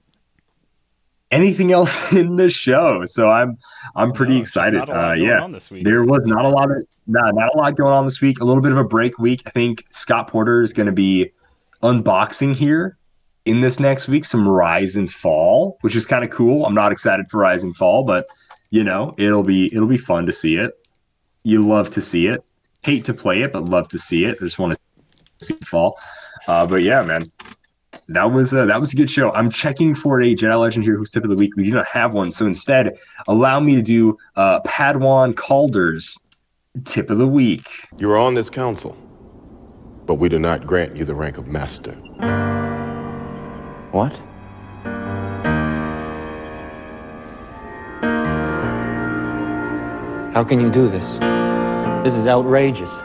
anything 1.31 1.73
else 1.73 2.13
in 2.13 2.37
the 2.37 2.51
show. 2.51 3.05
So 3.05 3.29
I'm 3.29 3.59
I'm 3.97 4.13
pretty 4.13 4.35
no, 4.35 4.41
excited. 4.41 4.89
Uh, 4.89 5.13
yeah, 5.13 5.47
there 5.83 6.05
was 6.05 6.25
not 6.27 6.45
a 6.45 6.49
lot 6.49 6.71
of 6.71 6.87
nah, 7.07 7.31
not 7.31 7.55
a 7.55 7.59
lot 7.59 7.77
going 7.77 7.95
on 7.95 8.05
this 8.05 8.21
week. 8.21 8.41
A 8.41 8.45
little 8.45 8.63
bit 8.63 8.73
of 8.73 8.79
a 8.79 8.85
break 8.85 9.19
week. 9.19 9.43
I 9.47 9.51
think 9.51 9.85
Scott 9.91 10.29
Porter 10.29 10.63
is 10.63 10.73
going 10.73 10.87
to 10.87 10.93
be 10.93 11.31
unboxing 11.83 12.55
here 12.55 12.97
in 13.45 13.61
this 13.61 13.81
next 13.81 14.09
week 14.09 14.25
some 14.25 14.47
Rise 14.47 14.97
and 14.97 15.11
Fall, 15.11 15.79
which 15.81 15.97
is 15.97 16.05
kind 16.05 16.25
of 16.25 16.31
cool. 16.31 16.67
I'm 16.67 16.75
not 16.75 16.93
excited 16.93 17.29
for 17.31 17.39
Rise 17.39 17.63
and 17.63 17.75
Fall, 17.75 18.05
but 18.05 18.27
you 18.71 18.85
know 18.85 19.15
it'll 19.19 19.43
be 19.43 19.67
it'll 19.75 19.89
be 19.89 19.99
fun 19.99 20.27
to 20.27 20.33
see 20.33 20.57
it. 20.57 20.73
You 21.45 21.67
love 21.67 21.91
to 21.91 22.01
see 22.01 22.27
it. 22.27 22.45
Hate 22.83 23.05
to 23.07 23.15
play 23.15 23.43
it, 23.43 23.53
but 23.53 23.65
love 23.65 23.89
to 23.89 23.99
see 23.99 24.25
it. 24.25 24.39
I 24.41 24.45
just 24.45 24.59
want 24.59 24.77
to 25.41 25.45
see 25.45 25.55
it 25.55 25.67
fall. 25.67 25.99
Uh, 26.47 26.67
but 26.67 26.83
yeah, 26.83 27.03
man, 27.03 27.31
that 28.09 28.33
was 28.33 28.53
a, 28.55 28.65
that 28.67 28.81
was 28.81 28.93
a 28.93 28.97
good 28.97 29.11
show. 29.11 29.31
I'm 29.33 29.51
checking 29.51 29.95
for 29.95 30.21
a 30.21 30.35
Jedi 30.35 30.59
Legend 30.59 30.85
here 30.85 30.97
who's 30.97 31.11
tip 31.11 31.25
of 31.25 31.31
the 31.31 31.37
week. 31.37 31.55
We 31.57 31.65
do 31.65 31.73
not 31.73 31.87
have 31.87 32.15
one, 32.15 32.31
so 32.31 32.47
instead, 32.47 32.97
allow 33.27 33.61
me 33.61 33.75
to 33.77 33.83
do 33.83 34.17
uh, 34.37 34.61
Padawan 34.61 35.37
Calder's 35.37 36.19
tip 36.85 37.11
of 37.11 37.19
the 37.19 37.27
week. 37.29 37.69
You 37.99 38.11
are 38.11 38.19
on 38.19 38.35
this 38.35 38.49
council, 38.49 38.97
but 40.07 40.15
we 40.15 40.29
do 40.29 40.39
not 40.39 40.67
grant 40.67 40.97
you 40.97 41.05
the 41.05 41.15
rank 41.15 41.37
of 41.37 41.49
master. 41.49 41.93
What? 43.93 44.23
How 50.35 50.45
can 50.45 50.61
you 50.61 50.71
do 50.71 50.89
this? 50.89 51.19
This 52.05 52.15
is 52.15 52.27
outrageous. 52.27 53.03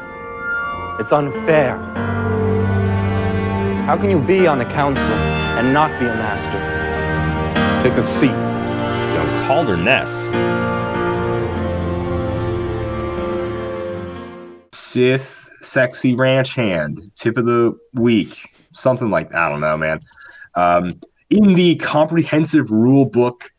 It's 1.00 1.12
unfair. 1.12 2.23
How 3.86 3.98
can 3.98 4.10
you 4.10 4.22
be 4.22 4.48
on 4.48 4.60
the 4.60 4.66
council 4.66 5.14
and 5.14 5.74
not 5.74 6.00
be 6.00 6.06
a 6.06 6.16
master? 6.16 6.58
Take 7.82 7.98
a 7.98 8.02
seat, 8.02 8.30
young 8.30 9.46
Calder 9.46 9.76
Ness. 9.76 10.28
Sith 14.72 15.50
sexy 15.62 16.16
ranch 16.16 16.54
hand, 16.54 17.12
tip 17.18 17.38
of 17.38 17.44
the 17.44 17.78
week, 17.94 18.56
something 18.72 19.10
like 19.10 19.32
that. 19.32 19.38
I 19.38 19.50
don't 19.50 19.60
know, 19.60 19.76
man. 19.76 20.00
Um, 20.56 21.02
in 21.30 21.54
the 21.54 21.76
comprehensive 21.76 22.72
rule 22.72 23.04
book, 23.04 23.52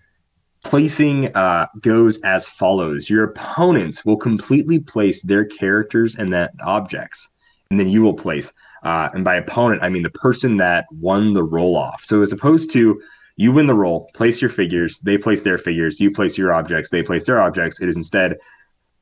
placing 0.64 1.37
uh, 1.37 1.66
goes 1.83 2.18
as 2.22 2.49
follows: 2.49 3.11
Your 3.11 3.25
opponents 3.25 4.07
will 4.07 4.16
completely 4.16 4.79
place 4.79 5.20
their 5.20 5.45
characters 5.45 6.16
and 6.16 6.33
that 6.33 6.53
objects, 6.64 7.29
and 7.70 7.79
then 7.79 7.91
you 7.91 8.01
will 8.01 8.14
place 8.14 8.55
uh, 8.85 9.09
and 9.14 9.24
by 9.24 9.37
opponent, 9.37 9.82
I 9.82 9.89
mean 9.89 10.03
the 10.03 10.11
person 10.11 10.57
that 10.59 10.87
won 10.91 11.32
the 11.32 11.43
roll 11.43 11.76
off. 11.76 12.05
So 12.05 12.22
as 12.22 12.32
opposed 12.32 12.70
to 12.72 13.01
you 13.37 13.51
win 13.51 13.66
the 13.66 13.74
roll, 13.74 14.11
place 14.14 14.41
your 14.41 14.51
figures, 14.51 15.01
they 15.01 15.18
place 15.18 15.43
their 15.43 15.59
figures, 15.59 15.99
you 15.99 16.11
place 16.11 16.39
your 16.39 16.53
objects, 16.53 16.91
they 16.91 17.03
place 17.03 17.26
their 17.26 17.43
objects. 17.43 17.80
It 17.80 17.89
is 17.89 17.97
instead 17.97 18.37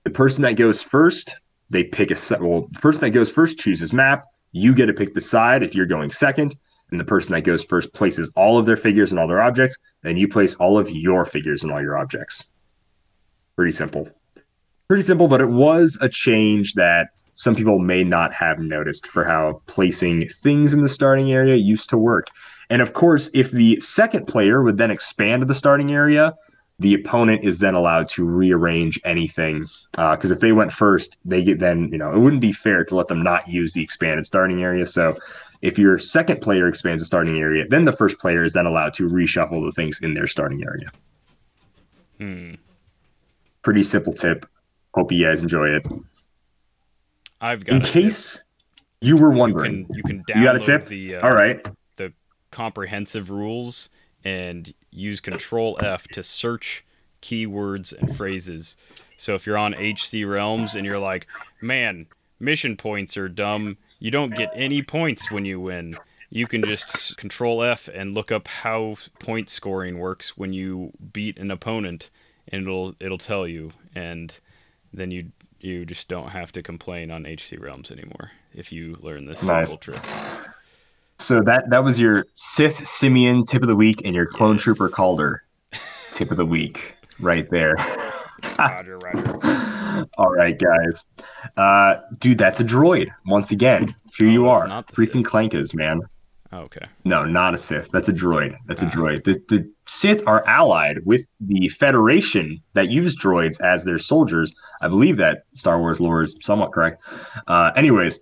the 0.05 0.11
person 0.11 0.43
that 0.43 0.55
goes 0.55 0.81
first, 0.81 1.35
they 1.71 1.85
pick 1.85 2.11
a 2.11 2.17
set. 2.17 2.41
Well, 2.41 2.69
the 2.73 2.81
person 2.81 3.01
that 3.01 3.11
goes 3.11 3.31
first 3.31 3.59
chooses 3.59 3.93
map. 3.93 4.25
You 4.53 4.75
get 4.75 4.87
to 4.87 4.93
pick 4.93 5.15
the 5.15 5.21
side 5.21 5.63
if 5.63 5.75
you're 5.75 5.87
going 5.87 6.11
second. 6.11 6.57
And 6.91 7.01
the 7.01 7.05
person 7.05 7.33
that 7.33 7.43
goes 7.43 7.65
first 7.65 7.95
places 7.95 8.31
all 8.37 8.59
of 8.59 8.67
their 8.67 8.77
figures 8.77 9.11
and 9.11 9.19
all 9.19 9.27
their 9.27 9.41
objects. 9.41 9.79
Then 10.03 10.19
you 10.19 10.29
place 10.29 10.55
all 10.57 10.79
of 10.79 10.91
your 10.91 11.25
figures 11.25 11.63
and 11.63 11.73
all 11.73 11.81
your 11.81 11.97
objects. 11.97 12.45
Pretty 13.57 13.73
simple. 13.73 14.11
Pretty 14.89 15.03
simple, 15.03 15.29
but 15.29 15.41
it 15.41 15.49
was 15.49 15.97
a 16.03 16.09
change 16.09 16.75
that 16.75 17.09
some 17.35 17.55
people 17.55 17.79
may 17.79 18.05
not 18.05 18.33
have 18.35 18.59
noticed 18.59 19.07
for 19.07 19.25
how 19.25 19.63
placing 19.67 20.29
things 20.29 20.75
in 20.75 20.83
the 20.83 20.89
starting 20.89 21.33
area 21.33 21.57
used 21.57 21.91
to 21.91 21.99
work. 21.99 22.29
And 22.71 22.83
of 22.83 22.93
course, 22.93 23.31
if 23.35 23.51
the 23.51 23.81
second 23.81 24.27
player 24.27 24.63
would 24.63 24.79
then 24.79 24.91
expand 24.91 25.43
the 25.43 25.55
starting 25.55 25.93
area, 25.93 26.35
the 26.79 26.95
opponent 26.95 27.45
is 27.45 27.59
then 27.59 27.75
allowed 27.75 28.09
to 28.11 28.25
rearrange 28.25 29.01
anything. 29.05 29.67
Because 29.93 30.31
uh, 30.31 30.35
if 30.35 30.41
they 30.41 30.53
went 30.53 30.73
first, 30.73 31.17
they 31.25 31.43
get 31.43 31.59
then, 31.59 31.89
you 31.93 31.99
know, 31.99 32.13
it 32.13 32.19
wouldn't 32.19 32.43
be 32.43 32.53
fair 32.53 32.85
to 32.85 32.95
let 32.95 33.09
them 33.09 33.23
not 33.23 33.49
use 33.49 33.73
the 33.73 33.83
expanded 33.83 34.27
starting 34.27 34.63
area. 34.63 34.87
So 34.87 35.17
if 35.63 35.79
your 35.79 35.99
second 35.99 36.41
player 36.41 36.67
expands 36.67 37.01
the 37.01 37.07
starting 37.07 37.39
area, 37.39 37.65
then 37.69 37.85
the 37.85 37.93
first 37.93 38.19
player 38.19 38.43
is 38.43 38.53
then 38.53 38.67
allowed 38.67 38.95
to 38.95 39.09
reshuffle 39.09 39.65
the 39.65 39.73
things 39.73 40.01
in 40.03 40.15
their 40.15 40.27
starting 40.27 40.63
area. 40.65 40.89
Hmm. 42.19 42.55
Pretty 43.63 43.85
simple 43.85 44.13
tip. 44.13 44.47
Hope 44.95 45.13
you 45.13 45.25
guys 45.25 45.43
enjoy 45.43 45.69
it. 45.69 45.87
I've 47.43 47.65
got 47.65 47.75
in 47.75 47.83
case 47.83 48.35
tip. 48.35 48.43
you 49.01 49.17
were 49.17 49.31
wondering. 49.31 49.81
You 49.81 49.87
can, 49.87 49.97
you 49.97 50.03
can 50.03 50.25
download 50.25 50.39
you 50.39 50.45
got 50.45 50.57
a 50.57 50.61
tip? 50.61 50.89
the 50.89 51.17
uh, 51.17 51.27
all 51.27 51.35
right 51.35 51.67
the 51.97 52.13
comprehensive 52.51 53.31
rules 53.31 53.91
and 54.25 54.73
use 54.93 55.21
Control 55.21 55.77
F 55.83 56.07
to 56.09 56.23
search 56.23 56.85
keywords 57.21 57.93
and 57.93 58.17
phrases. 58.17 58.77
So 59.17 59.35
if 59.35 59.47
you're 59.47 59.59
on 59.59 59.75
HC 59.75 60.25
Realms 60.25 60.75
and 60.75 60.87
you're 60.87 60.99
like, 60.99 61.27
man, 61.61 62.07
mission 62.39 62.77
points 62.77 63.17
are 63.17 63.29
dumb, 63.29 63.79
you 63.99 64.11
don't 64.11 64.35
get 64.35 64.51
any 64.55 64.83
points 64.83 65.31
when 65.31 65.45
you 65.45 65.61
win. 65.61 65.97
You 66.31 66.47
can 66.47 66.63
just 66.65 67.17
Control 67.17 67.63
F 67.63 67.89
and 67.93 68.15
look 68.15 68.33
up 68.33 68.49
how 68.49 68.97
point 69.19 69.51
scoring 69.51 69.99
works 69.99 70.37
when 70.37 70.53
you 70.53 70.93
beat 71.13 71.39
an 71.39 71.51
opponent, 71.51 72.11
and 72.49 72.63
it'll 72.63 72.95
it'll 73.01 73.19
tell 73.19 73.47
you, 73.47 73.73
and 73.95 74.39
then 74.93 75.11
you 75.11 75.31
you 75.63 75.85
just 75.85 76.09
don't 76.09 76.29
have 76.29 76.53
to 76.53 76.63
complain 76.63 77.11
on 77.11 77.25
HC 77.25 77.59
Realms 77.59 77.91
anymore 77.91 78.31
if 78.55 78.73
you 78.73 78.97
learn 79.01 79.27
this 79.27 79.43
nice. 79.43 79.69
simple 79.71 79.79
trick. 79.79 80.03
So 81.19 81.41
that 81.43 81.71
that 81.71 81.85
was 81.85 82.01
your 82.01 82.27
Sith 82.35 82.87
Simeon 82.87 83.47
tip 83.47 83.63
of 83.63 83.69
the 83.69 83.77
week 83.77 84.03
and 84.05 84.15
your 84.15 84.27
Clone 84.27 84.57
yes. 84.57 84.63
Trooper 84.63 84.89
Calder 84.89 85.43
tip 86.11 86.31
of 86.31 86.37
the 86.37 86.47
week 86.47 86.95
right 87.21 87.49
there. 87.51 87.75
roger, 88.59 88.99
roger. 88.99 90.07
All 90.19 90.33
right, 90.33 90.59
guys. 90.59 91.05
Uh, 91.57 91.97
dude, 92.19 92.39
that's 92.39 92.61
a 92.61 92.65
droid. 92.65 93.09
Once 93.27 93.51
again, 93.51 93.95
here 94.19 94.29
you 94.29 94.49
are. 94.49 94.67
Freaking 94.85 95.23
Clankas, 95.23 95.75
man. 95.75 96.01
Oh, 96.53 96.61
okay. 96.61 96.85
No, 97.05 97.25
not 97.25 97.55
a 97.55 97.59
Sith. 97.59 97.89
That's 97.89 98.09
a 98.09 98.13
droid. 98.13 98.57
That's 98.67 98.83
ah. 98.83 98.87
a 98.87 98.91
droid. 98.91 99.25
The, 99.25 99.43
the 99.49 99.73
Sith 99.87 100.23
are 100.27 100.47
allied 100.47 100.99
with 101.07 101.27
the 101.41 101.69
Federation 101.69 102.63
that 102.75 102.91
use 102.91 103.17
droids 103.17 103.59
as 103.63 103.85
their 103.85 103.99
soldiers. 103.99 104.55
I 104.83 104.89
believe 104.89 105.17
that 105.17 105.45
Star 105.55 105.81
Wars 105.81 105.99
lore 105.99 106.23
is 106.23 106.37
somewhat 106.43 106.73
correct. 106.73 107.03
Uh, 107.47 107.73
anyways, 107.75 108.19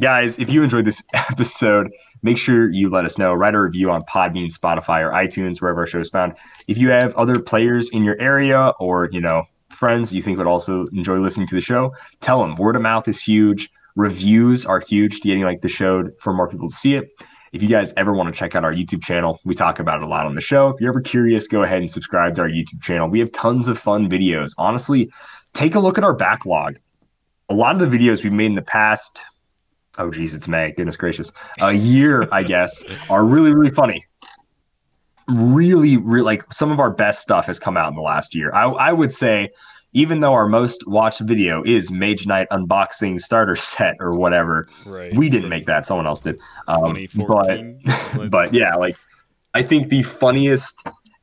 guys, 0.00 0.38
if 0.38 0.48
you 0.48 0.62
enjoyed 0.62 0.86
this 0.86 1.02
episode, 1.14 1.90
make 2.22 2.38
sure 2.38 2.70
you 2.70 2.88
let 2.88 3.04
us 3.04 3.18
know. 3.18 3.34
Write 3.34 3.54
a 3.54 3.60
review 3.60 3.90
on 3.90 4.02
Podbean, 4.04 4.50
Spotify, 4.50 5.02
or 5.02 5.12
iTunes, 5.12 5.60
wherever 5.60 5.80
our 5.80 5.86
show 5.86 6.00
is 6.00 6.08
found. 6.08 6.34
If 6.66 6.78
you 6.78 6.88
have 6.88 7.14
other 7.16 7.38
players 7.38 7.90
in 7.90 8.02
your 8.02 8.18
area 8.18 8.72
or, 8.80 9.10
you 9.12 9.20
know, 9.20 9.44
friends 9.68 10.10
you 10.10 10.22
think 10.22 10.38
would 10.38 10.46
also 10.46 10.86
enjoy 10.86 11.18
listening 11.18 11.48
to 11.48 11.54
the 11.54 11.60
show, 11.60 11.94
tell 12.20 12.40
them. 12.40 12.56
Word 12.56 12.76
of 12.76 12.82
mouth 12.82 13.06
is 13.08 13.20
huge. 13.20 13.70
Reviews 13.94 14.64
are 14.64 14.80
huge 14.80 15.20
to 15.20 15.28
getting 15.28 15.44
like 15.44 15.60
the 15.60 15.68
show 15.68 16.08
for 16.18 16.32
more 16.32 16.48
people 16.48 16.70
to 16.70 16.74
see 16.74 16.94
it. 16.94 17.10
If 17.54 17.62
you 17.62 17.68
guys 17.68 17.94
ever 17.96 18.12
want 18.12 18.34
to 18.34 18.36
check 18.36 18.56
out 18.56 18.64
our 18.64 18.72
YouTube 18.72 19.04
channel, 19.04 19.38
we 19.44 19.54
talk 19.54 19.78
about 19.78 20.02
it 20.02 20.04
a 20.04 20.08
lot 20.08 20.26
on 20.26 20.34
the 20.34 20.40
show. 20.40 20.70
If 20.70 20.80
you're 20.80 20.90
ever 20.90 21.00
curious, 21.00 21.46
go 21.46 21.62
ahead 21.62 21.78
and 21.78 21.88
subscribe 21.88 22.34
to 22.34 22.42
our 22.42 22.48
YouTube 22.48 22.82
channel. 22.82 23.08
We 23.08 23.20
have 23.20 23.30
tons 23.30 23.68
of 23.68 23.78
fun 23.78 24.10
videos. 24.10 24.54
Honestly, 24.58 25.08
take 25.52 25.76
a 25.76 25.78
look 25.78 25.96
at 25.96 26.02
our 26.02 26.12
backlog. 26.12 26.80
A 27.48 27.54
lot 27.54 27.80
of 27.80 27.88
the 27.88 27.96
videos 27.96 28.24
we've 28.24 28.32
made 28.32 28.46
in 28.46 28.56
the 28.56 28.62
past, 28.62 29.20
oh 29.98 30.10
geez, 30.10 30.34
it's 30.34 30.48
May, 30.48 30.72
goodness 30.72 30.96
gracious, 30.96 31.30
a 31.60 31.72
year, 31.72 32.26
I 32.32 32.42
guess, 32.54 32.82
are 33.08 33.24
really, 33.24 33.54
really 33.54 33.70
funny. 33.70 34.04
Really, 35.28 35.96
really 35.96 36.24
like 36.24 36.52
some 36.52 36.72
of 36.72 36.80
our 36.80 36.90
best 36.90 37.22
stuff 37.22 37.46
has 37.46 37.60
come 37.60 37.76
out 37.76 37.88
in 37.88 37.94
the 37.94 38.02
last 38.02 38.34
year. 38.34 38.52
I, 38.52 38.64
I 38.64 38.92
would 38.92 39.12
say 39.12 39.50
even 39.94 40.20
though 40.20 40.34
our 40.34 40.46
most 40.46 40.86
watched 40.86 41.20
video 41.20 41.62
is 41.64 41.90
Mage 41.90 42.26
Knight 42.26 42.48
unboxing 42.50 43.20
starter 43.20 43.56
set 43.74 43.96
or 44.00 44.12
whatever, 44.12 44.68
Right. 44.84 45.14
we 45.16 45.28
didn't 45.28 45.48
make 45.48 45.66
that. 45.66 45.86
Someone 45.86 46.06
else 46.06 46.20
did. 46.20 46.38
Um, 46.68 46.96
but, 47.16 47.64
but 48.30 48.52
yeah, 48.52 48.74
like 48.74 48.96
I 49.54 49.62
think 49.62 49.88
the 49.88 50.02
funniest 50.02 50.76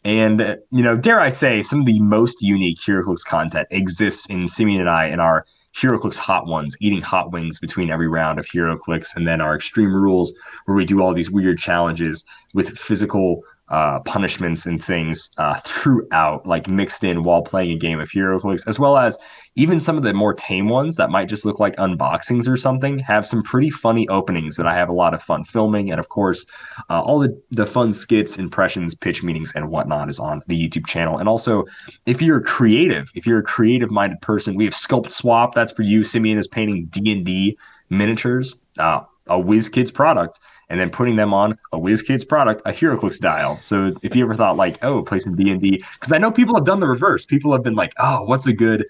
and 0.03 0.57
you 0.71 0.81
know, 0.81 0.97
dare 0.97 1.19
I 1.19 1.29
say, 1.29 1.61
some 1.61 1.81
of 1.81 1.85
the 1.85 1.99
most 1.99 2.41
unique 2.41 2.79
HeroClix 2.79 3.23
content 3.23 3.67
exists 3.69 4.25
in 4.27 4.47
Simeon 4.47 4.81
and 4.81 4.89
I 4.89 5.05
in 5.05 5.19
our 5.19 5.45
HeroClix 5.79 6.17
Hot 6.17 6.47
Ones, 6.47 6.75
eating 6.81 6.99
hot 7.01 7.31
wings 7.31 7.59
between 7.59 7.91
every 7.91 8.07
round 8.07 8.39
of 8.39 8.45
HeroClix, 8.47 9.15
and 9.15 9.27
then 9.27 9.41
our 9.41 9.55
Extreme 9.55 9.93
Rules, 9.93 10.33
where 10.65 10.75
we 10.75 10.85
do 10.85 11.01
all 11.01 11.13
these 11.13 11.29
weird 11.29 11.59
challenges 11.59 12.25
with 12.53 12.77
physical 12.77 13.43
uh, 13.71 14.01
punishments 14.01 14.65
and 14.65 14.83
things 14.83 15.29
uh, 15.37 15.57
throughout, 15.63 16.45
like 16.45 16.67
mixed 16.67 17.05
in 17.05 17.23
while 17.23 17.41
playing 17.41 17.71
a 17.71 17.77
game 17.77 18.01
of 18.01 18.09
HeroClix, 18.09 18.67
as 18.67 18.77
well 18.77 18.97
as 18.97 19.17
even 19.55 19.79
some 19.79 19.95
of 19.97 20.03
the 20.03 20.13
more 20.13 20.33
tame 20.33 20.67
ones 20.67 20.97
that 20.97 21.09
might 21.09 21.29
just 21.29 21.45
look 21.45 21.57
like 21.57 21.75
unboxings 21.77 22.47
or 22.47 22.57
something, 22.57 22.99
have 22.99 23.25
some 23.25 23.41
pretty 23.41 23.69
funny 23.69 24.07
openings 24.09 24.57
that 24.57 24.67
I 24.67 24.73
have 24.73 24.89
a 24.89 24.93
lot 24.93 25.13
of 25.13 25.23
fun 25.23 25.45
filming. 25.45 25.89
And 25.89 26.01
of 26.01 26.09
course, 26.09 26.45
uh, 26.89 27.01
all 27.01 27.19
the, 27.19 27.41
the 27.51 27.65
fun 27.65 27.93
skits, 27.93 28.37
impressions, 28.37 28.93
pitch 28.93 29.23
meetings, 29.23 29.53
and 29.55 29.69
whatnot 29.69 30.09
is 30.09 30.19
on 30.19 30.41
the 30.47 30.69
YouTube 30.69 30.85
channel. 30.85 31.17
And 31.17 31.29
also, 31.29 31.65
if 32.05 32.21
you're 32.21 32.41
creative, 32.41 33.09
if 33.15 33.25
you're 33.25 33.39
a 33.39 33.43
creative 33.43 33.89
minded 33.89 34.21
person, 34.21 34.55
we 34.55 34.65
have 34.65 34.73
Sculpt 34.73 35.13
Swap. 35.13 35.55
That's 35.55 35.71
for 35.71 35.83
you. 35.83 36.03
Simeon 36.03 36.37
is 36.37 36.47
painting 36.47 36.87
D&D 36.87 37.57
miniatures, 37.89 38.55
uh, 38.79 39.01
a 39.27 39.37
WizKids 39.37 39.93
product 39.93 40.39
and 40.71 40.79
then 40.79 40.89
putting 40.89 41.17
them 41.17 41.33
on 41.33 41.59
a 41.73 41.77
WizKids 41.77 42.25
product, 42.25 42.61
a 42.65 42.71
HeroClix 42.71 43.19
dial. 43.19 43.59
So 43.59 43.93
if 44.03 44.15
you 44.15 44.23
ever 44.23 44.35
thought 44.35 44.55
like, 44.55 44.81
oh, 44.85 45.03
play 45.03 45.19
some 45.19 45.35
D 45.35 45.51
and 45.51 45.61
D, 45.61 45.83
because 45.95 46.13
I 46.13 46.17
know 46.17 46.31
people 46.31 46.55
have 46.55 46.63
done 46.63 46.79
the 46.79 46.87
reverse. 46.87 47.25
People 47.25 47.51
have 47.51 47.61
been 47.61 47.75
like, 47.75 47.91
oh, 47.99 48.23
what's 48.23 48.47
a 48.47 48.53
good 48.53 48.87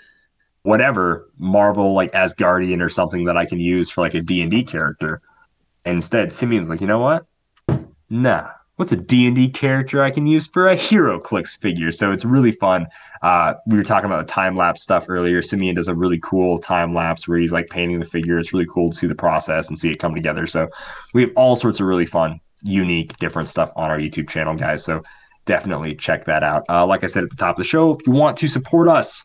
whatever 0.61 1.27
Marvel 1.39 1.93
like 1.93 2.11
Asgardian 2.11 2.83
or 2.83 2.89
something 2.89 3.25
that 3.25 3.35
I 3.35 3.47
can 3.47 3.59
use 3.59 3.89
for 3.89 4.01
like 4.01 4.13
a 4.13 4.21
D 4.21 4.43
and 4.43 4.51
D 4.51 4.63
character. 4.63 5.21
And 5.83 5.95
instead, 5.95 6.31
Simeon's 6.31 6.69
like, 6.69 6.81
you 6.81 6.87
know 6.87 6.99
what? 6.99 7.25
Nah. 8.11 8.51
What's 8.81 8.93
a 8.93 8.97
D&D 8.97 9.49
character 9.49 10.01
I 10.01 10.09
can 10.09 10.25
use 10.25 10.47
for 10.47 10.67
a 10.67 10.75
HeroClix 10.75 11.55
figure? 11.61 11.91
So 11.91 12.11
it's 12.11 12.25
really 12.25 12.51
fun. 12.51 12.87
Uh, 13.21 13.53
we 13.67 13.77
were 13.77 13.83
talking 13.83 14.07
about 14.07 14.25
the 14.25 14.33
time 14.33 14.55
lapse 14.55 14.81
stuff 14.81 15.05
earlier. 15.07 15.43
Simeon 15.43 15.75
does 15.75 15.87
a 15.87 15.93
really 15.93 16.17
cool 16.17 16.57
time 16.57 16.95
lapse 16.95 17.27
where 17.27 17.37
he's 17.37 17.51
like 17.51 17.69
painting 17.69 17.99
the 17.99 18.07
figure. 18.07 18.39
It's 18.39 18.53
really 18.53 18.65
cool 18.65 18.89
to 18.89 18.97
see 18.97 19.05
the 19.05 19.13
process 19.13 19.69
and 19.69 19.77
see 19.77 19.91
it 19.91 19.99
come 19.99 20.15
together. 20.15 20.47
So 20.47 20.67
we 21.13 21.21
have 21.21 21.31
all 21.35 21.55
sorts 21.55 21.79
of 21.79 21.85
really 21.85 22.07
fun, 22.07 22.39
unique, 22.63 23.15
different 23.19 23.49
stuff 23.49 23.71
on 23.75 23.91
our 23.91 23.99
YouTube 23.99 24.27
channel, 24.27 24.55
guys. 24.55 24.83
So 24.83 25.03
definitely 25.45 25.93
check 25.93 26.25
that 26.25 26.41
out. 26.41 26.65
Uh, 26.67 26.83
like 26.83 27.03
I 27.03 27.07
said 27.07 27.23
at 27.23 27.29
the 27.29 27.35
top 27.35 27.59
of 27.59 27.63
the 27.63 27.69
show, 27.69 27.93
if 27.93 28.07
you 28.07 28.13
want 28.13 28.35
to 28.37 28.47
support 28.47 28.87
us, 28.87 29.23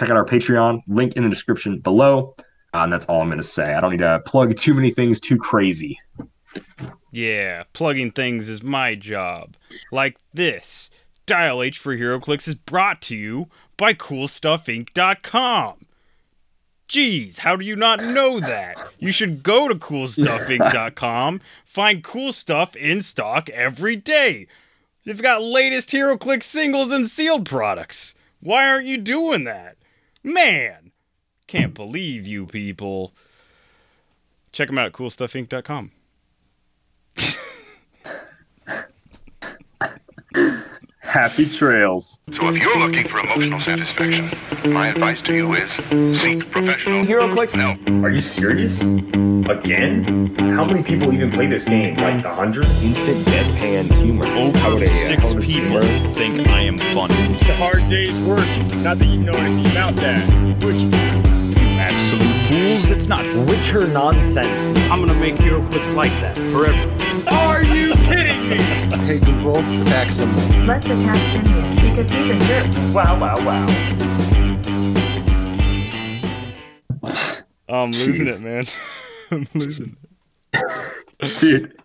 check 0.00 0.10
out 0.10 0.16
our 0.16 0.26
Patreon. 0.26 0.80
Link 0.88 1.14
in 1.14 1.22
the 1.22 1.30
description 1.30 1.78
below. 1.78 2.34
Uh, 2.74 2.78
and 2.78 2.92
that's 2.92 3.06
all 3.06 3.22
I'm 3.22 3.28
going 3.28 3.38
to 3.38 3.44
say. 3.44 3.74
I 3.74 3.80
don't 3.80 3.92
need 3.92 4.00
to 4.00 4.20
plug 4.26 4.56
too 4.56 4.74
many 4.74 4.90
things 4.90 5.20
too 5.20 5.38
crazy. 5.38 6.00
Yeah, 7.10 7.64
plugging 7.72 8.10
things 8.10 8.48
is 8.48 8.62
my 8.62 8.94
job. 8.94 9.56
Like 9.90 10.18
this. 10.32 10.90
Dial 11.26 11.62
H 11.62 11.78
for 11.78 11.96
HeroClix 11.96 12.48
is 12.48 12.54
brought 12.54 13.02
to 13.02 13.16
you 13.16 13.48
by 13.76 13.94
CoolStuffInc.com. 13.94 15.86
Geez, 16.88 17.40
how 17.40 17.54
do 17.54 17.64
you 17.66 17.76
not 17.76 18.02
know 18.02 18.40
that? 18.40 18.78
You 18.98 19.12
should 19.12 19.42
go 19.42 19.68
to 19.68 19.74
CoolStuffInc.com, 19.74 21.42
find 21.66 22.02
cool 22.02 22.32
stuff 22.32 22.74
in 22.76 23.02
stock 23.02 23.50
every 23.50 23.94
day. 23.94 24.46
They've 25.04 25.20
got 25.20 25.42
latest 25.42 25.90
HeroClix 25.90 26.44
singles 26.44 26.90
and 26.90 27.08
sealed 27.08 27.44
products. 27.44 28.14
Why 28.40 28.66
aren't 28.68 28.86
you 28.86 28.96
doing 28.96 29.44
that? 29.44 29.76
Man, 30.22 30.92
can't 31.46 31.74
believe 31.74 32.26
you 32.26 32.46
people. 32.46 33.12
Check 34.52 34.68
them 34.68 34.78
out 34.78 34.86
at 34.86 34.92
CoolStuffInc.com. 34.92 35.92
Happy 41.00 41.48
trails. 41.48 42.18
So 42.32 42.48
if 42.48 42.62
you're 42.62 42.78
looking 42.78 43.08
for 43.08 43.18
emotional 43.20 43.60
satisfaction, 43.60 44.30
my 44.70 44.88
advice 44.88 45.20
to 45.22 45.34
you 45.34 45.54
is 45.54 45.72
seek 46.20 46.50
professional 46.50 47.04
HeroClix? 47.04 47.56
No. 47.56 47.76
Are 48.06 48.10
you 48.10 48.20
serious? 48.20 48.82
Again? 48.82 50.36
How 50.36 50.64
many 50.66 50.82
people 50.82 51.12
even 51.14 51.30
play 51.30 51.46
this 51.46 51.64
game? 51.64 51.96
Like 51.96 52.24
a 52.24 52.34
hundred? 52.34 52.66
Instant 52.82 53.26
deadpan 53.26 53.90
humor. 54.02 54.26
Over 54.26 54.86
six 54.86 55.34
people 55.34 55.80
think 56.12 56.46
I 56.46 56.60
am 56.60 56.76
funny. 56.78 57.14
It's 57.34 57.42
a 57.44 57.56
hard 57.56 57.86
day's 57.88 58.18
work. 58.20 58.46
Not 58.82 58.98
that 58.98 59.06
you 59.06 59.18
know 59.18 59.32
anything 59.32 59.72
about 59.72 59.96
that. 59.96 60.22
Which 60.62 60.92
Absolute 61.78 62.37
fools, 62.48 62.90
it's 62.90 63.06
not. 63.06 63.24
Witcher 63.46 63.86
nonsense. 63.88 64.66
I'm 64.90 65.04
gonna 65.04 65.14
make 65.20 65.34
HeroClix 65.34 65.94
like 65.94 66.12
that 66.22 66.36
forever. 66.50 66.88
Are 67.30 67.62
you 67.62 67.92
kidding 67.94 68.48
me? 68.48 68.56
Hey 69.04 69.18
Google, 69.18 69.58
attack 69.58 70.12
someone. 70.12 70.66
Let's 70.66 70.86
attack 70.86 71.18
Simeon 71.32 71.90
because 71.90 72.10
he's 72.10 72.30
a 72.30 72.38
jerk. 72.46 72.66
Wow, 72.94 73.20
wow, 73.20 73.36
wow. 73.44 73.66
I'm 77.68 77.92
losing 77.92 78.26
Jeez. 78.26 78.38
it, 78.38 78.40
man. 78.40 78.66
I'm 79.30 79.48
losing 79.52 79.96
it. 80.54 81.38
Dude, 81.40 81.78